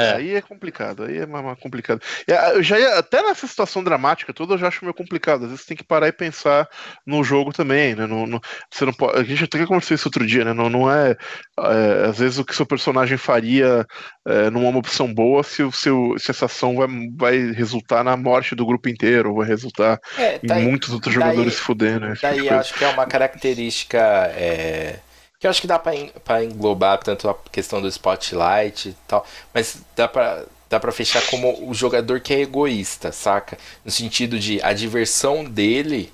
É. 0.00 0.14
Aí 0.16 0.34
é 0.34 0.40
complicado, 0.42 1.04
aí 1.04 1.18
é 1.18 1.26
mais, 1.26 1.58
complicado. 1.58 2.00
Ah, 2.30 2.50
Eu 2.54 2.62
já 2.62 2.78
ia, 2.78 2.98
até 2.98 3.22
nessa 3.22 3.46
situação 3.46 3.82
dramática 3.84 4.32
toda, 4.32 4.54
eu 4.54 4.58
já 4.58 4.68
acho 4.68 4.84
meio 4.84 4.94
complicado. 4.94 5.44
Às 5.44 5.50
vezes 5.50 5.66
tem 5.66 5.76
que 5.76 5.84
parar 5.84 6.08
e 6.08 6.12
pensar 6.12 6.68
no 7.06 7.22
jogo 7.24 7.52
também, 7.52 7.94
né? 7.94 8.06
No, 8.06 8.26
no- 8.26 8.40
você 8.70 8.84
não 8.84 8.92
pode, 8.92 9.18
a 9.18 9.22
gente 9.24 9.44
até 9.44 9.64
conversou 9.66 9.94
isso 9.94 10.08
outro 10.08 10.26
dia, 10.26 10.44
né? 10.44 10.52
Não, 10.52 10.68
não 10.70 10.90
é, 10.90 11.16
é, 11.58 12.06
Às 12.08 12.18
vezes 12.18 12.38
o 12.38 12.44
que 12.44 12.54
seu 12.54 12.66
personagem 12.66 13.16
faria 13.18 13.86
é, 14.26 14.50
não 14.50 14.64
é 14.64 14.68
uma 14.68 14.78
opção 14.78 15.12
boa 15.12 15.42
se, 15.42 15.62
o 15.62 15.72
seu, 15.72 16.14
se 16.18 16.30
essa 16.30 16.46
ação 16.46 16.76
vai, 16.76 16.88
vai 17.16 17.52
resultar 17.52 18.02
na 18.04 18.16
morte 18.16 18.54
do 18.54 18.66
grupo 18.66 18.88
inteiro, 18.88 19.30
ou 19.30 19.36
vai 19.38 19.46
resultar 19.48 19.98
É, 20.18 20.38
em 20.42 20.50
aí- 20.52 20.64
muitos 20.64 20.90
outros 20.90 21.14
daí- 21.14 21.22
jogadores 21.22 21.54
se 21.54 21.60
fudendo. 21.60 22.00
Né? 22.06 22.14
tipo 22.14 22.22
Daí 22.26 22.48
acho 22.48 22.74
que 22.74 22.84
é 22.84 22.88
uma 22.88 23.06
característica 23.06 23.98
é, 24.36 24.96
que 25.40 25.46
eu 25.46 25.50
acho 25.50 25.60
que 25.62 25.66
dá 25.66 25.78
pra 25.78 26.44
englobar 26.44 26.98
tanto 26.98 27.28
a 27.28 27.34
questão 27.50 27.80
do 27.80 27.88
spotlight 27.88 28.90
e 28.90 28.96
tal, 29.08 29.26
mas 29.54 29.82
dá 29.96 30.06
pra, 30.06 30.44
dá 30.68 30.78
pra 30.78 30.92
fechar 30.92 31.24
como 31.26 31.66
o 31.68 31.72
jogador 31.74 32.20
que 32.20 32.34
é 32.34 32.40
egoísta, 32.40 33.10
saca? 33.10 33.56
No 33.84 33.90
sentido 33.90 34.38
de 34.38 34.62
a 34.62 34.74
diversão 34.74 35.42
dele 35.44 36.12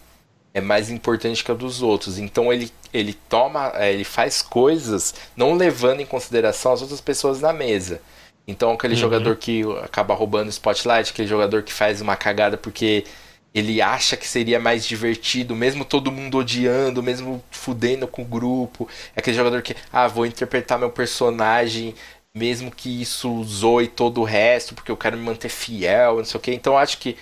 é 0.55 0.61
mais 0.61 0.91
importante 0.91 1.43
que 1.45 1.51
a 1.51 1.55
dos 1.55 1.83
outros. 1.83 2.19
Então 2.19 2.53
ele, 2.53 2.71
ele 2.95 3.15
toma, 3.29 3.73
é, 3.75 3.93
ele 3.93 4.05
faz 4.05 4.41
coisas 4.43 5.13
não 5.37 5.55
levando 5.55 6.01
em 6.01 6.07
consideração 6.07 6.73
as 6.73 6.81
outras 6.81 7.01
pessoas 7.01 7.41
na 7.41 7.53
mesa. 7.53 8.01
Então 8.47 8.71
aquele 8.71 8.95
Uhum. 8.95 9.01
jogador 9.01 9.37
que 9.37 9.63
acaba 9.83 10.15
roubando 10.15 10.47
o 10.47 10.51
spotlight, 10.51 11.11
aquele 11.11 11.27
jogador 11.29 11.65
que 11.65 11.73
faz 11.73 12.01
uma 12.01 12.15
cagada 12.17 12.57
porque 12.57 13.05
ele 13.59 13.81
acha 13.81 14.19
que 14.19 14.29
seria 14.29 14.61
mais 14.61 14.85
divertido, 14.85 15.57
mesmo 15.57 15.83
todo 15.83 16.13
mundo 16.13 16.37
odiando, 16.37 17.03
mesmo 17.03 17.43
fudendo 17.51 18.07
com 18.07 18.21
o 18.21 18.25
grupo. 18.25 18.87
É 19.15 19.21
aquele 19.21 19.35
jogador 19.35 19.63
que, 19.63 19.75
ah, 19.91 20.07
vou 20.07 20.27
interpretar 20.27 20.79
meu 20.79 20.91
personagem, 20.91 21.95
mesmo 22.35 22.71
que 22.71 23.01
isso 23.01 23.43
zoe 23.45 23.89
todo 23.89 24.21
o 24.21 24.25
resto, 24.25 24.75
porque 24.75 24.91
eu 24.91 24.97
quero 24.97 25.17
me 25.17 25.23
manter 25.25 25.49
fiel, 25.49 26.19
não 26.19 26.25
sei 26.27 26.39
o 26.39 26.41
quê. 26.41 26.53
Então 26.53 26.77
acho 26.77 26.99
que 26.99 27.17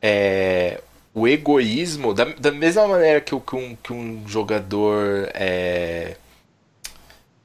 é, 0.00 0.80
o 1.12 1.26
egoísmo, 1.26 2.14
da, 2.14 2.24
da 2.24 2.52
mesma 2.52 2.86
maneira 2.86 3.20
que, 3.20 3.38
que 3.38 3.56
um, 3.56 3.74
que 3.74 3.92
um 3.92 4.22
jogador. 4.28 5.28
É, 5.34 6.16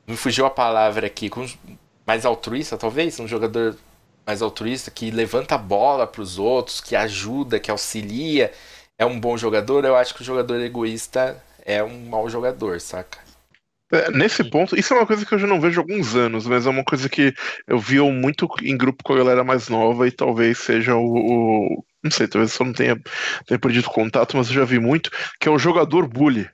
me 0.08 0.16
fugiu 0.18 0.46
a 0.46 0.50
palavra 0.52 1.08
aqui, 1.08 1.32
mais 2.06 2.26
altruísta, 2.26 2.78
talvez? 2.78 3.20
Um 3.20 3.28
jogador 3.28 3.76
mais 4.30 4.44
altruísta 4.44 4.92
que 4.92 5.10
levanta 5.10 5.56
a 5.56 5.58
bola 5.58 6.06
para 6.06 6.22
os 6.22 6.38
outros, 6.38 6.80
que 6.80 6.96
ajuda, 6.96 7.60
que 7.60 7.72
auxilia, 7.72 8.52
é 8.98 9.04
um 9.06 9.20
bom 9.20 9.36
jogador. 9.36 9.84
Eu 9.86 9.96
acho 9.96 10.14
que 10.14 10.22
o 10.22 10.26
jogador 10.26 10.62
egoísta 10.62 11.44
é 11.66 11.84
um 11.84 12.06
mau 12.10 12.30
jogador, 12.30 12.80
saca? 12.80 13.18
É, 13.92 14.12
nesse 14.12 14.44
ponto, 14.44 14.76
isso 14.78 14.94
é 14.94 14.98
uma 14.98 15.08
coisa 15.08 15.26
que 15.26 15.34
eu 15.34 15.40
já 15.40 15.48
não 15.48 15.60
vejo 15.60 15.80
há 15.80 15.84
alguns 15.84 16.16
anos, 16.16 16.46
mas 16.46 16.68
é 16.68 16.70
uma 16.70 16.84
coisa 16.84 17.10
que 17.10 17.34
eu 17.68 17.80
vi 17.80 18.00
muito 18.02 18.48
em 18.62 18.78
grupo 18.78 19.04
com 19.04 19.14
a 19.14 19.18
galera 19.18 19.44
mais 19.44 19.68
nova 19.68 20.08
e 20.08 20.12
talvez 20.12 20.60
seja 20.60 20.96
o. 20.96 21.02
o- 21.80 21.86
não 22.04 22.12
sei, 22.12 22.28
talvez 22.28 22.52
eu 22.52 22.58
só 22.58 22.64
não 22.64 22.72
tenha, 22.74 22.96
tenha 23.48 23.60
perdido 23.60 23.90
contato, 23.90 24.38
mas 24.38 24.48
eu 24.48 24.54
já 24.54 24.64
vi 24.64 24.80
muito, 24.80 25.10
que 25.40 25.50
é 25.50 25.52
o 25.52 25.58
jogador 25.60 26.08
bully. 26.08 26.48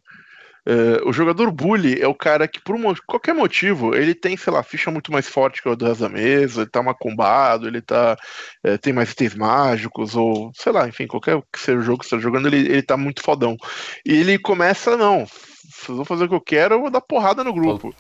É, 0.67 1.07
o 1.07 1.13
jogador 1.13 1.51
bully 1.51 2.01
é 2.01 2.07
o 2.07 2.15
cara 2.15 2.47
que, 2.47 2.59
por 2.59 2.75
um 2.75 2.93
qualquer 3.05 3.33
motivo, 3.35 3.95
ele 3.95 4.15
tem, 4.15 4.35
sei 4.35 4.51
lá, 4.51 4.63
ficha 4.63 4.89
muito 4.89 5.11
mais 5.11 5.29
forte 5.29 5.61
que 5.61 5.69
o 5.69 5.75
do 5.75 5.85
resto 5.85 6.01
da 6.01 6.09
mesa, 6.09 6.61
ele 6.61 6.69
tá 6.71 6.81
macumbado, 6.81 7.67
ele 7.67 7.81
tá, 7.81 8.17
é, 8.63 8.75
tem 8.77 8.91
mais 8.91 9.11
itens 9.11 9.35
mágicos, 9.35 10.15
ou 10.15 10.51
sei 10.55 10.71
lá, 10.71 10.87
enfim, 10.87 11.05
qualquer 11.05 11.39
que 11.53 11.59
seja 11.59 11.77
o 11.77 11.83
jogo 11.83 11.99
que 11.99 12.05
você 12.07 12.15
tá 12.15 12.21
jogando, 12.21 12.47
ele, 12.47 12.57
ele 12.67 12.81
tá 12.81 12.97
muito 12.97 13.21
fodão. 13.21 13.55
E 14.05 14.13
ele 14.13 14.39
começa, 14.39 14.97
não, 14.97 15.25
se 15.27 15.89
eu 15.89 15.97
vou 15.97 16.05
fazer 16.05 16.25
o 16.25 16.29
que 16.29 16.35
eu 16.35 16.41
quero, 16.41 16.75
eu 16.75 16.81
vou 16.81 16.89
dar 16.89 17.01
porrada 17.01 17.43
no 17.43 17.53
grupo. 17.53 17.95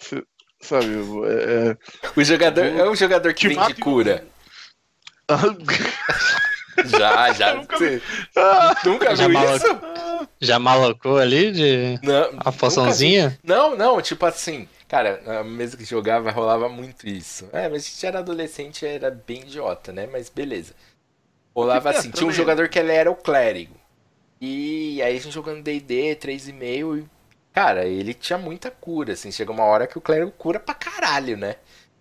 Cê- 0.00 0.24
sabe? 0.60 0.88
É, 1.26 1.76
O 2.16 2.24
jogador 2.24 2.64
é 2.64 2.88
um 2.90 2.94
jogador 2.96 3.32
que 3.34 3.46
vem 3.48 3.60
de 3.66 3.74
cura. 3.74 4.26
é... 5.28 5.30
Já, 6.84 7.30
já. 7.32 7.54
Nunca 7.54 7.76
Você 7.76 8.02
Ah, 8.36 8.74
nunca 8.84 9.14
viu 9.14 9.28
maluco. 9.30 9.54
isso? 9.56 9.80
Já 10.40 10.58
malocou 10.58 11.18
ali 11.18 11.52
de 11.52 12.00
Não, 12.02 12.30
a 12.38 12.50
poçãozinha? 12.50 13.38
Não, 13.44 13.76
não, 13.76 14.00
tipo 14.00 14.24
assim, 14.24 14.66
cara, 14.88 15.20
na 15.24 15.44
mesa 15.44 15.76
que 15.76 15.84
jogava 15.84 16.30
rolava 16.30 16.68
muito 16.68 17.06
isso. 17.06 17.48
É, 17.52 17.68
mas 17.68 17.84
a 17.84 17.88
gente 17.88 18.06
era 18.06 18.18
adolescente 18.20 18.86
era 18.86 19.10
bem 19.10 19.42
idiota, 19.42 19.92
né? 19.92 20.08
Mas 20.10 20.30
beleza. 20.30 20.74
Rolava 21.54 21.90
assim, 21.90 22.10
tinha 22.10 22.26
um 22.26 22.32
jogador 22.32 22.68
que 22.68 22.78
ele 22.78 22.92
era 22.92 23.10
o 23.10 23.16
clérigo. 23.16 23.74
E 24.40 25.02
aí 25.02 25.16
a 25.16 25.20
gente 25.20 25.34
jogando 25.34 25.62
D&D, 25.62 26.16
3,5 26.16 26.98
e... 26.98 27.04
Cara, 27.52 27.84
ele 27.84 28.14
tinha 28.14 28.38
muita 28.38 28.70
cura, 28.70 29.12
assim, 29.12 29.30
chega 29.30 29.50
uma 29.52 29.64
hora 29.64 29.86
que 29.86 29.98
o 29.98 30.00
clérigo 30.00 30.30
cura 30.30 30.58
pra 30.58 30.72
caralho, 30.72 31.36
né? 31.36 31.56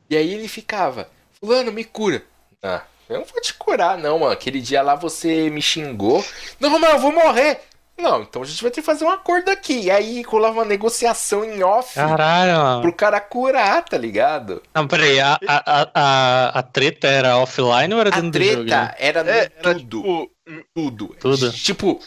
E 0.09 0.15
aí 0.15 0.33
ele 0.33 0.47
ficava, 0.47 1.09
fulano, 1.39 1.71
me 1.71 1.83
cura. 1.83 2.23
Ah, 2.61 2.83
eu 3.09 3.17
não 3.17 3.25
vou 3.25 3.41
te 3.41 3.53
curar, 3.55 3.97
não, 3.97 4.19
mano. 4.19 4.31
Aquele 4.31 4.61
dia 4.61 4.81
lá 4.83 4.93
você 4.93 5.49
me 5.49 5.61
xingou. 5.61 6.23
Não, 6.59 6.79
mas 6.79 6.93
eu 6.93 6.99
vou 6.99 7.11
morrer. 7.11 7.59
Não, 7.99 8.21
então 8.21 8.41
a 8.41 8.45
gente 8.45 8.61
vai 8.61 8.71
ter 8.71 8.81
que 8.81 8.85
fazer 8.85 9.03
um 9.05 9.09
acordo 9.09 9.49
aqui. 9.49 9.81
E 9.81 9.91
aí 9.91 10.21
rolava 10.21 10.59
uma 10.59 10.65
negociação 10.65 11.43
em 11.43 11.61
off 11.61 11.95
Caralho, 11.95 12.57
mano. 12.57 12.81
pro 12.81 12.93
cara 12.93 13.19
curar, 13.19 13.83
tá 13.83 13.97
ligado? 13.97 14.63
Não, 14.73 14.87
peraí, 14.87 15.19
a, 15.19 15.33
a, 15.47 15.81
a, 15.81 15.89
a, 15.93 16.59
a 16.59 16.63
treta 16.63 17.07
era 17.07 17.37
offline 17.37 17.93
ou 17.93 17.99
era 17.99 18.09
A 18.15 18.19
dentro 18.19 18.39
do 18.39 18.45
jogo? 18.45 18.65
treta 18.65 18.95
era 18.97 19.23
no 19.23 19.29
É, 19.29 19.37
era 19.39 19.49
tudo, 19.75 19.79
tipo, 20.01 20.31
tudo. 20.73 21.15
Tudo. 21.19 21.51
Tipo, 21.51 21.99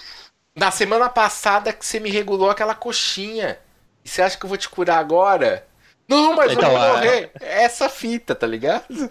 na 0.56 0.70
semana 0.70 1.08
passada 1.08 1.72
que 1.72 1.84
você 1.84 2.00
me 2.00 2.10
regulou 2.10 2.50
aquela 2.50 2.74
coxinha. 2.74 3.58
E 4.04 4.08
você 4.08 4.20
acha 4.22 4.36
que 4.36 4.44
eu 4.44 4.48
vou 4.48 4.58
te 4.58 4.68
curar 4.68 4.98
agora? 4.98 5.66
Não, 6.08 6.34
mas 6.34 6.52
Então, 6.52 6.72
eu 6.72 6.78
vou 6.78 6.86
a- 6.88 6.92
morrer. 6.94 7.30
É 7.40 7.62
Essa 7.62 7.88
fita, 7.88 8.34
tá 8.34 8.46
ligado? 8.46 9.10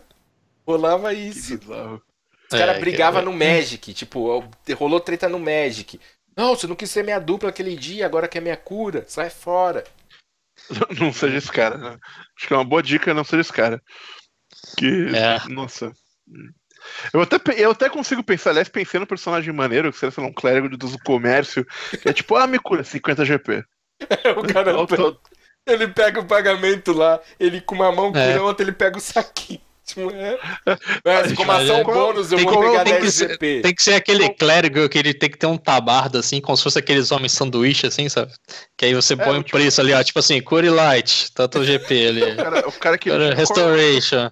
Rolava 0.68 1.14
isso. 1.14 1.56
Os 1.56 2.58
caras 2.58 2.76
É, 2.76 2.80
brigavam 2.80 3.22
que- 3.22 3.26
no 3.26 3.34
Magic, 3.34 3.94
tipo, 3.94 4.44
rolou 4.78 5.00
treta 5.00 5.30
no 5.30 5.40
Magic. 5.40 6.00
Não, 6.36 6.56
você 6.56 6.66
não 6.68 6.76
quis 6.76 6.90
ser 6.90 7.04
minha 7.04 7.20
dupla 7.20 7.50
aquele 7.50 7.76
dia, 7.76 8.06
agora 8.06 8.28
que 8.28 8.38
é 8.38 8.42
minha 8.42 8.58
cura, 8.58 9.04
sai 9.08 9.30
fora. 9.30 9.84
Não 11.00 11.12
seja 11.12 11.38
esse 11.38 11.52
cara, 11.52 11.78
né? 11.78 11.98
Acho 12.38 12.48
que 12.48 12.54
é 12.54 12.58
uma 12.58 12.64
boa 12.66 12.84
dica 12.84 13.14
não 13.14 13.24
seja 13.24 13.42
esse 13.42 13.54
cara. 13.54 13.82
Que. 14.78 15.10
É. 15.16 15.40
Nossa. 15.50 15.92
Eu 17.14 17.22
até, 17.22 17.38
eu 17.58 17.72
até 17.72 17.90
consigo 17.90 18.24
pensar, 18.24 18.52
aliás, 18.52 18.70
pensei 18.70 19.00
no 19.00 19.08
personagem 19.08 19.52
maneiro, 19.54 19.92
que 19.92 19.98
seria 19.98 20.12
sei 20.12 20.24
lá, 20.24 20.30
um 20.30 20.34
clérigo 20.34 20.70
de- 20.70 20.78
do 20.78 21.00
comércio, 21.04 21.66
que 22.02 22.10
é 22.10 22.14
tipo, 22.14 22.36
ah, 22.36 22.48
me 22.48 22.60
cura, 22.60 22.84
50 22.84 23.26
GP. 23.26 23.64
o 24.38 24.54
cara 24.54 24.72
ele 25.68 25.88
pega 25.88 26.20
o 26.20 26.26
pagamento 26.26 26.92
lá, 26.92 27.20
ele 27.40 27.62
com 27.62 27.76
uma 27.76 27.92
mão 27.92 28.08
É. 28.10 28.12
cura 28.32 28.40
a 28.40 28.44
outra, 28.44 28.64
ele 28.64 28.72
pega 28.72 28.98
o 28.98 29.02
saquinho. 29.02 29.62
É. 29.98 30.40
Mas 31.06 31.34
como 31.34 31.52
ação 31.52 31.78
é- 31.78 31.84
bônus, 31.84 32.32
eu 32.32 32.38
tem 32.38 32.46
vou 32.48 32.60
que- 32.62 32.68
pegar 32.70 32.84
tem 32.84 32.94
que 32.96 33.02
10 33.02 33.14
ser- 33.14 33.30
GP. 33.30 33.62
Tem 33.62 33.76
que 33.76 33.84
ser 33.84 33.94
aquele 33.96 34.30
clérigo 34.30 34.88
que 34.90 34.98
ele 34.98 35.14
tem 35.14 35.30
que 35.30 35.38
ter 35.38 35.48
um 35.48 35.58
tabardo, 35.58 36.18
assim, 36.18 36.40
como 36.42 36.56
se 36.58 36.64
fosse 36.64 36.80
aqueles 36.80 37.12
homens 37.12 37.32
sanduíche, 37.34 37.88
assim, 37.88 38.08
sabe? 38.10 38.32
Que 38.78 38.86
aí 38.86 38.94
você 38.94 39.16
põe 39.16 39.38
um 39.40 39.44
tipo- 39.44 39.58
preço 39.58 39.82
ali, 39.82 39.94
ó, 39.94 40.04
tipo 40.04 40.20
assim, 40.20 40.42
Cure 40.42 40.70
Light, 40.70 41.32
tanto 41.34 41.64
GP 41.64 42.08
ali. 42.08 42.24
O 42.24 42.36
cara, 42.38 42.68
o 42.68 42.72
cara 42.74 42.98
que. 42.98 43.10
Restoration. 43.34 44.30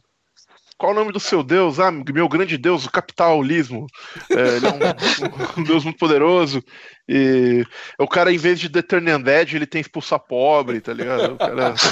qual 0.77 0.93
o 0.93 0.95
nome 0.95 1.11
do 1.11 1.19
seu 1.19 1.43
deus? 1.43 1.77
Ah, 1.79 1.91
meu 1.91 2.29
grande 2.29 2.57
deus, 2.57 2.85
o 2.85 2.91
capitalismo. 2.91 3.85
É, 4.29 4.55
ele 4.57 4.65
é 4.65 4.69
um, 4.69 4.79
um 5.59 5.63
deus 5.63 5.83
muito 5.83 5.97
poderoso. 5.99 6.63
E 7.07 7.65
o 7.97 8.07
cara, 8.07 8.31
em 8.31 8.37
vez 8.37 8.59
de 8.59 8.69
The 8.69 8.81
Turn 8.83 9.11
Undead, 9.11 9.55
ele 9.55 9.65
tem 9.65 9.81
expulsar 9.81 10.19
pobre, 10.19 10.79
tá 10.79 10.93
ligado? 10.93 11.33
O 11.33 11.37
cara. 11.37 11.73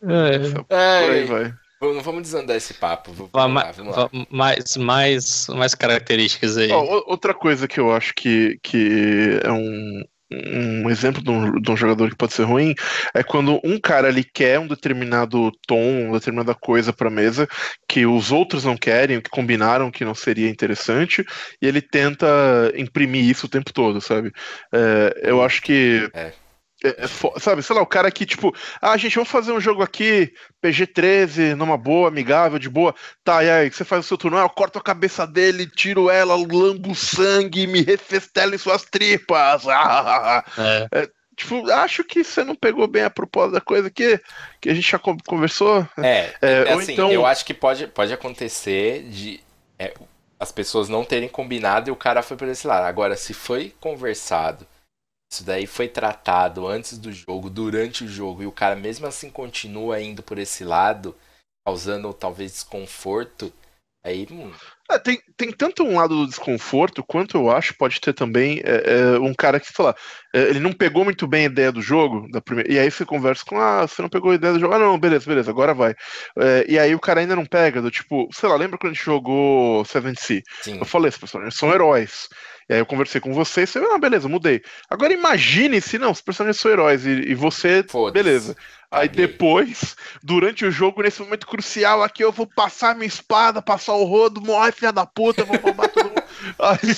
É, 0.00 0.38
Por 0.38 0.76
aí 0.76 1.22
É, 1.22 1.24
vai. 1.24 1.52
Não 1.80 2.02
vamos 2.02 2.22
desandar 2.22 2.56
esse 2.56 2.74
papo. 2.74 3.12
Vamos 3.12 3.62
lá, 3.62 3.70
vamos 3.70 3.96
lá. 3.96 4.10
Mais, 4.30 4.76
mais, 4.76 5.46
mais 5.48 5.74
características 5.74 6.56
aí. 6.56 6.72
Oh, 6.72 7.04
outra 7.06 7.32
coisa 7.32 7.68
que 7.68 7.78
eu 7.78 7.92
acho 7.92 8.12
que, 8.14 8.58
que 8.62 9.40
é 9.44 9.52
um, 9.52 10.02
um 10.30 10.90
exemplo 10.90 11.22
de 11.22 11.30
um, 11.30 11.60
de 11.60 11.70
um, 11.70 11.76
jogador 11.76 12.10
que 12.10 12.16
pode 12.16 12.34
ser 12.34 12.42
ruim 12.42 12.74
é 13.14 13.22
quando 13.22 13.60
um 13.62 13.78
cara 13.78 14.08
ele 14.08 14.24
quer 14.24 14.58
um 14.58 14.66
determinado 14.66 15.52
tom, 15.66 16.08
uma 16.08 16.18
determinada 16.18 16.54
coisa 16.54 16.92
para 16.92 17.08
mesa 17.08 17.48
que 17.88 18.04
os 18.04 18.32
outros 18.32 18.64
não 18.64 18.76
querem, 18.76 19.20
que 19.20 19.30
combinaram 19.30 19.90
que 19.90 20.04
não 20.04 20.14
seria 20.14 20.50
interessante, 20.50 21.24
e 21.62 21.66
ele 21.66 21.80
tenta 21.80 22.26
imprimir 22.76 23.24
isso 23.24 23.46
o 23.46 23.48
tempo 23.48 23.72
todo, 23.72 24.00
sabe? 24.00 24.32
É, 24.72 25.22
eu 25.22 25.42
acho 25.42 25.62
que 25.62 26.10
é. 26.12 26.32
É, 26.84 27.04
é, 27.04 27.40
sabe, 27.40 27.62
sei 27.62 27.74
lá, 27.74 27.82
o 27.82 27.86
cara 27.86 28.10
que, 28.10 28.24
tipo, 28.24 28.54
ah, 28.80 28.96
gente, 28.96 29.16
vamos 29.16 29.30
fazer 29.30 29.52
um 29.52 29.60
jogo 29.60 29.82
aqui, 29.82 30.32
PG-13, 30.62 31.54
numa 31.54 31.76
boa, 31.76 32.08
amigável, 32.08 32.58
de 32.58 32.68
boa. 32.68 32.94
Tá, 33.24 33.42
e 33.42 33.50
aí, 33.50 33.70
você 33.70 33.84
faz 33.84 34.04
o 34.04 34.08
seu 34.08 34.16
turno, 34.16 34.38
ah, 34.38 34.42
eu 34.42 34.48
corto 34.48 34.78
a 34.78 34.82
cabeça 34.82 35.26
dele, 35.26 35.66
tiro 35.66 36.08
ela, 36.08 36.36
lambo 36.36 36.94
sangue, 36.94 37.66
me 37.66 37.82
refestelo 37.82 38.54
em 38.54 38.58
suas 38.58 38.84
tripas. 38.84 39.64
é. 40.56 40.88
É, 40.92 41.10
tipo, 41.36 41.68
acho 41.70 42.04
que 42.04 42.22
você 42.22 42.44
não 42.44 42.54
pegou 42.54 42.86
bem 42.86 43.02
a 43.02 43.10
proposta 43.10 43.52
da 43.52 43.60
coisa 43.60 43.90
que, 43.90 44.20
que 44.60 44.70
a 44.70 44.74
gente 44.74 44.88
já 44.88 44.98
conversou. 44.98 45.84
É, 45.96 46.32
é 46.40 46.72
assim, 46.72 46.92
então... 46.92 47.10
eu 47.10 47.26
acho 47.26 47.44
que 47.44 47.54
pode, 47.54 47.88
pode 47.88 48.12
acontecer 48.12 49.02
de 49.02 49.40
é, 49.76 49.92
as 50.38 50.52
pessoas 50.52 50.88
não 50.88 51.04
terem 51.04 51.28
combinado 51.28 51.90
e 51.90 51.92
o 51.92 51.96
cara 51.96 52.22
foi 52.22 52.36
por 52.36 52.46
esse 52.46 52.68
lado. 52.68 52.84
Agora, 52.84 53.16
se 53.16 53.34
foi 53.34 53.74
conversado 53.80 54.64
isso 55.30 55.44
daí 55.44 55.66
foi 55.66 55.88
tratado 55.88 56.66
antes 56.66 56.96
do 56.96 57.12
jogo, 57.12 57.50
durante 57.50 58.04
o 58.04 58.08
jogo, 58.08 58.42
e 58.42 58.46
o 58.46 58.52
cara 58.52 58.74
mesmo 58.74 59.06
assim 59.06 59.30
continua 59.30 60.00
indo 60.00 60.22
por 60.22 60.38
esse 60.38 60.64
lado, 60.64 61.14
causando 61.66 62.12
talvez 62.14 62.52
desconforto. 62.52 63.52
Aí. 64.02 64.26
Hum. 64.30 64.50
É, 64.90 64.98
tem, 64.98 65.20
tem 65.36 65.52
tanto 65.52 65.82
um 65.82 65.96
lado 65.96 66.16
do 66.16 66.26
desconforto, 66.26 67.04
quanto 67.04 67.36
eu 67.36 67.50
acho 67.50 67.76
pode 67.76 68.00
ter 68.00 68.14
também 68.14 68.62
é, 68.64 69.00
é, 69.00 69.18
um 69.18 69.34
cara 69.34 69.60
que, 69.60 69.70
sei 69.70 69.84
lá, 69.84 69.94
é, 70.34 70.40
ele 70.44 70.60
não 70.60 70.72
pegou 70.72 71.04
muito 71.04 71.26
bem 71.26 71.42
a 71.42 71.50
ideia 71.50 71.70
do 71.70 71.82
jogo, 71.82 72.26
da 72.30 72.40
primeira, 72.40 72.72
e 72.72 72.78
aí 72.78 72.90
você 72.90 73.04
conversa 73.04 73.44
com, 73.44 73.60
ah, 73.60 73.86
você 73.86 74.00
não 74.00 74.08
pegou 74.08 74.30
a 74.30 74.34
ideia 74.34 74.54
do 74.54 74.60
jogo, 74.60 74.72
ah, 74.72 74.78
não, 74.78 74.98
beleza, 74.98 75.26
beleza, 75.26 75.50
agora 75.50 75.74
vai. 75.74 75.94
É, 76.38 76.64
e 76.66 76.78
aí 76.78 76.94
o 76.94 77.00
cara 77.00 77.20
ainda 77.20 77.36
não 77.36 77.44
pega, 77.44 77.82
do 77.82 77.90
tipo, 77.90 78.28
sei 78.32 78.48
lá, 78.48 78.56
lembra 78.56 78.78
quando 78.78 78.92
a 78.92 78.94
gente 78.94 79.04
jogou 79.04 79.84
Seven 79.84 80.14
Sea? 80.14 80.40
Eu 80.66 80.86
falei, 80.86 81.08
esses 81.08 81.20
personagens 81.20 81.56
são 81.56 81.70
heróis. 81.70 82.28
E 82.68 82.74
aí 82.74 82.80
eu 82.80 82.86
conversei 82.86 83.20
com 83.20 83.32
você 83.32 83.62
e 83.62 83.66
você, 83.66 83.78
ah, 83.78 83.98
beleza, 83.98 84.28
mudei. 84.28 84.62
Agora 84.90 85.12
imagine 85.12 85.80
se 85.80 85.98
não, 85.98 86.10
os 86.10 86.20
personagens 86.20 86.60
são 86.60 86.70
heróis 86.70 87.06
e, 87.06 87.10
e 87.10 87.34
você, 87.34 87.84
beleza. 88.12 88.54
Aí 88.90 89.08
depois, 89.08 89.96
durante 90.22 90.64
o 90.64 90.70
jogo, 90.70 91.02
nesse 91.02 91.20
momento 91.20 91.46
crucial 91.46 92.02
aqui, 92.02 92.24
eu 92.24 92.32
vou 92.32 92.46
passar 92.46 92.94
minha 92.94 93.06
espada, 93.06 93.60
passar 93.60 93.94
o 93.94 94.04
rodo, 94.04 94.40
morre, 94.40 94.72
filha 94.72 94.92
da 94.92 95.06
puta, 95.06 95.44
vou 95.44 95.58
roubar 95.58 95.88
todo 95.88 96.08
mundo. 96.08 96.22
Aí, 96.58 96.94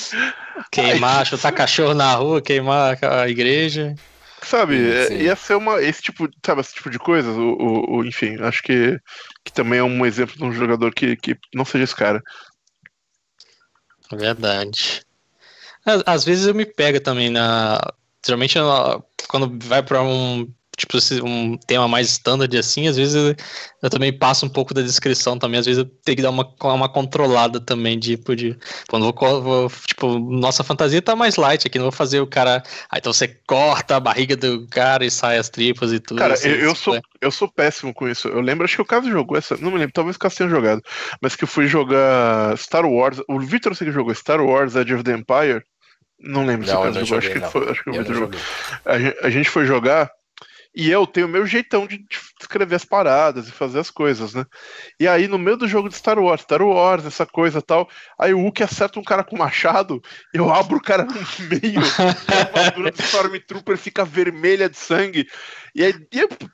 queimar, 0.70 1.20
aí... 1.20 1.26
chutar 1.26 1.50
cachorro 1.50 1.94
na 1.94 2.12
rua, 2.14 2.42
queimar 2.42 2.98
a 3.02 3.28
igreja. 3.28 3.94
Sabe, 4.42 4.76
sim, 4.76 5.08
sim. 5.08 5.22
ia 5.22 5.34
ser 5.34 5.54
uma, 5.54 5.82
esse 5.82 6.02
tipo, 6.02 6.28
sabe, 6.44 6.60
esse 6.60 6.74
tipo 6.74 6.90
de 6.90 6.98
coisa, 6.98 7.30
o, 7.30 7.52
o, 7.52 7.96
o, 7.96 8.04
enfim, 8.04 8.36
acho 8.42 8.62
que, 8.62 8.98
que 9.44 9.52
também 9.52 9.78
é 9.78 9.82
um 9.82 10.04
exemplo 10.04 10.36
de 10.36 10.44
um 10.44 10.52
jogador 10.52 10.92
que, 10.94 11.16
que 11.16 11.36
não 11.54 11.64
seja 11.64 11.84
esse 11.84 11.96
cara. 11.96 12.22
Verdade. 14.12 15.02
Às 16.06 16.24
vezes 16.24 16.46
eu 16.46 16.54
me 16.54 16.66
pego 16.66 17.00
também 17.00 17.30
na. 17.30 17.80
Geralmente 18.24 18.58
quando 19.28 19.58
vai 19.66 19.82
para 19.82 20.02
um 20.02 20.46
tipo 20.80 20.96
um 21.26 21.56
tema 21.58 21.86
mais 21.86 22.08
standard 22.08 22.56
assim, 22.56 22.88
às 22.88 22.96
vezes 22.96 23.14
eu, 23.14 23.34
eu, 23.82 23.90
também 23.90 24.12
passo 24.12 24.46
um 24.46 24.48
pouco 24.48 24.72
da 24.72 24.80
descrição 24.80 25.38
também, 25.38 25.60
às 25.60 25.66
vezes 25.66 25.84
eu 25.84 25.90
tenho 26.04 26.16
que 26.16 26.22
dar 26.22 26.30
uma, 26.30 26.54
uma 26.62 26.88
controlada 26.88 27.60
também, 27.60 27.98
tipo, 27.98 28.34
de 28.34 28.56
quando 28.88 29.12
vou, 29.12 29.42
vou, 29.42 29.70
tipo, 29.86 30.18
nossa 30.18 30.64
fantasia 30.64 31.02
tá 31.02 31.14
mais 31.14 31.36
light 31.36 31.66
aqui, 31.66 31.78
não 31.78 31.86
vou 31.86 31.92
fazer 31.92 32.20
o 32.20 32.26
cara, 32.26 32.62
aí 32.90 32.98
então 32.98 33.12
você 33.12 33.28
corta 33.46 33.96
a 33.96 34.00
barriga 34.00 34.36
do 34.36 34.66
cara 34.68 35.04
e 35.04 35.10
sai 35.10 35.36
as 35.36 35.50
tripas 35.50 35.92
e 35.92 36.00
tudo. 36.00 36.18
Cara, 36.18 36.34
assim, 36.34 36.48
eu, 36.48 36.56
eu 36.56 36.74
sou, 36.74 36.96
é. 36.96 37.00
eu 37.20 37.30
sou 37.30 37.48
péssimo 37.48 37.92
com 37.92 38.08
isso, 38.08 38.28
eu 38.28 38.40
lembro, 38.40 38.64
acho 38.64 38.76
que 38.76 38.82
o 38.82 38.86
caso 38.86 39.10
jogou 39.10 39.36
essa, 39.36 39.56
não 39.58 39.70
me 39.70 39.78
lembro, 39.78 39.92
talvez 39.92 40.16
o 40.16 40.18
Caso 40.18 40.36
tenha 40.36 40.48
jogado, 40.48 40.82
mas 41.20 41.36
que 41.36 41.44
eu 41.44 41.48
fui 41.48 41.66
jogar 41.66 42.56
Star 42.56 42.86
Wars, 42.86 43.20
o 43.28 43.38
Victor 43.38 43.76
sei 43.76 43.86
que 43.86 43.92
jogou 43.92 44.14
Star 44.14 44.40
Wars 44.40 44.76
Edge 44.76 44.94
of 44.94 45.04
the 45.04 45.12
Empire, 45.12 45.62
não 46.18 46.44
lembro 46.44 46.66
não, 46.66 46.74
se 46.74 46.78
o 46.78 46.82
Caso 46.82 47.04
jogou, 47.04 47.18
acho 47.18 47.30
que, 47.30 47.40
foi, 47.40 47.70
acho 47.70 47.84
que 47.84 47.90
o 47.90 47.92
Victor 47.92 48.14
jogou. 48.14 48.40
A, 48.84 49.26
a 49.26 49.30
gente 49.30 49.50
foi 49.50 49.66
jogar 49.66 50.10
e 50.74 50.90
eu 50.90 51.06
tenho 51.06 51.26
o 51.26 51.30
meu 51.30 51.46
jeitão 51.46 51.86
de 51.86 52.04
escrever 52.42 52.76
as 52.76 52.84
paradas 52.84 53.48
e 53.48 53.52
fazer 53.52 53.78
as 53.78 53.90
coisas, 53.90 54.34
né? 54.34 54.44
E 54.98 55.06
aí, 55.06 55.28
no 55.28 55.38
meio 55.38 55.56
do 55.56 55.68
jogo 55.68 55.88
de 55.88 55.94
Star 55.94 56.18
Wars, 56.18 56.42
Star 56.42 56.62
Wars, 56.62 57.06
essa 57.06 57.26
coisa 57.26 57.62
tal, 57.62 57.88
aí 58.18 58.32
o 58.34 58.40
Hulk 58.40 58.62
acerta 58.62 58.98
um 58.98 59.04
cara 59.04 59.24
com 59.24 59.36
machado, 59.36 60.00
eu 60.32 60.52
abro 60.52 60.76
o 60.76 60.82
cara 60.82 61.04
no 61.06 61.48
meio, 61.48 61.80
a 62.28 62.58
armadura 62.58 62.90
do 62.90 63.02
Stormtrooper 63.02 63.76
fica 63.76 64.04
vermelha 64.04 64.68
de 64.68 64.76
sangue. 64.76 65.26
E 65.74 65.84
aí, 65.84 65.94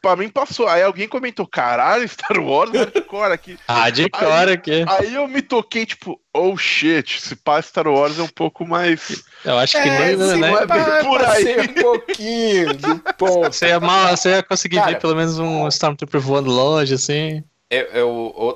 pra 0.02 0.16
mim, 0.16 0.28
passou. 0.28 0.68
Aí 0.68 0.82
alguém 0.82 1.08
comentou: 1.08 1.46
caralho, 1.46 2.06
Star 2.08 2.38
Wars 2.38 2.70
hardcore 2.72 3.32
aqui. 3.32 3.58
Hardcore 3.66 4.52
aqui. 4.52 4.84
Aí 4.86 5.14
eu 5.14 5.26
me 5.26 5.40
toquei, 5.40 5.86
tipo, 5.86 6.20
oh 6.34 6.56
shit, 6.56 7.20
se 7.20 7.34
pá, 7.34 7.60
Star 7.62 7.86
Wars 7.88 8.18
é 8.18 8.22
um 8.22 8.28
pouco 8.28 8.66
mais. 8.66 9.24
Eu 9.44 9.58
acho 9.58 9.72
que 9.80 9.88
é, 9.88 10.16
nem, 10.16 10.16
né? 10.16 10.52
é 10.52 10.66
bem 10.66 11.04
por 11.04 11.24
aí. 11.24 11.60
um 11.60 11.82
pouquinho 11.82 12.74
do 12.74 12.98
ponto. 13.16 13.52
Você 13.52 13.68
ia, 13.68 13.80
mal, 13.80 14.16
você 14.16 14.30
ia 14.30 14.42
conseguir 14.42 14.76
Cara, 14.76 14.92
ver 14.92 15.00
pelo 15.00 15.16
menos 15.16 15.38
um 15.38 15.66
Stormtrooper 15.76 16.20
voando 16.20 16.50
longe, 16.50 16.94
assim. 16.94 17.44
Eu, 17.70 17.84
eu, 17.86 18.08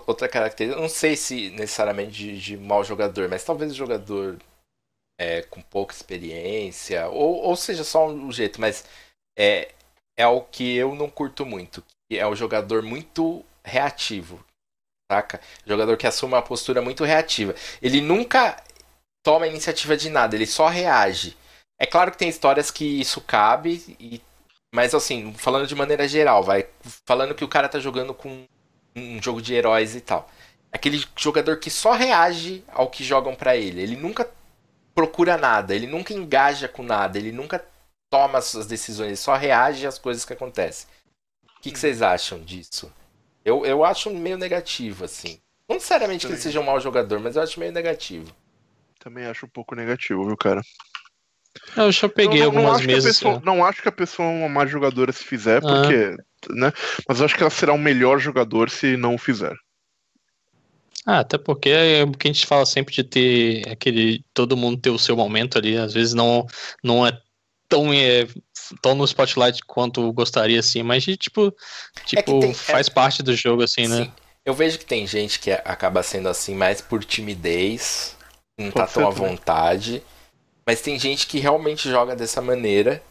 outra 0.06 0.28
característica, 0.28 0.80
não 0.80 0.88
sei 0.88 1.16
se 1.16 1.50
necessariamente 1.50 2.12
de, 2.12 2.40
de 2.40 2.56
mau 2.56 2.84
jogador, 2.84 3.28
mas 3.28 3.42
talvez 3.42 3.74
jogador 3.74 4.38
é, 5.20 5.42
com 5.42 5.60
pouca 5.60 5.92
experiência, 5.92 7.08
ou, 7.08 7.42
ou 7.42 7.56
seja, 7.56 7.84
só 7.84 8.08
um 8.08 8.32
jeito, 8.32 8.60
mas 8.60 8.84
é, 9.38 9.72
é 10.16 10.26
o 10.26 10.40
que 10.42 10.76
eu 10.76 10.94
não 10.94 11.10
curto 11.10 11.44
muito. 11.44 11.84
Que 12.08 12.18
é 12.18 12.26
o 12.26 12.34
jogador 12.34 12.82
muito 12.82 13.44
reativo. 13.64 14.44
Saca? 15.10 15.40
Jogador 15.66 15.96
que 15.96 16.06
assume 16.06 16.34
uma 16.34 16.42
postura 16.42 16.80
muito 16.80 17.04
reativa. 17.04 17.54
Ele 17.82 18.00
nunca 18.00 18.62
toma 19.22 19.46
iniciativa 19.46 19.96
de 19.96 20.08
nada, 20.08 20.36
ele 20.36 20.46
só 20.46 20.68
reage. 20.68 21.36
É 21.78 21.86
claro 21.86 22.10
que 22.12 22.18
tem 22.18 22.28
histórias 22.28 22.70
que 22.70 22.84
isso 22.84 23.20
cabe, 23.20 23.96
e... 23.98 24.22
mas 24.72 24.94
assim, 24.94 25.32
falando 25.34 25.66
de 25.66 25.74
maneira 25.74 26.06
geral, 26.06 26.42
vai. 26.42 26.66
Falando 27.04 27.34
que 27.34 27.44
o 27.44 27.48
cara 27.48 27.68
tá 27.68 27.78
jogando 27.78 28.14
com 28.14 28.44
um 28.94 29.22
jogo 29.22 29.42
de 29.42 29.54
heróis 29.54 29.94
e 29.94 30.00
tal. 30.00 30.30
Aquele 30.72 31.04
jogador 31.16 31.58
que 31.58 31.70
só 31.70 31.92
reage 31.92 32.64
ao 32.68 32.88
que 32.88 33.02
jogam 33.02 33.34
para 33.34 33.56
ele. 33.56 33.82
Ele 33.82 33.96
nunca 33.96 34.30
procura 34.94 35.36
nada, 35.36 35.74
ele 35.74 35.86
nunca 35.86 36.12
engaja 36.12 36.68
com 36.68 36.82
nada, 36.82 37.18
ele 37.18 37.32
nunca 37.32 37.64
toma 38.10 38.38
as 38.38 38.46
suas 38.46 38.66
decisões, 38.66 39.08
ele 39.08 39.16
só 39.16 39.34
reage 39.34 39.86
às 39.86 39.98
coisas 39.98 40.24
que 40.24 40.32
acontecem. 40.32 40.88
O 41.56 41.60
que, 41.60 41.70
que 41.70 41.78
vocês 41.78 42.02
acham 42.02 42.40
disso? 42.40 42.92
Eu, 43.44 43.64
eu 43.64 43.84
acho 43.84 44.10
meio 44.10 44.36
negativo, 44.36 45.04
assim. 45.04 45.40
Não 45.68 45.76
necessariamente 45.76 46.22
Também. 46.22 46.36
que 46.36 46.40
ele 46.40 46.42
seja 46.42 46.60
um 46.60 46.64
mau 46.64 46.80
jogador, 46.80 47.20
mas 47.20 47.36
eu 47.36 47.42
acho 47.42 47.60
meio 47.60 47.72
negativo. 47.72 48.34
Também 48.98 49.24
acho 49.26 49.46
um 49.46 49.48
pouco 49.48 49.74
negativo, 49.74 50.24
viu, 50.26 50.36
cara? 50.36 50.60
Eu 51.76 51.90
já 51.90 52.08
peguei 52.08 52.40
não, 52.40 52.52
não, 52.52 52.66
algumas 52.66 52.86
não 52.86 53.02
Pessoa, 53.02 53.36
é. 53.36 53.40
Não 53.44 53.64
acho 53.64 53.82
que 53.82 53.88
a 53.88 53.92
pessoa 53.92 54.28
é 54.28 54.32
uma 54.32 54.48
má 54.48 54.66
jogadora 54.66 55.12
se 55.12 55.24
fizer, 55.24 55.58
ah. 55.58 55.60
porque. 55.60 56.16
Né? 56.50 56.72
Mas 57.08 57.18
eu 57.18 57.26
acho 57.26 57.36
que 57.36 57.42
ela 57.42 57.50
será 57.50 57.72
um 57.72 57.78
melhor 57.78 58.18
jogador 58.18 58.70
se 58.70 58.96
não 58.96 59.14
o 59.14 59.18
fizer. 59.18 59.54
Ah, 61.06 61.20
até 61.20 61.38
porque 61.38 61.70
é 61.70 62.04
o 62.04 62.12
que 62.12 62.28
a 62.28 62.32
gente 62.32 62.46
fala 62.46 62.66
sempre 62.66 62.94
de 62.94 63.04
ter 63.04 63.68
aquele. 63.68 64.24
todo 64.32 64.56
mundo 64.56 64.80
ter 64.80 64.90
o 64.90 64.98
seu 64.98 65.16
momento 65.16 65.58
ali, 65.58 65.76
às 65.76 65.92
vezes 65.92 66.14
não, 66.14 66.46
não 66.82 67.06
é 67.06 67.18
tão, 67.68 67.92
é, 67.92 68.26
tão 68.82 68.94
no 68.94 69.04
spotlight 69.04 69.64
quanto 69.64 70.12
gostaria, 70.12 70.60
assim, 70.60 70.82
mas 70.82 71.04
tipo, 71.04 71.54
é 71.98 72.04
tipo 72.04 72.38
é 72.38 72.40
tem, 72.40 72.54
faz 72.54 72.88
é, 72.88 72.90
parte 72.90 73.22
do 73.22 73.34
jogo, 73.34 73.62
assim, 73.62 73.86
né? 73.86 73.96
sim. 73.96 74.04
né? 74.04 74.12
Eu 74.44 74.54
vejo 74.54 74.78
que 74.78 74.86
tem 74.86 75.06
gente 75.06 75.38
que 75.38 75.50
acaba 75.52 76.02
sendo 76.02 76.28
assim 76.28 76.54
mais 76.54 76.80
por 76.80 77.04
timidez, 77.04 78.16
não 78.58 78.70
tá 78.70 78.86
tão 78.86 79.06
à 79.06 79.10
vontade, 79.10 80.02
mas 80.70 80.80
tem 80.80 80.96
gente 80.96 81.26
que 81.26 81.40
realmente 81.40 81.90
joga 81.90 82.14
dessa 82.14 82.40
maneira. 82.40 83.02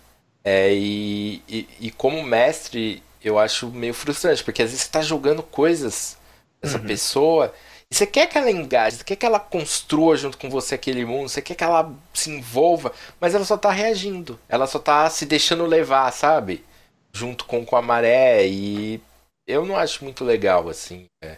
É, 0.46 0.74
e, 0.74 1.44
e, 1.46 1.68
e, 1.82 1.92
como 1.92 2.24
mestre, 2.24 3.04
eu 3.22 3.38
acho 3.38 3.68
meio 3.68 3.94
frustrante, 3.94 4.42
porque 4.44 4.62
às 4.62 4.70
vezes 4.70 4.86
você 4.86 4.92
tá 4.92 5.02
jogando 5.02 5.44
coisas 5.44 6.18
dessa 6.62 6.78
uhum. 6.78 6.86
pessoa 6.86 7.54
você 7.92 8.06
quer 8.06 8.28
que 8.28 8.38
ela 8.38 8.52
engaje, 8.52 8.98
você 8.98 9.04
quer 9.04 9.16
que 9.16 9.26
ela 9.26 9.40
construa 9.40 10.16
junto 10.16 10.38
com 10.38 10.48
você 10.48 10.76
aquele 10.76 11.04
mundo, 11.06 11.28
você 11.28 11.42
quer 11.42 11.56
que 11.56 11.64
ela 11.64 11.92
se 12.14 12.30
envolva, 12.30 12.94
mas 13.20 13.34
ela 13.34 13.44
só 13.44 13.58
tá 13.58 13.72
reagindo. 13.72 14.40
Ela 14.48 14.68
só 14.68 14.78
tá 14.78 15.10
se 15.10 15.26
deixando 15.26 15.66
levar, 15.66 16.12
sabe? 16.14 16.64
Junto 17.12 17.46
com, 17.46 17.66
com 17.66 17.76
a 17.76 17.82
maré. 17.82 18.46
E 18.48 19.02
eu 19.48 19.66
não 19.66 19.76
acho 19.76 20.04
muito 20.04 20.24
legal, 20.24 20.70
assim. 20.70 21.08
É. 21.24 21.38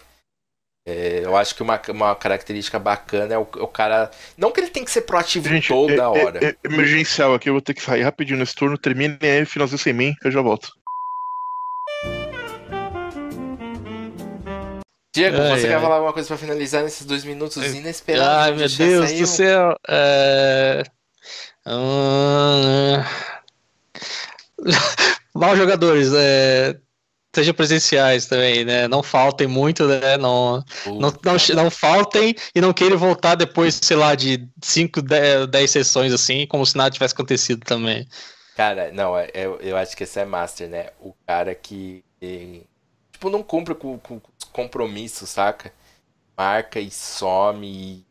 É, 0.85 1.21
eu 1.23 1.37
acho 1.37 1.53
que 1.53 1.61
uma, 1.61 1.79
uma 1.89 2.15
característica 2.15 2.79
bacana 2.79 3.35
é 3.35 3.37
o, 3.37 3.41
o, 3.41 3.67
cara. 3.67 4.09
Não 4.35 4.51
que 4.51 4.59
ele 4.59 4.69
tem 4.69 4.83
que 4.83 4.89
ser 4.89 5.01
proativo 5.01 5.47
Gente, 5.47 5.67
toda 5.67 5.93
é, 5.93 5.97
é 5.97 6.01
hora. 6.01 6.39
É, 6.43 6.49
é, 6.49 6.55
emergencial 6.63 7.35
aqui, 7.35 7.49
eu 7.49 7.53
vou 7.53 7.61
ter 7.61 7.75
que 7.75 7.83
sair 7.83 8.01
rapidinho 8.01 8.39
nesse 8.39 8.55
turno. 8.55 8.77
Termine 8.77 9.17
aí, 9.21 9.45
finalzinho 9.45 9.77
sem 9.77 9.93
mim, 9.93 10.15
eu 10.23 10.31
já 10.31 10.41
volto. 10.41 10.71
Diego, 15.13 15.37
ai, 15.37 15.59
você 15.59 15.67
ai. 15.67 15.73
quer 15.73 15.81
falar 15.81 15.95
alguma 15.95 16.13
coisa 16.13 16.27
pra 16.27 16.37
finalizar 16.37 16.83
nesses 16.83 17.05
dois 17.05 17.23
minutos 17.25 17.57
inesperados? 17.57 18.27
Ai, 18.27 18.51
meu 18.51 18.69
Deus 18.69 19.09
saiu? 19.09 19.21
do 19.21 19.27
céu. 19.27 19.75
É... 19.87 20.83
Hum... 21.63 22.97
Mal 25.35 25.55
jogadores, 25.55 26.11
é... 26.11 26.75
sejam 27.33 27.53
presenciais 27.53 28.25
também, 28.25 28.65
né? 28.65 28.87
Não 28.87 29.01
faltem 29.01 29.47
muito, 29.47 29.87
né? 29.87 30.17
Não, 30.17 30.63
não, 30.85 31.13
não, 31.23 31.55
não, 31.55 31.71
faltem 31.71 32.35
e 32.53 32.59
não 32.59 32.73
queiram 32.73 32.97
voltar 32.97 33.35
depois, 33.35 33.79
sei 33.81 33.97
lá, 33.97 34.15
de 34.15 34.47
5, 34.61 35.01
10 35.01 35.71
sessões 35.71 36.13
assim, 36.13 36.45
como 36.45 36.65
se 36.65 36.75
nada 36.75 36.91
tivesse 36.91 37.13
acontecido 37.13 37.61
também. 37.65 38.07
Cara, 38.55 38.91
não, 38.91 39.17
é, 39.17 39.29
eu, 39.33 39.59
eu 39.61 39.77
acho 39.77 39.95
que 39.95 40.03
esse 40.03 40.19
é 40.19 40.25
master, 40.25 40.69
né? 40.69 40.89
O 40.99 41.13
cara 41.25 41.55
que, 41.55 42.03
tipo, 43.11 43.29
não 43.29 43.41
cumpre 43.41 43.73
com, 43.75 43.97
com, 43.97 44.19
com 44.19 44.31
os 44.37 44.45
compromissos, 44.45 45.29
saca? 45.29 45.73
Marca 46.37 46.79
e 46.79 46.91
some 46.91 47.67
e, 47.67 48.05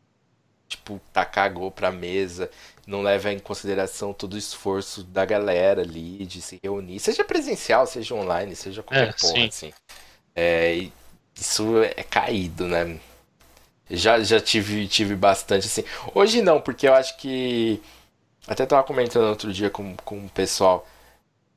tipo, 0.67 0.99
tá 1.13 1.25
cagou 1.25 1.69
pra 1.69 1.91
mesa 1.91 2.49
não 2.85 3.01
leva 3.01 3.31
em 3.31 3.39
consideração 3.39 4.13
todo 4.13 4.33
o 4.33 4.37
esforço 4.37 5.03
da 5.03 5.25
galera 5.25 5.81
ali 5.81 6.25
de 6.25 6.41
se 6.41 6.59
reunir, 6.63 6.99
seja 6.99 7.23
presencial, 7.23 7.85
seja 7.85 8.15
online, 8.15 8.55
seja 8.55 8.81
qualquer 8.83 9.09
é, 9.09 9.13
porra, 9.13 9.33
sim. 9.33 9.47
assim. 9.47 9.73
É, 10.35 10.87
isso 11.35 11.83
é 11.83 12.03
caído, 12.03 12.67
né? 12.67 12.99
Já, 13.89 14.21
já 14.21 14.39
tive, 14.39 14.87
tive 14.87 15.15
bastante, 15.15 15.67
assim. 15.67 15.83
Hoje 16.15 16.41
não, 16.41 16.61
porque 16.61 16.87
eu 16.87 16.93
acho 16.93 17.17
que. 17.17 17.81
Até 18.47 18.65
tava 18.65 18.83
comentando 18.83 19.27
outro 19.29 19.51
dia 19.51 19.69
com, 19.69 19.95
com 19.97 20.25
o 20.25 20.29
pessoal. 20.29 20.87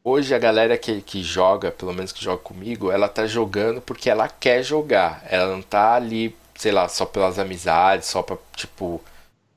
Hoje 0.02 0.34
a 0.34 0.38
galera 0.38 0.76
que, 0.76 1.00
que 1.00 1.22
joga, 1.22 1.70
pelo 1.70 1.94
menos 1.94 2.12
que 2.12 2.22
joga 2.22 2.42
comigo, 2.42 2.90
ela 2.90 3.08
tá 3.08 3.26
jogando 3.26 3.80
porque 3.80 4.10
ela 4.10 4.28
quer 4.28 4.62
jogar. 4.62 5.24
Ela 5.30 5.50
não 5.50 5.62
tá 5.62 5.94
ali, 5.94 6.36
sei 6.56 6.72
lá, 6.72 6.88
só 6.88 7.06
pelas 7.06 7.38
amizades, 7.38 8.08
só 8.08 8.22
pra, 8.22 8.36
tipo, 8.54 9.00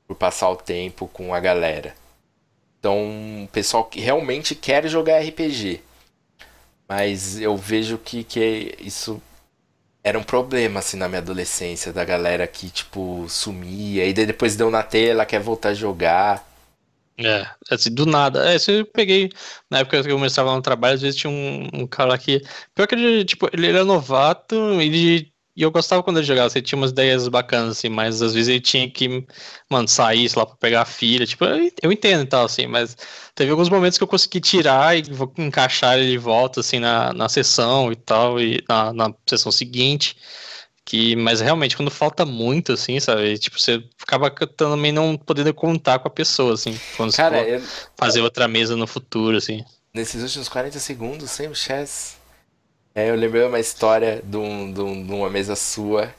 por 0.08 0.16
passar 0.16 0.48
o 0.50 0.56
tempo 0.56 1.06
com 1.06 1.34
a 1.34 1.38
galera. 1.38 1.94
Então, 2.80 3.44
o 3.44 3.48
pessoal 3.48 3.84
que 3.84 4.00
realmente 4.00 4.54
quer 4.54 4.88
jogar 4.88 5.20
RPG. 5.20 5.82
Mas 6.88 7.38
eu 7.38 7.56
vejo 7.56 7.98
que, 7.98 8.24
que 8.24 8.74
isso 8.80 9.20
era 10.02 10.18
um 10.18 10.22
problema 10.22 10.80
assim 10.80 10.96
na 10.96 11.08
minha 11.08 11.20
adolescência, 11.20 11.92
da 11.92 12.04
galera 12.04 12.46
que 12.46 12.70
tipo 12.70 13.26
sumia 13.28 14.06
e 14.06 14.12
depois 14.14 14.56
deu 14.56 14.70
na 14.70 14.82
tela, 14.82 15.26
quer 15.26 15.40
voltar 15.40 15.70
a 15.70 15.74
jogar. 15.74 16.48
É, 17.18 17.46
assim, 17.70 17.92
do 17.92 18.06
nada. 18.06 18.50
É, 18.50 18.56
isso 18.56 18.70
eu 18.70 18.86
peguei. 18.86 19.28
Na 19.68 19.80
época 19.80 20.02
que 20.02 20.08
eu 20.08 20.16
começava 20.16 20.54
no 20.54 20.62
trabalho, 20.62 20.94
às 20.94 21.02
vezes 21.02 21.18
tinha 21.20 21.30
um, 21.30 21.68
um 21.74 21.86
cara 21.86 22.16
que. 22.16 22.40
Pior 22.74 22.86
que 22.86 22.94
ele, 22.94 23.24
tipo, 23.24 23.48
ele 23.52 23.66
era 23.66 23.84
novato, 23.84 24.54
ele 24.80 25.32
e 25.58 25.62
eu 25.62 25.72
gostava 25.72 26.04
quando 26.04 26.18
ele 26.18 26.26
jogava, 26.26 26.48
você 26.48 26.62
tinha 26.62 26.78
umas 26.78 26.92
ideias 26.92 27.26
bacanas, 27.26 27.78
assim, 27.78 27.88
mas 27.88 28.22
às 28.22 28.32
vezes 28.32 28.48
ele 28.48 28.60
tinha 28.60 28.88
que, 28.88 29.26
mano, 29.68 29.88
sair, 29.88 30.28
sei 30.28 30.38
lá, 30.38 30.46
pra 30.46 30.54
pegar 30.54 30.82
a 30.82 30.84
filha. 30.84 31.26
Tipo, 31.26 31.46
eu, 31.46 31.72
eu 31.82 31.90
entendo 31.90 32.22
e 32.22 32.26
tal, 32.26 32.44
assim, 32.44 32.68
mas 32.68 32.96
teve 33.34 33.50
alguns 33.50 33.68
momentos 33.68 33.98
que 33.98 34.04
eu 34.04 34.06
consegui 34.06 34.40
tirar 34.40 34.96
e 34.96 35.02
vou 35.02 35.32
encaixar 35.36 35.98
ele 35.98 36.12
de 36.12 36.16
volta, 36.16 36.60
assim, 36.60 36.78
na, 36.78 37.12
na 37.12 37.28
sessão 37.28 37.90
e 37.90 37.96
tal, 37.96 38.40
e 38.40 38.62
na, 38.68 38.92
na 38.92 39.12
sessão 39.28 39.50
seguinte. 39.50 40.16
Que, 40.84 41.16
mas 41.16 41.40
realmente, 41.40 41.76
quando 41.76 41.90
falta 41.90 42.24
muito, 42.24 42.74
assim, 42.74 43.00
sabe? 43.00 43.36
Tipo, 43.36 43.60
você 43.60 43.82
acaba 44.00 44.30
também 44.30 44.92
não 44.92 45.16
podendo 45.16 45.52
contar 45.52 45.98
com 45.98 46.06
a 46.06 46.10
pessoa, 46.10 46.54
assim, 46.54 46.78
quando 46.96 47.12
Cara, 47.16 47.42
você 47.42 47.56
eu... 47.56 47.62
fazer 47.96 48.20
outra 48.20 48.46
mesa 48.46 48.76
no 48.76 48.86
futuro, 48.86 49.36
assim. 49.36 49.64
Nesses 49.92 50.22
últimos 50.22 50.48
40 50.48 50.78
segundos, 50.78 51.32
sem 51.32 51.48
o 51.48 51.54
chess 51.54 52.17
é, 52.98 53.10
eu 53.10 53.14
lembrei 53.14 53.44
uma 53.44 53.60
história 53.60 54.20
de, 54.24 54.36
um, 54.36 54.72
de, 54.72 54.80
um, 54.80 55.06
de 55.06 55.12
uma 55.12 55.30
mesa 55.30 55.54
sua 55.54 56.12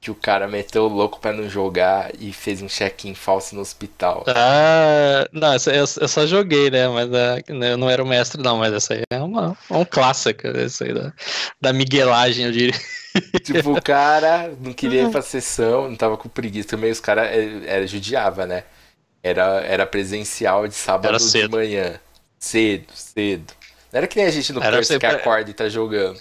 que 0.00 0.10
o 0.10 0.14
cara 0.14 0.46
meteu 0.46 0.84
o 0.84 0.88
louco 0.88 1.18
para 1.18 1.32
não 1.32 1.48
jogar 1.48 2.12
e 2.20 2.32
fez 2.32 2.62
um 2.62 2.68
check-in 2.68 3.14
falso 3.14 3.54
no 3.54 3.60
hospital. 3.60 4.24
Ah, 4.28 5.26
não, 5.32 5.54
essa, 5.54 5.70
eu, 5.70 5.84
eu 6.00 6.08
só 6.08 6.26
joguei, 6.26 6.70
né? 6.70 6.86
Mas 6.88 7.08
uh, 7.08 7.42
eu 7.48 7.76
não 7.76 7.90
era 7.90 8.04
o 8.04 8.06
mestre, 8.06 8.40
não. 8.42 8.58
Mas 8.58 8.72
essa 8.72 8.94
aí 8.94 9.02
é 9.10 9.18
uma, 9.18 9.56
um 9.70 9.84
clássico, 9.84 10.46
essa 10.46 10.84
aí 10.84 10.94
da, 10.94 11.12
da 11.60 11.72
miguelagem, 11.72 12.44
eu 12.44 12.52
diria. 12.52 12.78
Tipo, 13.42 13.72
o 13.72 13.82
cara 13.82 14.52
não 14.60 14.72
queria 14.72 15.02
ir 15.02 15.10
pra 15.10 15.22
sessão, 15.22 15.88
não 15.88 15.96
tava 15.96 16.16
com 16.16 16.28
preguiça. 16.28 16.68
Também 16.68 16.92
os 16.92 17.00
caras 17.00 17.26
era, 17.26 17.66
era, 17.66 17.86
judiava, 17.86 18.46
né? 18.46 18.64
Era, 19.22 19.60
era 19.62 19.86
presencial 19.86 20.68
de 20.68 20.74
sábado 20.74 21.18
de 21.18 21.48
manhã. 21.48 21.98
Cedo, 22.38 22.86
cedo. 22.94 23.57
Não 23.92 23.98
era 23.98 24.06
que 24.06 24.16
nem 24.16 24.26
a 24.26 24.30
gente 24.30 24.52
no 24.52 24.62
era 24.62 24.76
curso 24.76 24.98
que 24.98 25.06
acorda 25.06 25.50
e 25.50 25.54
tá 25.54 25.68
jogando. 25.68 26.20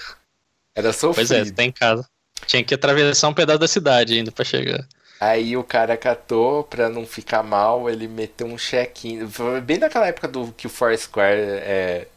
Era 0.75 0.93
sofrido. 0.93 1.27
Pois 1.27 1.31
é, 1.31 1.51
tá 1.51 1.63
em 1.63 1.71
casa. 1.71 2.07
Tinha 2.45 2.63
que 2.63 2.73
atravessar 2.73 3.27
um 3.27 3.33
pedaço 3.33 3.59
da 3.59 3.67
cidade 3.67 4.13
ainda 4.13 4.31
pra 4.31 4.45
chegar. 4.45 4.87
Aí 5.19 5.57
o 5.57 5.63
cara 5.63 5.97
catou, 5.97 6.63
pra 6.63 6.89
não 6.89 7.05
ficar 7.05 7.41
mal, 7.41 7.89
ele 7.89 8.07
meteu 8.07 8.45
um 8.45 8.57
check-in. 8.57 9.27
Bem 9.63 9.79
naquela 9.79 10.07
época 10.07 10.27
do 10.27 10.51
que 10.51 10.67
o 10.67 10.69
Foursquare 10.69 11.39
é, 11.39 12.07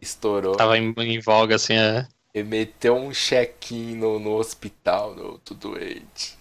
estourou. 0.00 0.54
Tava 0.54 0.76
em, 0.76 0.94
em 0.96 1.20
voga, 1.20 1.56
assim, 1.56 1.74
é. 1.74 2.06
Ele 2.34 2.48
meteu 2.48 2.96
um 2.96 3.12
check-in 3.12 3.96
no, 3.96 4.18
no 4.18 4.36
hospital, 4.36 5.14
no 5.14 5.24
outro 5.32 5.54
doente. 5.54 6.36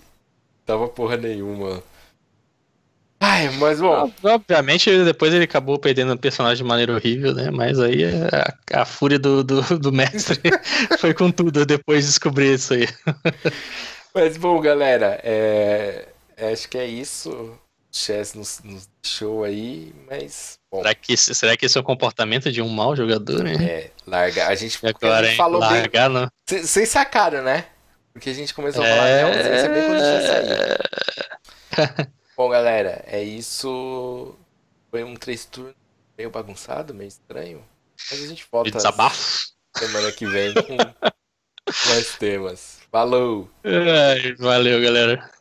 Tava 0.65 0.87
porra 0.87 1.15
nenhuma. 1.15 1.81
Ai, 3.26 3.49
mas 3.51 3.80
bom. 3.80 4.11
Obviamente, 4.21 4.91
depois 5.05 5.34
ele 5.34 5.45
acabou 5.45 5.80
perdendo 5.80 6.11
o 6.11 6.17
personagem 6.17 6.57
de 6.57 6.67
maneira 6.67 6.93
horrível, 6.93 7.34
né? 7.34 7.49
Mas 7.49 7.80
aí 7.80 8.03
a, 8.03 8.82
a 8.82 8.86
fúria 8.86 9.17
do, 9.17 9.41
do, 9.41 9.80
do 9.80 9.93
mestre 9.93 10.41
foi 10.99 11.13
com 11.13 11.32
tudo 11.32 11.65
depois 11.65 12.01
de 12.01 12.09
descobrir 12.09 12.55
isso 12.55 12.74
aí. 12.74 12.86
Mas 14.13 14.36
bom, 14.36 14.59
galera, 14.59 15.21
é... 15.24 16.09
acho 16.51 16.67
que 16.67 16.78
é 16.78 16.86
isso. 16.86 17.30
O 17.30 17.57
Chess 17.93 18.34
nos, 18.34 18.59
nos 18.61 18.89
deixou 19.01 19.45
aí, 19.45 19.95
mas. 20.09 20.59
Bom. 20.69 20.82
Será, 20.82 20.93
que, 20.93 21.15
será 21.15 21.55
que 21.55 21.65
esse 21.65 21.78
é 21.78 21.82
o 21.82 21.84
comportamento 21.84 22.51
de 22.51 22.61
um 22.61 22.67
mau 22.67 22.93
jogador, 22.93 23.41
né? 23.41 23.53
É, 23.53 23.91
larga. 24.05 24.49
A 24.49 24.55
gente, 24.55 24.78
agora, 24.86 25.28
a 25.28 25.30
gente 25.30 25.38
falou 25.38 25.61
largar, 25.61 26.09
bem. 26.09 26.28
Vocês 26.61 26.89
sacaram, 26.89 27.41
né? 27.41 27.67
Porque 28.11 28.32
a 28.32 28.34
gente 28.34 28.53
começou 28.53 28.84
a 28.84 28.86
falar 28.86 29.07
é... 29.07 29.17
de 29.17 29.38
ausência 29.38 29.69
bem 29.69 29.84
quando 29.86 29.99
já 29.99 30.21
saiu. 31.88 32.07
Bom, 32.36 32.49
galera, 32.49 33.03
é 33.07 33.21
isso. 33.23 34.36
Foi 34.89 35.03
um 35.03 35.15
três 35.15 35.45
turnos 35.45 35.75
meio 36.17 36.29
bagunçado, 36.29 36.93
meio 36.93 37.07
estranho. 37.07 37.63
Mas 38.09 38.23
a 38.23 38.27
gente 38.27 38.47
volta 38.51 38.71
desabafo. 38.71 39.51
semana 39.77 40.11
que 40.11 40.25
vem 40.25 40.53
com 40.53 40.77
mais 41.89 42.15
temas. 42.17 42.79
Falou! 42.91 43.49
valeu, 44.39 44.81
galera. 44.81 45.31